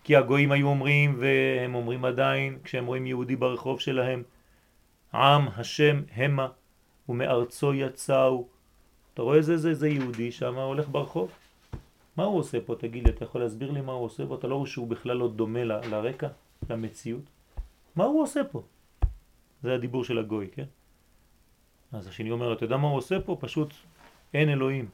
כי 0.07 0.15
הגויים 0.15 0.51
היו 0.51 0.67
אומרים 0.67 1.15
והם 1.19 1.75
אומרים 1.75 2.05
עדיין 2.05 2.59
כשהם 2.63 2.85
רואים 2.85 3.07
יהודי 3.07 3.35
ברחוב 3.35 3.79
שלהם 3.79 4.23
עם 5.13 5.47
השם 5.55 6.01
המה 6.15 6.47
ומארצו 7.09 7.73
יצאו. 7.73 8.47
אתה 9.13 9.21
רואה 9.21 9.37
איזה 9.37 9.57
זה, 9.57 9.73
זה 9.73 9.87
יהודי 9.87 10.31
שם 10.31 10.55
הולך 10.55 10.89
ברחוב? 10.89 11.31
מה 12.17 12.23
הוא 12.23 12.39
עושה 12.39 12.57
פה 12.61 12.75
תגיד 12.75 13.03
לי? 13.03 13.09
אתה 13.09 13.23
יכול 13.23 13.41
להסביר 13.41 13.71
לי 13.71 13.81
מה 13.81 13.91
הוא 13.91 14.05
עושה 14.05 14.27
פה? 14.27 14.35
אתה 14.35 14.47
לא 14.47 14.55
רואה 14.55 14.67
שהוא 14.67 14.87
בכלל 14.87 15.17
לא 15.17 15.27
דומה 15.27 15.63
ל, 15.63 15.71
לרקע 15.71 16.27
למציאות? 16.69 17.23
מה 17.95 18.03
הוא 18.03 18.23
עושה 18.23 18.43
פה? 18.51 18.63
זה 19.63 19.73
הדיבור 19.73 20.03
של 20.03 20.17
הגוי 20.17 20.47
כן? 20.51 20.65
אז 21.91 22.07
השני 22.07 22.31
אומר 22.31 22.53
אתה 22.53 22.65
יודע 22.65 22.77
מה 22.77 22.87
הוא 22.87 22.97
עושה 22.97 23.21
פה? 23.21 23.37
פשוט 23.39 23.73
אין 24.33 24.49
אלוהים. 24.49 24.89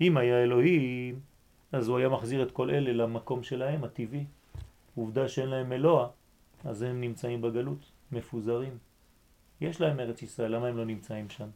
אם 0.00 0.16
היה 0.16 0.42
אלוהים 0.42 1.20
אז 1.72 1.88
הוא 1.88 1.98
היה 1.98 2.08
מחזיר 2.08 2.42
את 2.42 2.50
כל 2.50 2.70
אלה 2.70 2.92
למקום 2.92 3.42
שלהם 3.42 3.84
הטבעי 3.84 4.24
עובדה 4.94 5.28
שאין 5.28 5.48
להם 5.48 5.72
אלוה 5.72 6.08
אז 6.64 6.82
הם 6.82 7.00
נמצאים 7.00 7.42
בגלות 7.42 7.90
מפוזרים 8.12 8.78
יש 9.60 9.80
להם 9.80 10.00
ארץ 10.00 10.22
ישראל, 10.22 10.54
למה 10.54 10.66
הם 10.66 10.76
לא 10.76 10.84
נמצאים 10.84 11.30
שם? 11.30 11.48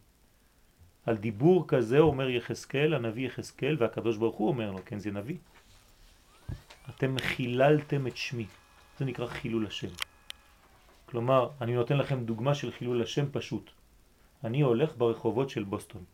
על 1.07 1.17
דיבור 1.17 1.69
כזה 1.69 1.99
אומר 1.99 2.29
יחזקאל, 2.29 2.95
הנביא 2.95 3.27
יחזקאל, 3.27 3.77
והקדוש 3.79 4.17
ברוך 4.17 4.37
הוא 4.37 4.49
אומר 4.49 4.71
לו, 4.71 4.79
כן 4.85 4.99
זה 4.99 5.11
נביא. 5.11 5.37
אתם 6.89 7.19
חיללתם 7.19 8.07
את 8.07 8.17
שמי, 8.17 8.47
זה 8.99 9.05
נקרא 9.05 9.27
חילול 9.27 9.67
השם. 9.67 9.89
כלומר, 11.07 11.51
אני 11.61 11.75
נותן 11.75 11.97
לכם 11.97 12.25
דוגמה 12.25 12.55
של 12.55 12.73
חילול 12.73 13.03
השם 13.03 13.25
פשוט. 13.33 13.71
אני 14.45 14.61
הולך 14.61 14.97
ברחובות 14.97 15.51
של 15.51 15.65
בוסטון. 15.65 16.05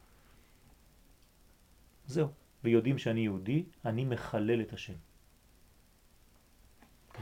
זהו. 2.06 2.28
ויודעים 2.64 2.98
שאני 2.98 3.20
יהודי, 3.20 3.64
אני 3.84 4.04
מחלל 4.04 4.60
את 4.60 4.72
השם. 4.72 4.94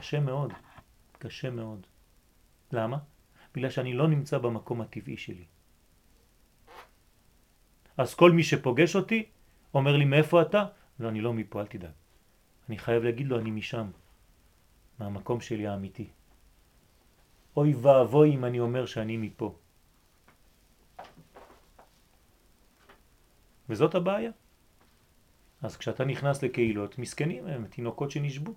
קשה 0.02 0.20
מאוד, 0.20 0.52
קשה 1.18 1.50
מאוד. 1.50 1.86
למה? 2.72 2.98
בגלל 3.54 3.70
שאני 3.70 3.94
לא 3.94 4.08
נמצא 4.08 4.38
במקום 4.38 4.80
הטבעי 4.80 5.16
שלי. 5.16 5.46
אז 7.96 8.14
כל 8.14 8.32
מי 8.32 8.42
שפוגש 8.42 8.96
אותי 8.96 9.30
אומר 9.74 9.96
לי 9.96 10.04
מאיפה 10.04 10.42
אתה? 10.42 10.64
לא, 10.98 11.08
אני 11.08 11.20
לא 11.20 11.32
מפה, 11.32 11.60
אל 11.60 11.66
תדאג. 11.66 11.94
אני 12.68 12.78
חייב 12.78 13.02
להגיד 13.02 13.26
לו 13.26 13.38
אני 13.38 13.50
משם, 13.50 13.90
מהמקום 14.98 15.40
שלי 15.40 15.66
האמיתי. 15.66 16.10
אוי 17.56 17.74
ואבוי 17.74 18.34
אם 18.34 18.44
אני 18.44 18.60
אומר 18.60 18.86
שאני 18.86 19.16
מפה. 19.16 19.54
וזאת 23.68 23.94
הבעיה. 23.94 24.30
אז 25.62 25.76
כשאתה 25.76 26.04
נכנס 26.04 26.42
לקהילות, 26.42 26.98
מסכנים 26.98 27.46
הם, 27.46 27.66
תינוקות 27.66 28.10
שנשבו. 28.10 28.54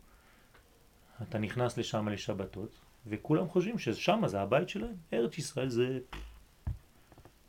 אתה 1.21 1.37
נכנס 1.37 1.77
לשם 1.77 2.07
לשבתות, 2.07 2.69
וכולם 3.07 3.47
חושבים 3.47 3.79
ששם 3.79 4.21
זה 4.27 4.41
הבית 4.41 4.69
שלהם. 4.69 4.95
ארץ 5.13 5.37
ישראל 5.37 5.69
זה... 5.69 5.99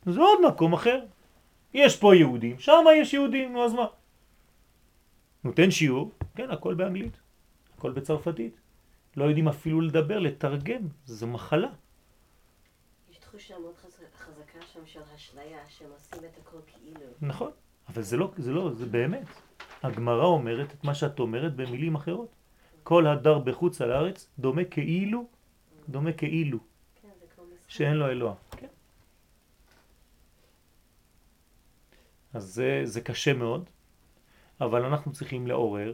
זה 0.05 0.19
עוד 0.19 0.39
מקום 0.47 0.73
אחר. 0.73 1.05
יש 1.73 1.97
פה 1.97 2.15
יהודים, 2.15 2.59
שם 2.59 2.83
יש 3.01 3.13
יהודים, 3.13 3.53
נו 3.53 3.65
אז 3.65 3.73
מה? 3.73 3.87
נותן 5.43 5.71
שיעור, 5.71 6.11
כן, 6.35 6.51
הכל 6.51 6.73
באנגלית, 6.73 7.17
הכל 7.77 7.91
בצרפתית. 7.91 8.59
לא 9.17 9.25
יודעים 9.25 9.47
אפילו 9.47 9.81
לדבר, 9.81 10.19
לתרגם, 10.19 10.81
זו 11.05 11.27
מחלה. 11.27 11.69
יש 13.11 13.17
תחושה 13.17 13.59
מאוד 13.59 13.75
חזקה 14.17 14.59
שם 14.73 14.85
של 14.85 14.99
אשליה, 15.15 15.59
שהם 15.69 15.89
עושים 15.93 16.29
את 16.29 16.37
הכל 16.37 16.57
כאילו. 16.67 17.05
נכון, 17.21 17.51
אבל 17.89 18.01
זה 18.01 18.17
לא, 18.17 18.31
זה 18.37 18.51
לא, 18.51 18.73
זה 18.73 18.85
באמת. 18.85 19.27
הגמרא 19.83 20.25
אומרת 20.25 20.73
את 20.73 20.83
מה 20.83 20.95
שאת 20.95 21.19
אומרת 21.19 21.55
במילים 21.55 21.95
אחרות. 21.95 22.36
כל 22.87 23.07
הדר 23.07 23.39
בחוץ 23.39 23.81
על 23.81 23.91
הארץ 23.91 24.29
דומה 24.39 24.63
כאילו, 24.63 25.25
דומה 25.89 26.11
כאילו, 26.11 26.59
כן. 27.01 27.09
שאין 27.67 27.93
לו 27.93 28.07
אלוה. 28.07 28.33
כן. 28.57 28.67
אז 32.33 32.43
זה, 32.43 32.81
זה 32.83 33.01
קשה 33.01 33.33
מאוד, 33.33 33.69
אבל 34.61 34.85
אנחנו 34.85 35.11
צריכים 35.11 35.47
לעורר 35.47 35.93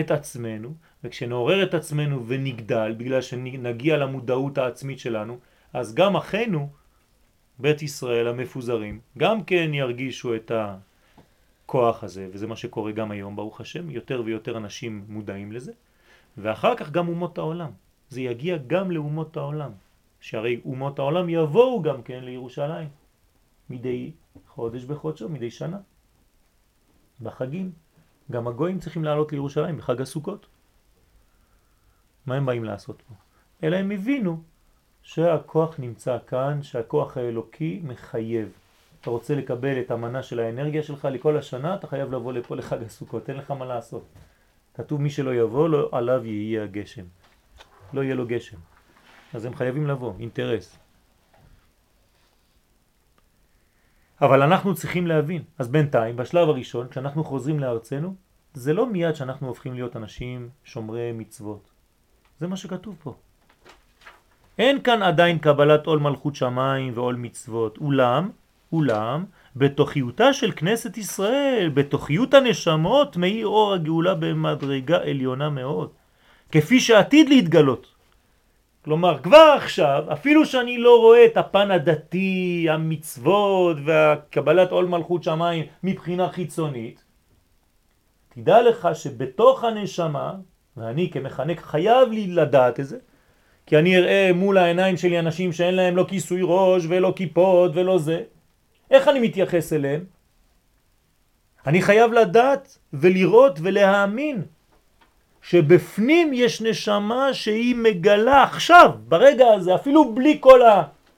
את 0.00 0.10
עצמנו, 0.10 0.74
וכשנעורר 1.04 1.62
את 1.62 1.74
עצמנו 1.74 2.26
ונגדל, 2.26 2.94
בגלל 2.96 3.22
שנגיע 3.22 3.96
למודעות 3.96 4.58
העצמית 4.58 4.98
שלנו, 4.98 5.38
אז 5.72 5.94
גם 5.94 6.16
אחינו, 6.16 6.68
בית 7.58 7.82
ישראל 7.82 8.28
המפוזרים, 8.28 9.00
גם 9.18 9.44
כן 9.44 9.74
ירגישו 9.74 10.34
את 10.34 10.52
הכוח 10.54 12.04
הזה, 12.04 12.28
וזה 12.32 12.46
מה 12.46 12.56
שקורה 12.56 12.92
גם 12.92 13.10
היום, 13.10 13.36
ברוך 13.36 13.60
השם, 13.60 13.90
יותר 13.90 14.22
ויותר 14.24 14.56
אנשים 14.56 15.04
מודעים 15.08 15.52
לזה, 15.52 15.72
ואחר 16.38 16.76
כך 16.76 16.90
גם 16.90 17.08
אומות 17.08 17.38
העולם. 17.38 17.70
זה 18.08 18.20
יגיע 18.20 18.56
גם 18.66 18.90
לאומות 18.90 19.36
העולם, 19.36 19.70
שהרי 20.20 20.60
אומות 20.64 20.98
העולם 20.98 21.28
יבואו 21.28 21.82
גם 21.82 22.02
כן 22.02 22.24
לירושלים, 22.24 22.88
מדי 23.70 24.12
חודש 24.48 24.84
בחודשו, 24.84 25.28
מדי 25.28 25.50
שנה, 25.50 25.78
בחגים. 27.22 27.72
גם 28.30 28.48
הגויים 28.48 28.78
צריכים 28.78 29.04
לעלות 29.04 29.32
לירושלים 29.32 29.76
בחג 29.78 30.00
הסוכות. 30.00 30.46
מה 32.26 32.34
הם 32.34 32.46
באים 32.46 32.64
לעשות 32.64 33.02
פה? 33.02 33.14
אלא 33.62 33.76
הם 33.76 33.90
הבינו 33.90 34.42
שהכוח 35.02 35.80
נמצא 35.80 36.18
כאן, 36.26 36.62
שהכוח 36.62 37.16
האלוקי 37.16 37.80
מחייב. 37.84 38.52
אתה 39.00 39.10
רוצה 39.10 39.34
לקבל 39.34 39.80
את 39.80 39.90
המנה 39.90 40.22
של 40.22 40.40
האנרגיה 40.40 40.82
שלך 40.82 41.08
לכל 41.10 41.36
השנה, 41.36 41.74
אתה 41.74 41.86
חייב 41.86 42.12
לבוא 42.12 42.32
לפה 42.32 42.56
לחג 42.56 42.82
הסוכות, 42.82 43.30
אין 43.30 43.36
לך 43.36 43.50
מה 43.50 43.64
לעשות. 43.64 44.04
כתוב 44.74 45.00
מי 45.00 45.10
שלא 45.10 45.34
יבוא, 45.34 45.68
לא, 45.68 45.88
עליו 45.92 46.26
יהיה 46.26 46.64
הגשם. 46.64 47.04
לא 47.92 48.02
יהיה 48.02 48.14
לו 48.14 48.26
גשם. 48.26 48.56
אז 49.34 49.44
הם 49.44 49.54
חייבים 49.54 49.86
לבוא, 49.86 50.12
אינטרס. 50.20 50.78
אבל 54.20 54.42
אנחנו 54.42 54.74
צריכים 54.74 55.06
להבין. 55.06 55.42
אז 55.58 55.68
בינתיים, 55.68 56.16
בשלב 56.16 56.48
הראשון, 56.48 56.88
כשאנחנו 56.88 57.24
חוזרים 57.24 57.60
לארצנו, 57.60 58.14
זה 58.54 58.72
לא 58.72 58.86
מיד 58.86 59.14
שאנחנו 59.14 59.48
הופכים 59.48 59.74
להיות 59.74 59.96
אנשים 59.96 60.48
שומרי 60.64 61.12
מצוות. 61.12 61.70
זה 62.40 62.46
מה 62.46 62.56
שכתוב 62.56 62.96
פה. 63.02 63.14
אין 64.58 64.82
כאן 64.82 65.02
עדיין 65.02 65.38
קבלת 65.38 65.86
עול 65.86 65.98
מלכות 65.98 66.34
שמיים 66.34 66.92
ועול 66.94 67.14
מצוות, 67.14 67.78
אולם, 67.78 68.30
אולם, 68.72 69.24
בתוכיותה 69.56 70.32
של 70.32 70.52
כנסת 70.52 70.98
ישראל, 70.98 71.70
בתוכיות 71.74 72.34
הנשמות, 72.34 73.16
מאיר 73.16 73.46
אור 73.46 73.74
הגאולה 73.74 74.14
במדרגה 74.14 74.96
עליונה 75.02 75.50
מאוד, 75.50 75.90
כפי 76.52 76.80
שעתיד 76.80 77.28
להתגלות. 77.28 77.94
כלומר, 78.84 79.18
כבר 79.22 79.54
עכשיו, 79.56 80.04
אפילו 80.12 80.46
שאני 80.46 80.78
לא 80.78 81.00
רואה 81.00 81.24
את 81.24 81.36
הפן 81.36 81.70
הדתי, 81.70 82.66
המצוות 82.70 83.76
והקבלת 83.84 84.70
עול 84.70 84.86
מלכות 84.86 85.22
שמיים 85.22 85.64
מבחינה 85.82 86.28
חיצונית, 86.28 87.04
תדע 88.28 88.62
לך 88.62 88.88
שבתוך 88.94 89.64
הנשמה, 89.64 90.34
ואני 90.76 91.10
כמחנק 91.10 91.60
חייב 91.60 92.10
לי 92.10 92.26
לדעת 92.26 92.80
את 92.80 92.86
זה, 92.86 92.98
כי 93.66 93.78
אני 93.78 93.96
אראה 93.96 94.30
מול 94.34 94.58
העיניים 94.58 94.96
שלי 94.96 95.18
אנשים 95.18 95.52
שאין 95.52 95.74
להם 95.74 95.96
לא 95.96 96.04
כיסוי 96.08 96.40
ראש 96.44 96.82
ולא 96.88 97.12
כיפות 97.16 97.72
ולא 97.74 97.98
זה, 97.98 98.22
איך 98.94 99.08
אני 99.08 99.20
מתייחס 99.20 99.72
אליהם? 99.72 100.04
אני 101.66 101.82
חייב 101.82 102.12
לדעת 102.12 102.78
ולראות 102.92 103.58
ולהאמין 103.62 104.42
שבפנים 105.42 106.32
יש 106.32 106.62
נשמה 106.62 107.34
שהיא 107.34 107.76
מגלה 107.76 108.42
עכשיו, 108.42 108.90
ברגע 109.08 109.46
הזה, 109.46 109.74
אפילו 109.74 110.14
בלי 110.14 110.36
כל 110.40 110.60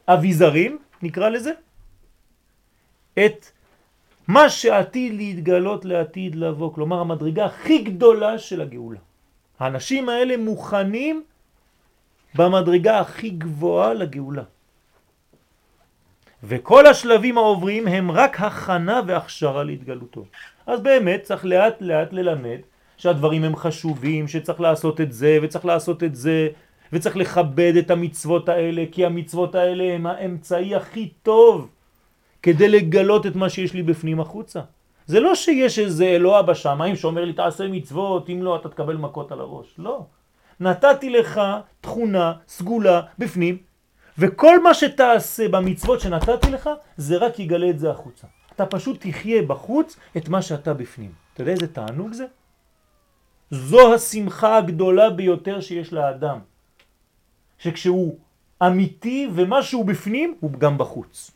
האביזרים, 0.09 0.79
נקרא 1.03 1.29
לזה, 1.29 1.53
את 3.15 3.51
מה 4.29 4.51
שעתיד 4.51 5.15
להתגלות 5.15 5.85
לעתיד 5.85 6.35
לבוא, 6.35 6.75
כלומר 6.75 7.01
המדרגה 7.01 7.45
הכי 7.45 7.79
גדולה 7.79 8.39
של 8.39 8.61
הגאולה. 8.61 8.99
האנשים 9.59 10.09
האלה 10.09 10.37
מוכנים 10.37 11.25
במדרגה 12.35 13.01
הכי 13.01 13.31
גבוהה 13.31 13.95
לגאולה. 13.95 14.43
וכל 16.49 16.87
השלבים 16.87 17.39
העוברים 17.39 17.89
הם 17.89 18.11
רק 18.11 18.41
הכנה 18.41 19.01
והכשרה 19.07 19.65
להתגלותו. 19.65 20.25
אז 20.67 20.81
באמת 20.81 21.23
צריך 21.23 21.45
לאט 21.45 21.77
לאט 21.81 22.13
ללמד 22.13 22.59
שהדברים 22.97 23.45
הם 23.45 23.57
חשובים, 23.57 24.29
שצריך 24.29 24.61
לעשות 24.61 25.01
את 25.01 25.13
זה 25.13 25.39
וצריך 25.43 25.65
לעשות 25.65 26.03
את 26.03 26.15
זה 26.15 26.49
וצריך 26.93 27.17
לכבד 27.17 27.73
את 27.79 27.91
המצוות 27.91 28.49
האלה 28.49 28.85
כי 28.93 29.07
המצוות 29.07 29.55
האלה 29.55 29.95
הם 29.95 30.07
האמצעי 30.07 30.75
הכי 30.75 31.09
טוב 31.23 31.69
כדי 32.43 32.69
לגלות 32.69 33.27
את 33.27 33.37
מה 33.37 33.49
שיש 33.49 33.75
לי 33.75 33.83
בפנים 33.83 34.21
החוצה. 34.21 34.61
זה 35.07 35.21
לא 35.21 35.35
שיש 35.35 35.79
איזה 35.79 36.05
אלוה 36.05 36.43
בשמיים 36.43 36.97
שאומר 36.97 37.25
לי 37.25 37.33
תעשה 37.33 37.69
מצוות, 37.69 38.31
אם 38.31 38.43
לא 38.43 38.57
אתה 38.57 38.69
תקבל 38.69 38.97
מכות 38.97 39.33
על 39.33 39.41
הראש. 39.41 39.67
לא. 39.79 40.07
נתתי 40.61 41.11
לך 41.11 41.41
תכונה 41.81 42.33
סגולה 42.49 43.01
בפנים, 43.19 43.59
וכל 44.19 44.63
מה 44.63 44.75
שתעשה 44.75 45.49
במצוות 45.49 46.01
שנתתי 46.01 46.51
לך, 46.51 46.71
זה 46.97 47.17
רק 47.17 47.39
יגלה 47.39 47.71
את 47.71 47.79
זה 47.79 47.91
החוצה. 47.91 48.27
אתה 48.53 48.67
פשוט 48.67 49.07
תחיה 49.07 49.43
בחוץ 49.43 49.97
את 50.17 50.29
מה 50.29 50.43
שאתה 50.43 50.75
בפנים. 50.75 51.13
אתה 51.35 51.43
יודע 51.43 51.53
איזה 51.53 51.67
תענוג 51.67 52.13
זה? 52.13 52.27
זו 53.51 53.95
השמחה 53.95 54.57
הגדולה 54.57 55.11
ביותר 55.11 55.61
שיש 55.61 55.93
לאדם. 55.93 56.39
שכשהוא 57.59 58.19
אמיתי 58.63 59.29
ומה 59.35 59.63
שהוא 59.63 59.85
בפנים 59.85 60.35
הוא 60.41 60.51
גם 60.51 60.79
בחוץ. 60.79 61.31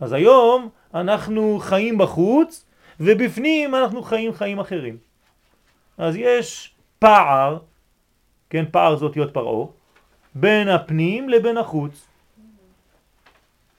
אז 0.00 0.12
היום 0.12 0.68
אנחנו 0.94 1.58
חיים 1.62 1.98
בחוץ 1.98 2.64
ובפנים 3.00 3.74
אנחנו 3.74 4.02
חיים 4.02 4.32
חיים 4.32 4.58
אחרים. 4.58 4.96
אז 5.98 6.16
יש 6.16 6.74
פער, 6.98 7.58
כן, 8.50 8.64
פער 8.70 8.96
זאת 8.96 9.16
להיות 9.16 9.34
פרעו, 9.34 9.72
בין 10.34 10.68
הפנים 10.68 11.28
לבין 11.28 11.56
החוץ. 11.56 12.06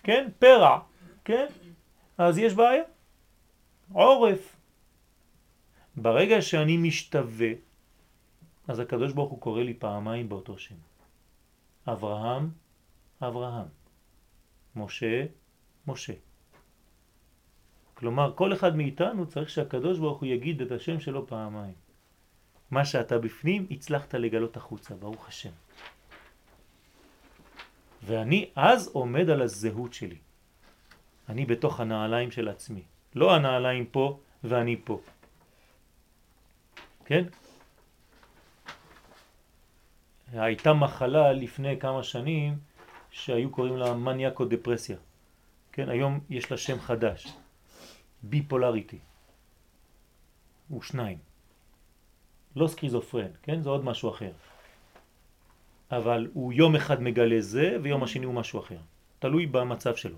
כן, 0.04 0.30
פרע, 0.40 0.80
כן? 1.26 1.46
אז 2.18 2.38
יש 2.38 2.54
בעיה. 2.54 2.84
עורף. 3.94 4.56
ברגע 5.96 6.42
שאני 6.42 6.78
משתווה, 6.78 7.52
אז 8.68 8.80
הקדוש 8.80 9.14
ברוך 9.14 9.32
הוא 9.32 9.42
קורא 9.42 9.64
לי 9.64 9.74
פעמיים 9.74 10.30
באותו 10.30 10.58
שם. 10.58 10.76
אברהם, 11.88 12.50
אברהם. 13.22 13.68
משה, 14.76 15.26
משה. 15.88 16.14
כלומר, 17.94 18.34
כל 18.36 18.54
אחד 18.54 18.76
מאיתנו 18.76 19.28
צריך 19.28 19.50
שהקדוש 19.50 20.00
ברוך 20.00 20.20
הוא 20.20 20.28
יגיד 20.28 20.62
את 20.62 20.72
השם 20.72 21.00
שלו 21.00 21.28
פעמיים. 21.28 21.74
מה 22.72 22.86
שאתה 22.86 23.18
בפנים, 23.18 23.68
הצלחת 23.72 24.14
לגלות 24.14 24.58
החוצה, 24.58 24.96
ברוך 24.96 25.28
השם. 25.28 25.52
ואני 28.04 28.50
אז 28.56 28.88
עומד 28.94 29.30
על 29.30 29.42
הזהות 29.42 29.94
שלי. 29.94 30.18
אני 31.30 31.46
בתוך 31.46 31.80
הנעליים 31.80 32.32
של 32.32 32.48
עצמי. 32.48 32.84
לא 33.16 33.36
הנעליים 33.36 33.86
פה 33.86 34.20
ואני 34.44 34.76
פה. 34.84 35.00
כן? 37.06 37.24
הייתה 40.34 40.74
מחלה 40.74 41.34
לפני 41.34 41.80
כמה 41.80 42.04
שנים 42.04 42.58
שהיו 43.12 43.50
קוראים 43.50 43.78
לה 43.78 43.94
מניאקו 43.94 44.46
דפרסיה. 44.46 44.98
כן, 45.72 45.90
היום 45.90 46.20
יש 46.30 46.52
לה 46.52 46.58
שם 46.58 46.80
חדש, 46.80 47.28
ביפולריטי. 48.24 49.00
הוא 50.68 50.82
שניים. 50.82 51.18
לא 52.56 52.68
סקריזופרן, 52.68 53.32
כן? 53.44 53.62
זה 53.62 53.70
עוד 53.70 53.86
משהו 53.86 54.10
אחר. 54.10 54.32
אבל 55.92 56.28
הוא 56.34 56.54
יום 56.54 56.76
אחד 56.76 57.02
מגלה 57.02 57.42
זה 57.42 57.78
ויום 57.84 58.04
השני 58.04 58.26
הוא 58.26 58.34
משהו 58.34 58.60
אחר. 58.60 58.78
תלוי 59.20 59.46
במצב 59.46 59.96
שלו. 59.96 60.18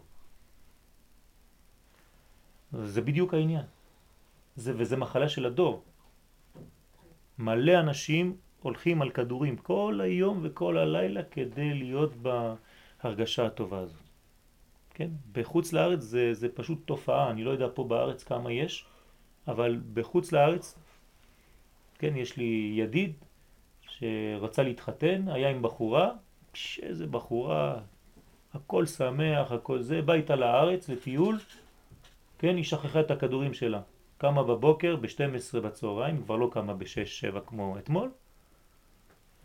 זה 2.72 3.02
בדיוק 3.02 3.34
העניין. 3.34 3.66
זה, 4.56 4.74
וזה 4.78 4.98
מחלה 4.98 5.30
של 5.30 5.46
הדור. 5.46 5.84
מלא 7.40 7.80
אנשים 7.80 8.36
הולכים 8.62 9.02
על 9.02 9.10
כדורים 9.10 9.58
כל 9.58 10.00
היום 10.04 10.40
וכל 10.44 10.78
הלילה 10.78 11.24
כדי 11.24 11.74
להיות 11.74 12.12
בהרגשה 12.16 13.46
הטובה 13.46 13.80
הזאת. 13.80 14.02
כן? 14.94 15.10
בחוץ 15.32 15.74
לארץ 15.74 16.02
זה, 16.02 16.34
זה 16.34 16.50
פשוט 16.50 16.80
תופעה, 16.86 17.32
אני 17.32 17.44
לא 17.44 17.52
יודע 17.52 17.68
פה 17.74 17.84
בארץ 17.84 18.24
כמה 18.24 18.52
יש, 18.52 18.86
אבל 19.48 19.80
בחוץ 19.94 20.32
לארץ, 20.32 20.80
כן, 22.00 22.16
יש 22.16 22.38
לי 22.38 22.74
ידיד 22.78 23.14
שרצה 24.02 24.64
להתחתן, 24.64 25.28
היה 25.28 25.50
עם 25.50 25.62
בחורה, 25.62 26.12
איזה 26.82 27.08
בחורה, 27.08 27.80
הכל 28.54 28.86
שמח, 28.86 29.52
הכל 29.52 29.82
זה, 29.82 30.02
בא 30.02 30.14
איתה 30.14 30.36
לארץ 30.36 30.90
לטיול, 30.90 31.40
כן, 32.40 32.56
היא 32.56 32.64
שכחה 32.64 33.00
את 33.00 33.12
הכדורים 33.12 33.54
שלה. 33.54 33.82
קמה 34.18 34.44
בבוקר 34.44 34.96
ב-12 34.96 35.60
בצהריים, 35.60 36.24
כבר 36.24 36.36
לא 36.36 36.50
קמה 36.54 36.74
ב-6-7 36.74 37.40
כמו 37.46 37.78
אתמול, 37.78 38.12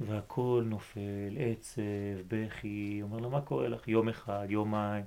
והכל 0.00 0.62
נופל, 0.66 1.36
עצב, 1.38 1.80
בכי, 2.28 2.98
אומר 3.02 3.18
לה, 3.18 3.28
מה 3.28 3.40
קורה 3.40 3.68
לך? 3.68 3.88
יום 3.88 4.08
אחד, 4.08 4.46
יומיים, 4.50 5.04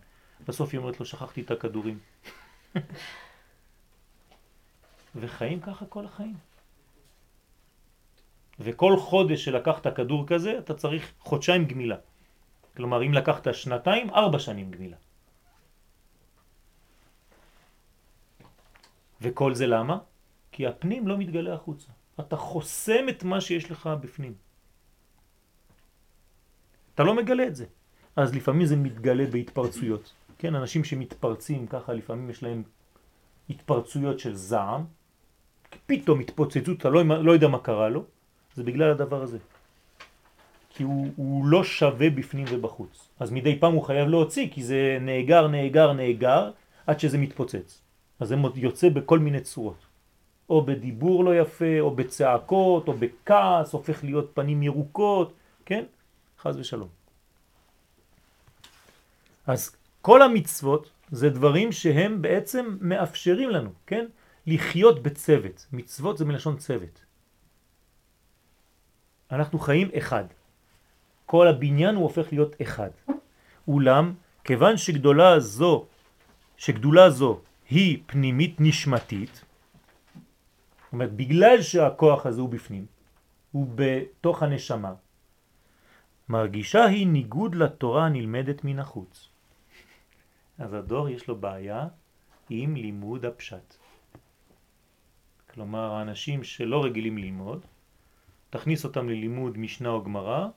בסוף 0.48 0.70
היא 0.74 0.80
אומרת 0.80 1.00
לו, 1.00 1.06
שכחתי 1.06 1.42
את 1.42 1.52
הכדורים. 1.52 2.00
וחיים 5.16 5.60
ככה 5.60 5.86
כל 5.86 6.06
החיים. 6.06 6.49
וכל 8.60 8.98
חודש 8.98 9.46
שלקחת 9.46 9.88
כדור 9.96 10.28
כזה, 10.28 10.58
אתה 10.58 10.74
צריך 10.74 11.14
חודשיים 11.20 11.66
גמילה. 11.66 11.96
כלומר, 12.78 13.04
אם 13.06 13.14
לקחת 13.14 13.54
שנתיים, 13.54 14.10
ארבע 14.10 14.40
שנים 14.40 14.72
גמילה. 14.72 14.98
וכל 19.22 19.54
זה 19.54 19.68
למה? 19.68 19.98
כי 20.52 20.68
הפנים 20.68 21.08
לא 21.08 21.18
מתגלה 21.18 21.54
החוצה. 21.54 21.92
אתה 22.20 22.36
חוסם 22.36 23.10
את 23.10 23.24
מה 23.24 23.42
שיש 23.42 23.72
לך 23.72 23.90
בפנים. 24.02 24.34
אתה 26.96 27.04
לא 27.04 27.16
מגלה 27.16 27.48
את 27.48 27.56
זה. 27.56 27.66
אז 28.16 28.36
לפעמים 28.36 28.66
זה 28.66 28.76
מתגלה 28.76 29.26
בהתפרצויות. 29.32 30.14
כן, 30.38 30.56
אנשים 30.56 30.84
שמתפרצים 30.84 31.68
ככה, 31.68 31.94
לפעמים 31.94 32.30
יש 32.30 32.44
להם 32.44 32.64
התפרצויות 33.50 34.20
של 34.20 34.36
זעם, 34.36 34.86
פתאום 35.86 36.20
התפוצצות, 36.20 36.78
אתה 36.78 36.90
לא, 36.90 37.04
לא 37.04 37.32
יודע 37.32 37.48
מה 37.48 37.60
קרה 37.60 37.90
לו, 37.90 38.04
זה 38.60 38.64
בגלל 38.64 38.92
הדבר 38.92 39.24
הזה. 39.24 39.38
כי 40.70 40.84
הוא, 40.84 41.08
הוא 41.16 41.46
לא 41.48 41.64
שווה 41.64 42.10
בפנים 42.10 42.46
ובחוץ. 42.52 43.10
אז 43.20 43.32
מדי 43.32 43.60
פעם 43.60 43.74
הוא 43.74 43.84
חייב 43.84 44.08
להוציא, 44.08 44.48
כי 44.52 44.64
זה 44.64 44.98
נאגר, 45.02 45.48
נאגר, 45.48 45.94
נאגר, 45.94 46.52
עד 46.88 47.00
שזה 47.00 47.18
מתפוצץ. 47.18 47.82
אז 48.20 48.28
זה 48.28 48.36
יוצא 48.56 48.90
בכל 48.90 49.20
מיני 49.20 49.40
צורות. 49.40 49.80
או 50.50 50.66
בדיבור 50.66 51.24
לא 51.24 51.40
יפה, 51.40 51.80
או 51.80 51.96
בצעקות, 51.96 52.88
או 52.88 52.94
בכעס, 52.94 53.74
הופך 53.74 54.04
להיות 54.04 54.32
פנים 54.34 54.64
ירוקות, 54.64 55.34
כן? 55.66 55.84
חז 56.40 56.60
ושלום. 56.60 56.88
אז 59.48 59.76
כל 60.02 60.22
המצוות 60.22 60.90
זה 61.12 61.30
דברים 61.30 61.72
שהם 61.72 62.22
בעצם 62.22 62.78
מאפשרים 62.82 63.50
לנו, 63.50 63.70
כן? 63.88 64.06
לחיות 64.48 65.04
בצוות. 65.04 65.68
מצוות 65.74 66.18
זה 66.18 66.26
מלשון 66.26 66.58
צוות. 66.58 67.09
אנחנו 69.32 69.60
חיים 69.60 69.90
אחד. 69.98 70.24
כל 71.26 71.48
הבניין 71.48 71.96
הוא 71.96 72.04
הופך 72.04 72.28
להיות 72.32 72.56
אחד. 72.62 72.90
אולם, 73.68 74.14
כיוון 74.44 74.78
שגדולה 74.78 75.40
זו, 75.40 75.86
שגדולה 76.58 77.10
זו 77.10 77.42
היא 77.70 78.04
פנימית 78.06 78.56
נשמתית, 78.60 79.46
זאת 80.90 80.94
אומרת, 80.94 81.14
בגלל 81.14 81.62
שהכוח 81.62 82.26
הזה 82.26 82.42
הוא 82.42 82.50
בפנים, 82.50 82.86
הוא 83.52 83.68
בתוך 83.76 84.44
הנשמה, 84.44 84.94
מרגישה 86.30 86.86
היא 86.86 87.08
ניגוד 87.08 87.56
לתורה 87.56 88.06
הנלמדת 88.06 88.64
מן 88.64 88.80
החוץ. 88.80 89.30
אז 90.58 90.74
הדור 90.74 91.10
יש 91.10 91.28
לו 91.28 91.36
בעיה 91.36 91.88
עם 92.50 92.76
לימוד 92.76 93.26
הפשט. 93.26 93.76
כלומר, 95.54 95.92
האנשים 95.92 96.44
שלא 96.44 96.84
רגילים 96.84 97.18
ללמוד, 97.18 97.66
תכניס 98.50 98.86
אותם 98.86 99.10
ללימוד 99.10 99.58
משנה 99.58 99.90
או 99.90 100.04
גמרא, 100.04 100.48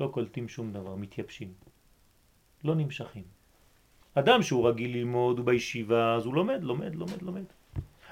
לא 0.00 0.08
קולטים 0.12 0.48
שום 0.48 0.72
דבר, 0.72 0.94
מתייבשים. 0.94 1.52
לא 2.64 2.74
נמשכים. 2.74 3.24
אדם 4.14 4.42
שהוא 4.42 4.68
רגיל 4.68 4.96
ללמוד, 4.96 5.38
הוא 5.38 5.46
בישיבה, 5.46 6.14
אז 6.14 6.26
הוא 6.26 6.34
לומד, 6.34 6.62
לומד, 6.62 6.94
לומד, 6.94 7.22
לומד. 7.22 7.44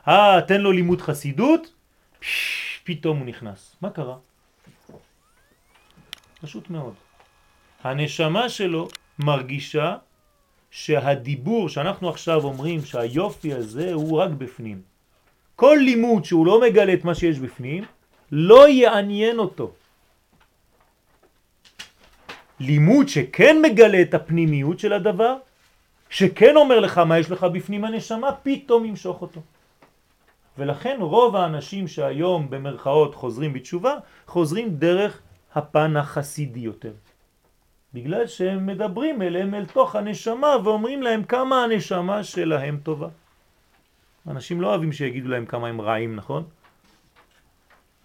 אה, 0.09 0.41
תן 0.49 0.61
לו 0.61 0.73
לימוד 0.73 1.01
חסידות, 1.01 1.73
פתאום 2.85 3.19
הוא 3.19 3.27
נכנס. 3.27 3.77
מה 3.83 3.91
קרה? 3.91 4.17
פשוט 6.41 6.71
מאוד. 6.71 6.95
הנשמה 7.83 8.49
שלו 8.49 8.89
מרגישה 9.19 9.97
שהדיבור 10.71 11.69
שאנחנו 11.69 12.09
עכשיו 12.09 12.45
אומרים 12.45 12.85
שהיופי 12.85 13.55
הזה 13.55 13.93
הוא 13.93 14.19
רק 14.19 14.31
בפנים. 14.31 14.83
כל 15.59 15.79
לימוד 15.83 16.25
שהוא 16.25 16.47
לא 16.47 16.61
מגלה 16.61 16.93
את 16.95 17.05
מה 17.05 17.15
שיש 17.15 17.39
בפנים, 17.39 17.85
לא 18.33 18.69
יעניין 18.69 19.39
אותו. 19.39 19.75
לימוד 22.61 23.09
שכן 23.09 23.57
מגלה 23.63 24.03
את 24.03 24.15
הפנימיות 24.15 24.79
של 24.79 24.93
הדבר, 24.93 25.37
שכן 26.11 26.57
אומר 26.57 26.81
לך 26.81 26.99
מה 26.99 27.19
יש 27.19 27.31
לך 27.31 27.43
בפנים 27.45 27.85
הנשמה, 27.85 28.31
פתאום 28.43 28.85
ימשוך 28.85 29.23
אותו. 29.23 29.41
ולכן 30.59 30.97
רוב 31.01 31.37
האנשים 31.37 31.89
שהיום 31.89 32.51
במרכאות 32.51 33.15
חוזרים 33.15 33.53
בתשובה, 33.53 33.95
חוזרים 34.27 34.79
דרך 34.79 35.23
הפן 35.55 35.97
החסידי 35.97 36.71
יותר. 36.71 36.95
בגלל 37.95 38.27
שהם 38.27 38.67
מדברים 38.67 39.23
אליהם 39.23 39.55
אל 39.55 39.67
תוך 39.67 39.97
הנשמה 39.97 40.57
ואומרים 40.65 41.03
להם 41.03 41.23
כמה 41.25 41.65
הנשמה 41.65 42.25
שלהם 42.25 42.79
טובה. 42.83 43.09
אנשים 44.29 44.61
לא 44.61 44.67
אוהבים 44.67 44.93
שיגידו 44.93 45.29
להם 45.29 45.47
כמה 45.47 45.69
הם 45.69 45.81
רעים, 45.81 46.17
נכון? 46.17 46.45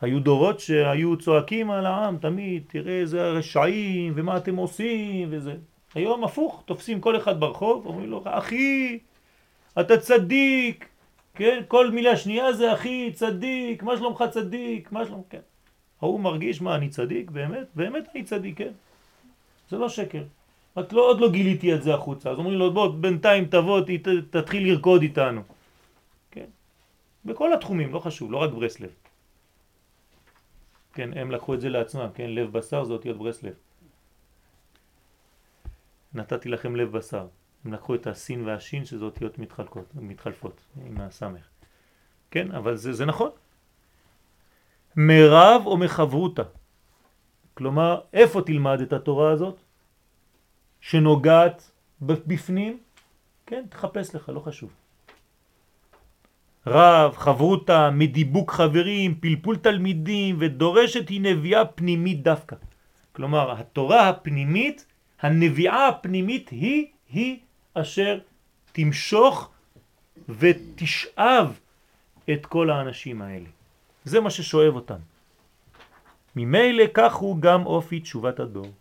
היו 0.01 0.19
דורות 0.19 0.59
שהיו 0.59 1.17
צועקים 1.17 1.71
על 1.71 1.85
העם 1.85 2.17
תמיד, 2.17 2.63
תראה 2.67 2.93
איזה 2.93 3.29
רשעים 3.29 4.13
ומה 4.15 4.37
אתם 4.37 4.55
עושים 4.55 5.27
וזה. 5.31 5.55
היום 5.95 6.23
הפוך, 6.23 6.63
תופסים 6.65 7.01
כל 7.01 7.17
אחד 7.17 7.39
ברחוב, 7.39 7.85
אומרים 7.85 8.09
לו, 8.09 8.23
אחי, 8.25 8.99
אתה 9.79 9.97
צדיק, 9.97 10.87
כן? 11.35 11.61
כל 11.67 11.91
מילה 11.91 12.17
שנייה 12.17 12.53
זה 12.53 12.73
אחי, 12.73 13.11
צדיק, 13.13 13.83
מה 13.83 13.97
שלומך 13.97 14.23
צדיק, 14.31 14.91
מה 14.91 15.05
שלומך, 15.05 15.25
כן. 15.29 15.39
ההוא 16.01 16.19
מרגיש, 16.19 16.61
מה, 16.61 16.75
אני 16.75 16.89
צדיק? 16.89 17.31
באמת? 17.31 17.67
באמת 17.75 18.03
אני 18.15 18.23
צדיק, 18.23 18.57
כן. 18.57 18.71
זה 19.69 19.77
לא 19.77 19.89
שקר. 19.89 20.23
רק 20.77 20.93
לא, 20.93 21.09
עוד 21.09 21.19
לא 21.19 21.31
גיליתי 21.31 21.73
את 21.73 21.83
זה 21.83 21.93
החוצה. 21.93 22.29
אז 22.29 22.37
אומרים 22.37 22.59
לו, 22.59 22.73
בוא, 22.73 22.87
בינתיים 22.87 23.45
תבוא, 23.45 23.81
תתחיל 24.29 24.67
לרקוד 24.67 25.01
איתנו. 25.01 25.41
בכל 27.25 27.53
התחומים, 27.53 27.93
לא 27.93 27.99
חשוב, 27.99 28.31
לא 28.31 28.37
רק 28.37 28.51
ברסלב. 28.51 28.89
כן, 30.93 31.17
הם 31.17 31.31
לקחו 31.31 31.53
את 31.53 31.61
זה 31.61 31.69
לעצמם, 31.69 32.07
כן, 32.13 32.29
לב 32.29 32.57
בשר 32.57 32.83
זה 32.83 32.93
אותיות 32.93 33.17
ברסלב. 33.17 33.53
נתתי 36.13 36.49
לכם 36.49 36.75
לב 36.75 36.97
בשר. 36.97 37.27
הם 37.65 37.73
לקחו 37.73 37.95
את 37.95 38.07
הסין 38.07 38.47
והשין 38.47 38.85
שזה 38.85 39.05
אותיות 39.05 39.39
מתחלקות, 39.39 39.85
מתחלפות 39.95 40.61
עם 40.85 41.01
הסמך. 41.01 41.47
כן, 42.31 42.51
אבל 42.51 42.75
זה, 42.75 42.93
זה 42.93 43.05
נכון. 43.05 43.29
מרב 44.95 45.61
או 45.65 45.77
מחברותה. 45.77 46.43
כלומר, 47.53 48.01
איפה 48.13 48.41
תלמד 48.41 48.81
את 48.81 48.93
התורה 48.93 49.31
הזאת? 49.31 49.55
שנוגעת 50.81 51.71
בפנים? 52.01 52.79
כן, 53.45 53.65
תחפש 53.69 54.15
לך, 54.15 54.29
לא 54.29 54.39
חשוב. 54.39 54.73
רב, 56.67 57.15
חברותה, 57.17 57.89
מדיבוק 57.91 58.51
חברים, 58.51 59.15
פלפול 59.15 59.57
תלמידים, 59.57 60.35
ודורשת 60.39 61.09
היא 61.09 61.21
נביאה 61.21 61.65
פנימית 61.65 62.23
דווקא. 62.23 62.55
כלומר, 63.11 63.51
התורה 63.51 64.09
הפנימית, 64.09 64.85
הנביעה 65.21 65.87
הפנימית 65.87 66.49
היא, 66.49 66.85
היא 67.09 67.39
אשר 67.73 68.19
תמשוך 68.71 69.51
ותשאב 70.29 71.59
את 72.33 72.45
כל 72.45 72.69
האנשים 72.69 73.21
האלה. 73.21 73.49
זה 74.03 74.19
מה 74.19 74.29
ששואב 74.29 74.75
אותם. 74.75 74.99
ממילא 76.35 76.83
כך 76.93 77.13
הוא 77.15 77.39
גם 77.39 77.65
אופי 77.65 77.99
תשובת 77.99 78.39
הדור. 78.39 78.71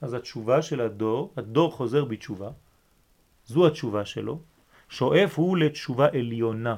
אז 0.00 0.14
התשובה 0.14 0.62
של 0.62 0.80
הדור, 0.80 1.32
הדור 1.36 1.72
חוזר 1.72 2.04
בתשובה, 2.04 2.50
זו 3.46 3.66
התשובה 3.66 4.04
שלו, 4.04 4.38
שואף 4.88 5.38
הוא 5.38 5.56
לתשובה 5.56 6.08
עליונה. 6.08 6.76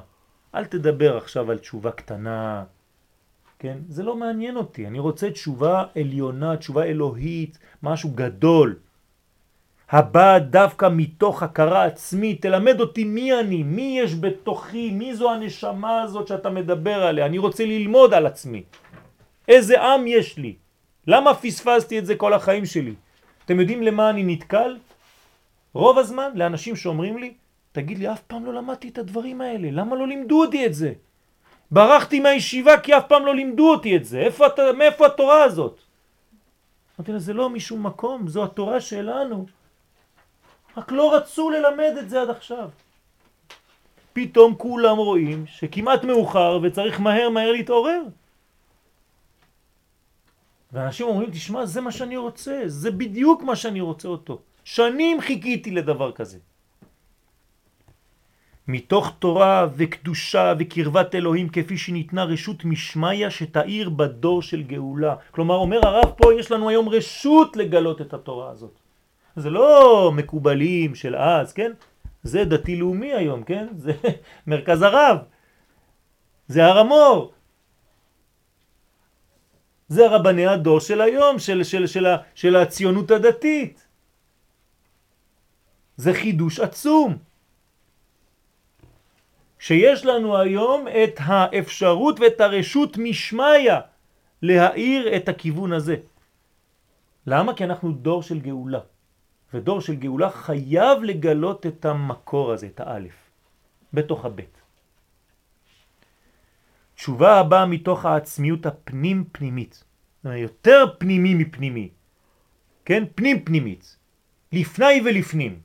אל 0.55 0.65
תדבר 0.65 1.17
עכשיו 1.17 1.51
על 1.51 1.57
תשובה 1.57 1.91
קטנה, 1.91 2.63
כן? 3.59 3.77
זה 3.89 4.03
לא 4.03 4.15
מעניין 4.15 4.55
אותי, 4.55 4.87
אני 4.87 4.99
רוצה 4.99 5.31
תשובה 5.31 5.83
עליונה, 5.95 6.57
תשובה 6.57 6.83
אלוהית, 6.83 7.57
משהו 7.83 8.09
גדול. 8.15 8.75
הבא 9.89 10.39
דווקא 10.39 10.89
מתוך 10.91 11.43
הכרה 11.43 11.85
עצמית, 11.85 12.41
תלמד 12.41 12.79
אותי 12.79 13.03
מי 13.03 13.39
אני, 13.39 13.63
מי 13.63 13.99
יש 14.03 14.15
בתוכי, 14.15 14.91
מי 14.91 15.15
זו 15.15 15.31
הנשמה 15.31 16.01
הזאת 16.01 16.27
שאתה 16.27 16.49
מדבר 16.49 17.03
עליה, 17.03 17.25
אני 17.25 17.37
רוצה 17.37 17.65
ללמוד 17.65 18.13
על 18.13 18.25
עצמי. 18.25 18.63
איזה 19.47 19.81
עם 19.81 20.07
יש 20.07 20.37
לי? 20.37 20.55
למה 21.07 21.33
פספסתי 21.33 21.99
את 21.99 22.05
זה 22.05 22.15
כל 22.15 22.33
החיים 22.33 22.65
שלי? 22.65 22.93
אתם 23.45 23.59
יודעים 23.59 23.83
למה 23.83 24.09
אני 24.09 24.23
נתקל? 24.23 24.77
רוב 25.73 25.97
הזמן 25.97 26.31
לאנשים 26.35 26.75
שאומרים 26.75 27.17
לי, 27.17 27.33
תגיד 27.81 27.97
לי, 27.97 28.11
אף 28.11 28.21
פעם 28.21 28.45
לא 28.45 28.53
למדתי 28.53 28.89
את 28.89 28.97
הדברים 28.97 29.41
האלה, 29.41 29.71
למה 29.71 29.95
לא 29.95 30.07
לימדו 30.07 30.41
אותי 30.41 30.65
את 30.65 30.73
זה? 30.73 30.93
ברחתי 31.71 32.19
מהישיבה 32.19 32.79
כי 32.79 32.97
אף 32.97 33.07
פעם 33.07 33.25
לא 33.25 33.35
לימדו 33.35 33.71
אותי 33.71 33.95
את 33.95 34.05
זה, 34.05 34.19
איפה, 34.19 34.45
מאיפה 34.77 35.05
התורה 35.05 35.43
הזאת? 35.43 35.79
אמרתי 36.99 37.11
לה, 37.11 37.19
זה 37.19 37.33
לא 37.33 37.49
משום 37.49 37.85
מקום, 37.85 38.27
זו 38.27 38.43
התורה 38.43 38.81
שלנו. 38.81 39.45
רק 40.77 40.91
לא 40.91 41.15
רצו 41.15 41.49
ללמד 41.49 41.93
את 41.99 42.09
זה 42.09 42.21
עד 42.21 42.29
עכשיו. 42.29 42.69
פתאום 44.13 44.55
כולם 44.55 44.97
רואים 44.97 45.47
שכמעט 45.47 46.03
מאוחר 46.03 46.59
וצריך 46.63 46.99
מהר 46.99 47.29
מהר 47.29 47.51
להתעורר. 47.51 48.01
ואנשים 50.71 51.07
אומרים, 51.07 51.31
תשמע, 51.31 51.65
זה 51.65 51.81
מה 51.81 51.91
שאני 51.91 52.17
רוצה, 52.17 52.61
זה 52.65 52.91
בדיוק 52.91 53.43
מה 53.43 53.55
שאני 53.55 53.81
רוצה 53.81 54.07
אותו. 54.07 54.41
שנים 54.63 55.21
חיכיתי 55.21 55.71
לדבר 55.71 56.11
כזה. 56.11 56.48
מתוך 58.69 59.11
תורה 59.19 59.67
וקדושה 59.75 60.53
וקרבת 60.59 61.15
אלוהים 61.15 61.49
כפי 61.49 61.77
שניתנה 61.77 62.23
רשות 62.23 62.65
משמיה 62.65 63.31
שתאיר 63.31 63.89
בדור 63.89 64.41
של 64.41 64.61
גאולה. 64.63 65.15
כלומר, 65.31 65.55
אומר 65.55 65.79
הרב 65.87 66.13
פה, 66.17 66.33
יש 66.33 66.51
לנו 66.51 66.69
היום 66.69 66.89
רשות 66.89 67.57
לגלות 67.57 68.01
את 68.01 68.13
התורה 68.13 68.49
הזאת. 68.51 68.79
זה 69.35 69.49
לא 69.49 70.11
מקובלים 70.15 70.95
של 70.95 71.15
אז, 71.15 71.53
כן? 71.53 71.71
זה 72.23 72.45
דתי 72.45 72.75
לאומי 72.75 73.13
היום, 73.13 73.43
כן? 73.43 73.67
זה 73.75 73.93
מרכז 74.47 74.81
הרב. 74.81 75.17
זה 76.47 76.65
הרמור. 76.65 77.33
זה 79.87 80.07
רבני 80.07 80.47
הדור 80.47 80.79
של 80.79 81.01
היום, 81.01 81.39
של, 81.39 81.63
של, 81.63 81.87
של, 81.87 82.05
של 82.35 82.55
הציונות 82.55 83.11
הדתית. 83.11 83.87
זה 85.97 86.13
חידוש 86.13 86.59
עצום. 86.59 87.28
שיש 89.59 90.05
לנו 90.05 90.37
היום 90.37 90.87
את 90.87 91.15
האפשרות 91.17 92.19
ואת 92.19 92.41
הרשות 92.41 92.97
משמיה 92.97 93.79
להאיר 94.41 95.15
את 95.15 95.29
הכיוון 95.29 95.73
הזה. 95.73 95.95
למה? 97.27 97.53
כי 97.53 97.63
אנחנו 97.63 97.91
דור 97.91 98.23
של 98.23 98.39
גאולה. 98.39 98.79
ודור 99.53 99.81
של 99.81 99.95
גאולה 99.95 100.29
חייב 100.29 101.03
לגלות 101.03 101.65
את 101.65 101.85
המקור 101.85 102.51
הזה, 102.51 102.67
את 102.67 102.79
האלף, 102.79 103.17
בתוך 103.93 104.25
הבית. 104.25 104.61
תשובה 106.95 107.39
הבאה 107.39 107.65
מתוך 107.65 108.05
העצמיות 108.05 108.65
הפנים 108.65 109.23
פנימית. 109.31 109.83
יותר 110.23 110.85
פנימי 110.97 111.33
מפנימי. 111.33 111.89
כן? 112.85 113.03
פנים 113.15 113.45
פנימית. 113.45 113.97
לפני 114.51 115.01
ולפנים. 115.05 115.59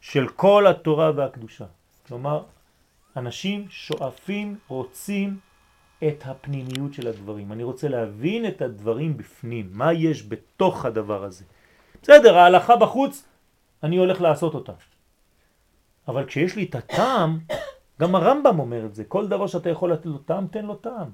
של 0.00 0.28
כל 0.28 0.66
התורה 0.66 1.10
והקדושה. 1.16 1.66
כלומר, 2.08 2.42
אנשים 3.16 3.66
שואפים, 3.70 4.58
רוצים 4.68 5.38
את 6.08 6.22
הפנימיות 6.26 6.94
של 6.94 7.08
הדברים. 7.08 7.52
אני 7.52 7.62
רוצה 7.62 7.88
להבין 7.88 8.48
את 8.48 8.62
הדברים 8.62 9.16
בפנים, 9.16 9.70
מה 9.72 9.92
יש 9.92 10.28
בתוך 10.28 10.84
הדבר 10.84 11.24
הזה. 11.24 11.44
בסדר, 12.02 12.38
ההלכה 12.38 12.76
בחוץ, 12.76 13.24
אני 13.82 13.96
הולך 13.96 14.20
לעשות 14.20 14.54
אותה. 14.54 14.72
אבל 16.08 16.26
כשיש 16.26 16.56
לי 16.56 16.64
את 16.64 16.74
הטעם, 16.74 17.38
גם 18.00 18.14
הרמב"ם 18.14 18.58
אומר 18.58 18.86
את 18.86 18.94
זה, 18.94 19.04
כל 19.04 19.28
דבר 19.28 19.46
שאתה 19.46 19.70
יכול 19.70 19.92
לתת 19.92 20.06
לו 20.06 20.18
טעם, 20.18 20.46
תן 20.46 20.64
לו 20.64 20.74
טעם. 20.74 21.10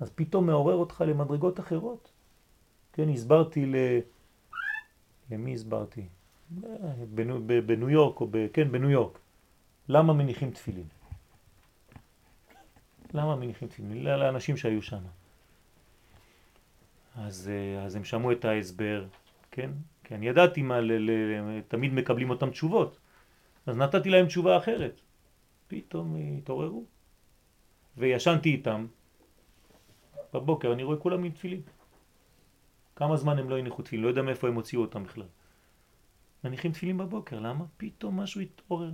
אז 0.00 0.10
פתאום 0.14 0.46
מעורר 0.46 0.74
אותך 0.74 1.04
למדרגות 1.06 1.60
אחרות. 1.60 2.10
כן, 2.92 3.08
הסברתי 3.08 3.66
ל... 3.66 3.76
למי 5.30 5.54
הסברתי? 5.54 6.06
בניו, 7.14 7.38
בניו 7.66 7.90
יורק, 7.90 8.20
או 8.20 8.28
ב... 8.30 8.46
כן, 8.52 8.72
בניו 8.72 8.90
יורק. 8.90 9.18
למה 9.88 10.12
מניחים 10.12 10.50
תפילין? 10.50 10.86
למה 13.14 13.36
מניחים 13.36 13.68
תפילין? 13.68 14.04
לאנשים 14.04 14.56
שהיו 14.56 14.82
שם. 14.82 15.02
אז, 17.16 17.50
אה, 17.52 17.84
אז 17.84 17.96
הם 17.96 18.04
שמעו 18.04 18.32
את 18.32 18.44
ההסבר, 18.44 19.06
כן? 19.50 19.70
כי 20.04 20.14
אני 20.14 20.28
ידעתי 20.28 20.62
מה, 20.62 20.80
ל, 20.80 20.92
ל, 20.92 21.60
תמיד 21.68 21.92
מקבלים 21.92 22.30
אותם 22.30 22.50
תשובות. 22.50 22.98
אז 23.66 23.76
נתתי 23.76 24.10
להם 24.10 24.26
תשובה 24.26 24.58
אחרת. 24.58 25.00
פתאום 25.68 26.16
התעוררו. 26.38 26.84
וישנתי 27.96 28.48
איתם. 28.48 28.86
בבוקר 30.34 30.72
אני 30.72 30.82
רואה 30.82 30.96
כולם 30.96 31.24
עם 31.24 31.32
תפילין. 31.32 31.60
כמה 32.96 33.16
זמן 33.16 33.38
הם 33.38 33.50
לא 33.50 33.58
הניחו 33.58 33.82
תפילין, 33.82 34.04
לא 34.04 34.08
יודע 34.08 34.22
מאיפה 34.22 34.48
הם 34.48 34.54
הוציאו 34.54 34.82
אותם 34.82 35.04
בכלל. 35.04 35.26
מניחים 36.44 36.72
תפילין 36.72 36.98
בבוקר, 36.98 37.40
למה? 37.40 37.64
פתאום 37.76 38.20
משהו 38.20 38.40
התעורר. 38.40 38.90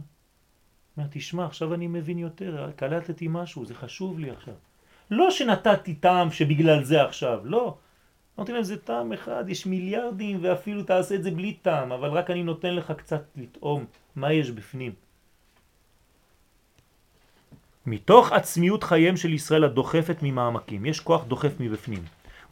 אומר, 0.99 1.09
תשמע, 1.11 1.47
עכשיו 1.47 1.75
אני 1.75 1.87
מבין 1.87 2.19
יותר, 2.19 2.71
קלטתי 2.77 3.27
משהו, 3.31 3.65
זה 3.65 3.75
חשוב 3.75 4.19
לי 4.19 4.31
עכשיו. 4.31 4.55
לא 5.11 5.31
שנתתי 5.31 5.95
טעם 5.95 6.31
שבגלל 6.31 6.85
זה 6.85 7.03
עכשיו, 7.03 7.41
לא. 7.45 7.77
אמרתי 8.39 8.53
להם, 8.53 8.63
זה 8.63 8.77
טעם 8.77 9.13
אחד, 9.13 9.45
יש 9.49 9.67
מיליארדים 9.67 10.39
ואפילו 10.43 10.83
תעשה 10.83 11.15
את 11.15 11.23
זה 11.23 11.31
בלי 11.31 11.53
טעם, 11.53 11.93
אבל 11.93 12.11
רק 12.11 12.31
אני 12.31 12.43
נותן 12.43 12.75
לך 12.75 12.93
קצת 12.97 13.23
לטעום 13.37 13.85
מה 14.17 14.33
יש 14.33 14.51
בפנים. 14.51 14.93
מתוך 17.87 18.33
עצמיות 18.33 18.85
חייהם 18.85 19.17
של 19.17 19.33
ישראל 19.33 19.65
הדוחפת 19.65 20.17
ממעמקים, 20.23 20.87
יש 20.87 21.01
כוח 21.01 21.25
דוחף 21.25 21.61
מבפנים. 21.61 22.03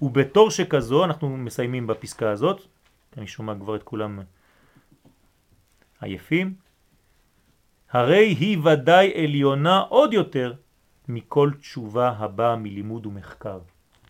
ובתור 0.02 0.50
שכזו, 0.50 1.04
אנחנו 1.04 1.36
מסיימים 1.36 1.86
בפסקה 1.86 2.30
הזאת, 2.30 2.62
אני 3.16 3.26
שומע 3.26 3.54
כבר 3.54 3.76
את 3.76 3.82
כולם 3.82 4.20
עייפים, 6.00 6.54
הרי 7.90 8.26
היא 8.26 8.58
ודאי 8.64 9.24
עליונה 9.24 9.80
עוד 9.80 10.12
יותר 10.12 10.52
מכל 11.08 11.50
תשובה 11.60 12.08
הבאה 12.08 12.56
מלימוד 12.56 13.06
ומחקר. 13.06 13.58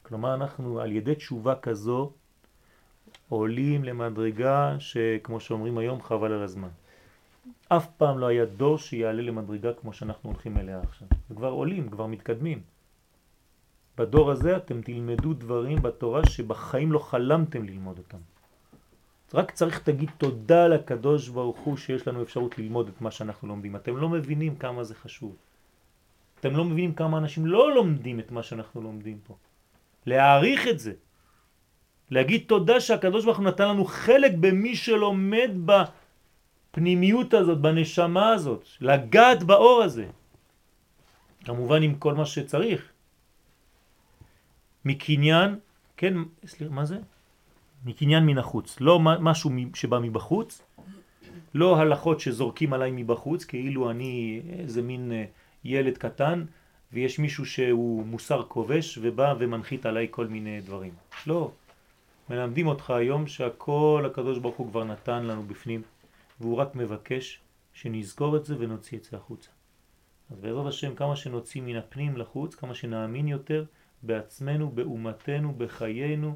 כלומר 0.02 0.34
אנחנו 0.34 0.80
על 0.80 0.92
ידי 0.92 1.14
תשובה 1.14 1.54
כזו 1.54 2.12
עולים 3.28 3.84
למדרגה 3.84 4.76
שכמו 4.78 5.40
שאומרים 5.40 5.78
היום 5.78 6.02
חבל 6.02 6.32
על 6.32 6.42
הזמן. 6.42 6.68
אף 7.68 7.86
פעם 7.96 8.18
לא 8.18 8.26
היה 8.26 8.44
דור 8.44 8.78
שיעלה 8.78 9.22
למדרגה 9.22 9.72
כמו 9.72 9.92
שאנחנו 9.92 10.30
הולכים 10.30 10.58
אליה 10.58 10.80
עכשיו. 10.80 11.08
וכבר 11.30 11.50
עולים, 11.50 11.90
כבר 11.90 12.06
מתקדמים. 12.06 12.60
בדור 13.98 14.30
הזה 14.30 14.56
אתם 14.56 14.82
תלמדו 14.82 15.34
דברים 15.34 15.82
בתורה 15.82 16.26
שבחיים 16.26 16.92
לא 16.92 16.98
חלמתם 16.98 17.64
ללמוד 17.64 17.98
אותם. 17.98 18.18
רק 19.34 19.50
צריך 19.50 19.78
תגיד 19.78 20.10
תודה 20.18 20.68
לקדוש 20.68 21.28
ברוך 21.28 21.58
הוא 21.58 21.76
שיש 21.76 22.08
לנו 22.08 22.22
אפשרות 22.22 22.58
ללמוד 22.58 22.88
את 22.88 23.00
מה 23.00 23.10
שאנחנו 23.10 23.48
לומדים. 23.48 23.76
אתם 23.76 23.96
לא 23.96 24.08
מבינים 24.08 24.56
כמה 24.56 24.84
זה 24.84 24.94
חשוב. 24.94 25.36
אתם 26.40 26.56
לא 26.56 26.64
מבינים 26.64 26.94
כמה 26.94 27.18
אנשים 27.18 27.46
לא 27.46 27.74
לומדים 27.74 28.20
את 28.20 28.30
מה 28.30 28.42
שאנחנו 28.42 28.82
לומדים 28.82 29.18
פה. 29.26 29.34
להעריך 30.06 30.68
את 30.68 30.78
זה. 30.78 30.92
להגיד 32.10 32.44
תודה 32.46 32.80
שהקדוש 32.80 33.24
ברוך 33.24 33.38
הוא 33.38 33.46
נתן 33.46 33.68
לנו 33.68 33.84
חלק 33.84 34.32
במי 34.40 34.76
שלומד 34.76 35.50
בפנימיות 35.66 37.34
הזאת, 37.34 37.58
בנשמה 37.58 38.28
הזאת, 38.28 38.62
לגעת 38.80 39.42
באור 39.42 39.82
הזה. 39.82 40.06
כמובן 41.44 41.82
עם 41.82 41.94
כל 41.98 42.14
מה 42.14 42.26
שצריך. 42.26 42.92
מקניין, 44.84 45.58
כן, 45.96 46.14
סליחה, 46.46 46.74
מה 46.74 46.84
זה? 46.84 46.98
מקניין 47.84 48.26
מן 48.26 48.38
החוץ, 48.38 48.76
לא 48.80 49.00
משהו 49.00 49.50
שבא 49.74 49.98
מבחוץ, 49.98 50.62
לא 51.54 51.78
הלכות 51.78 52.20
שזורקים 52.20 52.72
עליי 52.72 52.90
מבחוץ, 52.94 53.44
כאילו 53.44 53.90
אני 53.90 54.42
איזה 54.58 54.82
מין 54.82 55.12
אה, 55.12 55.24
ילד 55.64 55.98
קטן, 55.98 56.44
ויש 56.92 57.18
מישהו 57.18 57.46
שהוא 57.46 58.06
מוסר 58.06 58.42
כובש 58.48 58.98
ובא 59.02 59.34
ומנחית 59.38 59.86
עליי 59.86 60.06
כל 60.10 60.26
מיני 60.26 60.60
דברים. 60.60 60.92
לא. 61.26 61.50
מלמדים 62.30 62.66
אותך 62.66 62.90
היום 62.90 63.26
שהכל 63.26 64.04
הקדוש 64.06 64.38
ברוך 64.38 64.56
הוא 64.56 64.70
כבר 64.70 64.84
נתן 64.84 65.24
לנו 65.24 65.42
בפנים, 65.42 65.82
והוא 66.40 66.56
רק 66.56 66.74
מבקש 66.74 67.40
שנזכור 67.72 68.36
את 68.36 68.44
זה 68.44 68.54
ונוציא 68.58 68.98
את 68.98 69.04
זה 69.04 69.16
החוצה. 69.16 69.50
אז 70.30 70.40
בעזרת 70.40 70.66
השם, 70.66 70.94
כמה 70.94 71.16
שנוציא 71.16 71.62
מן 71.62 71.76
הפנים 71.76 72.16
לחוץ, 72.16 72.54
כמה 72.54 72.74
שנאמין 72.74 73.28
יותר 73.28 73.64
בעצמנו, 74.02 74.70
באומתנו, 74.70 75.54
בחיינו, 75.58 76.34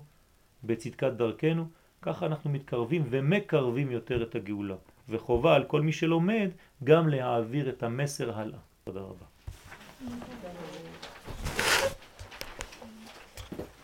בצדקת 0.65 1.13
דרכנו, 1.13 1.67
ככה 2.03 2.27
אנחנו 2.27 2.51
מתקרבים 2.51 3.07
ומקרבים 3.11 3.91
יותר 3.91 4.23
את 4.23 4.35
הגאולה. 4.35 4.77
וחובה 5.09 5.55
על 5.55 5.65
כל 5.65 5.81
מי 5.83 5.93
שלומד 5.93 6.51
גם 6.85 7.09
להעביר 7.09 7.69
את 7.69 7.83
המסר 7.83 8.39
הלאה. 8.39 8.59
תודה 8.85 9.01
רבה. 9.01 9.27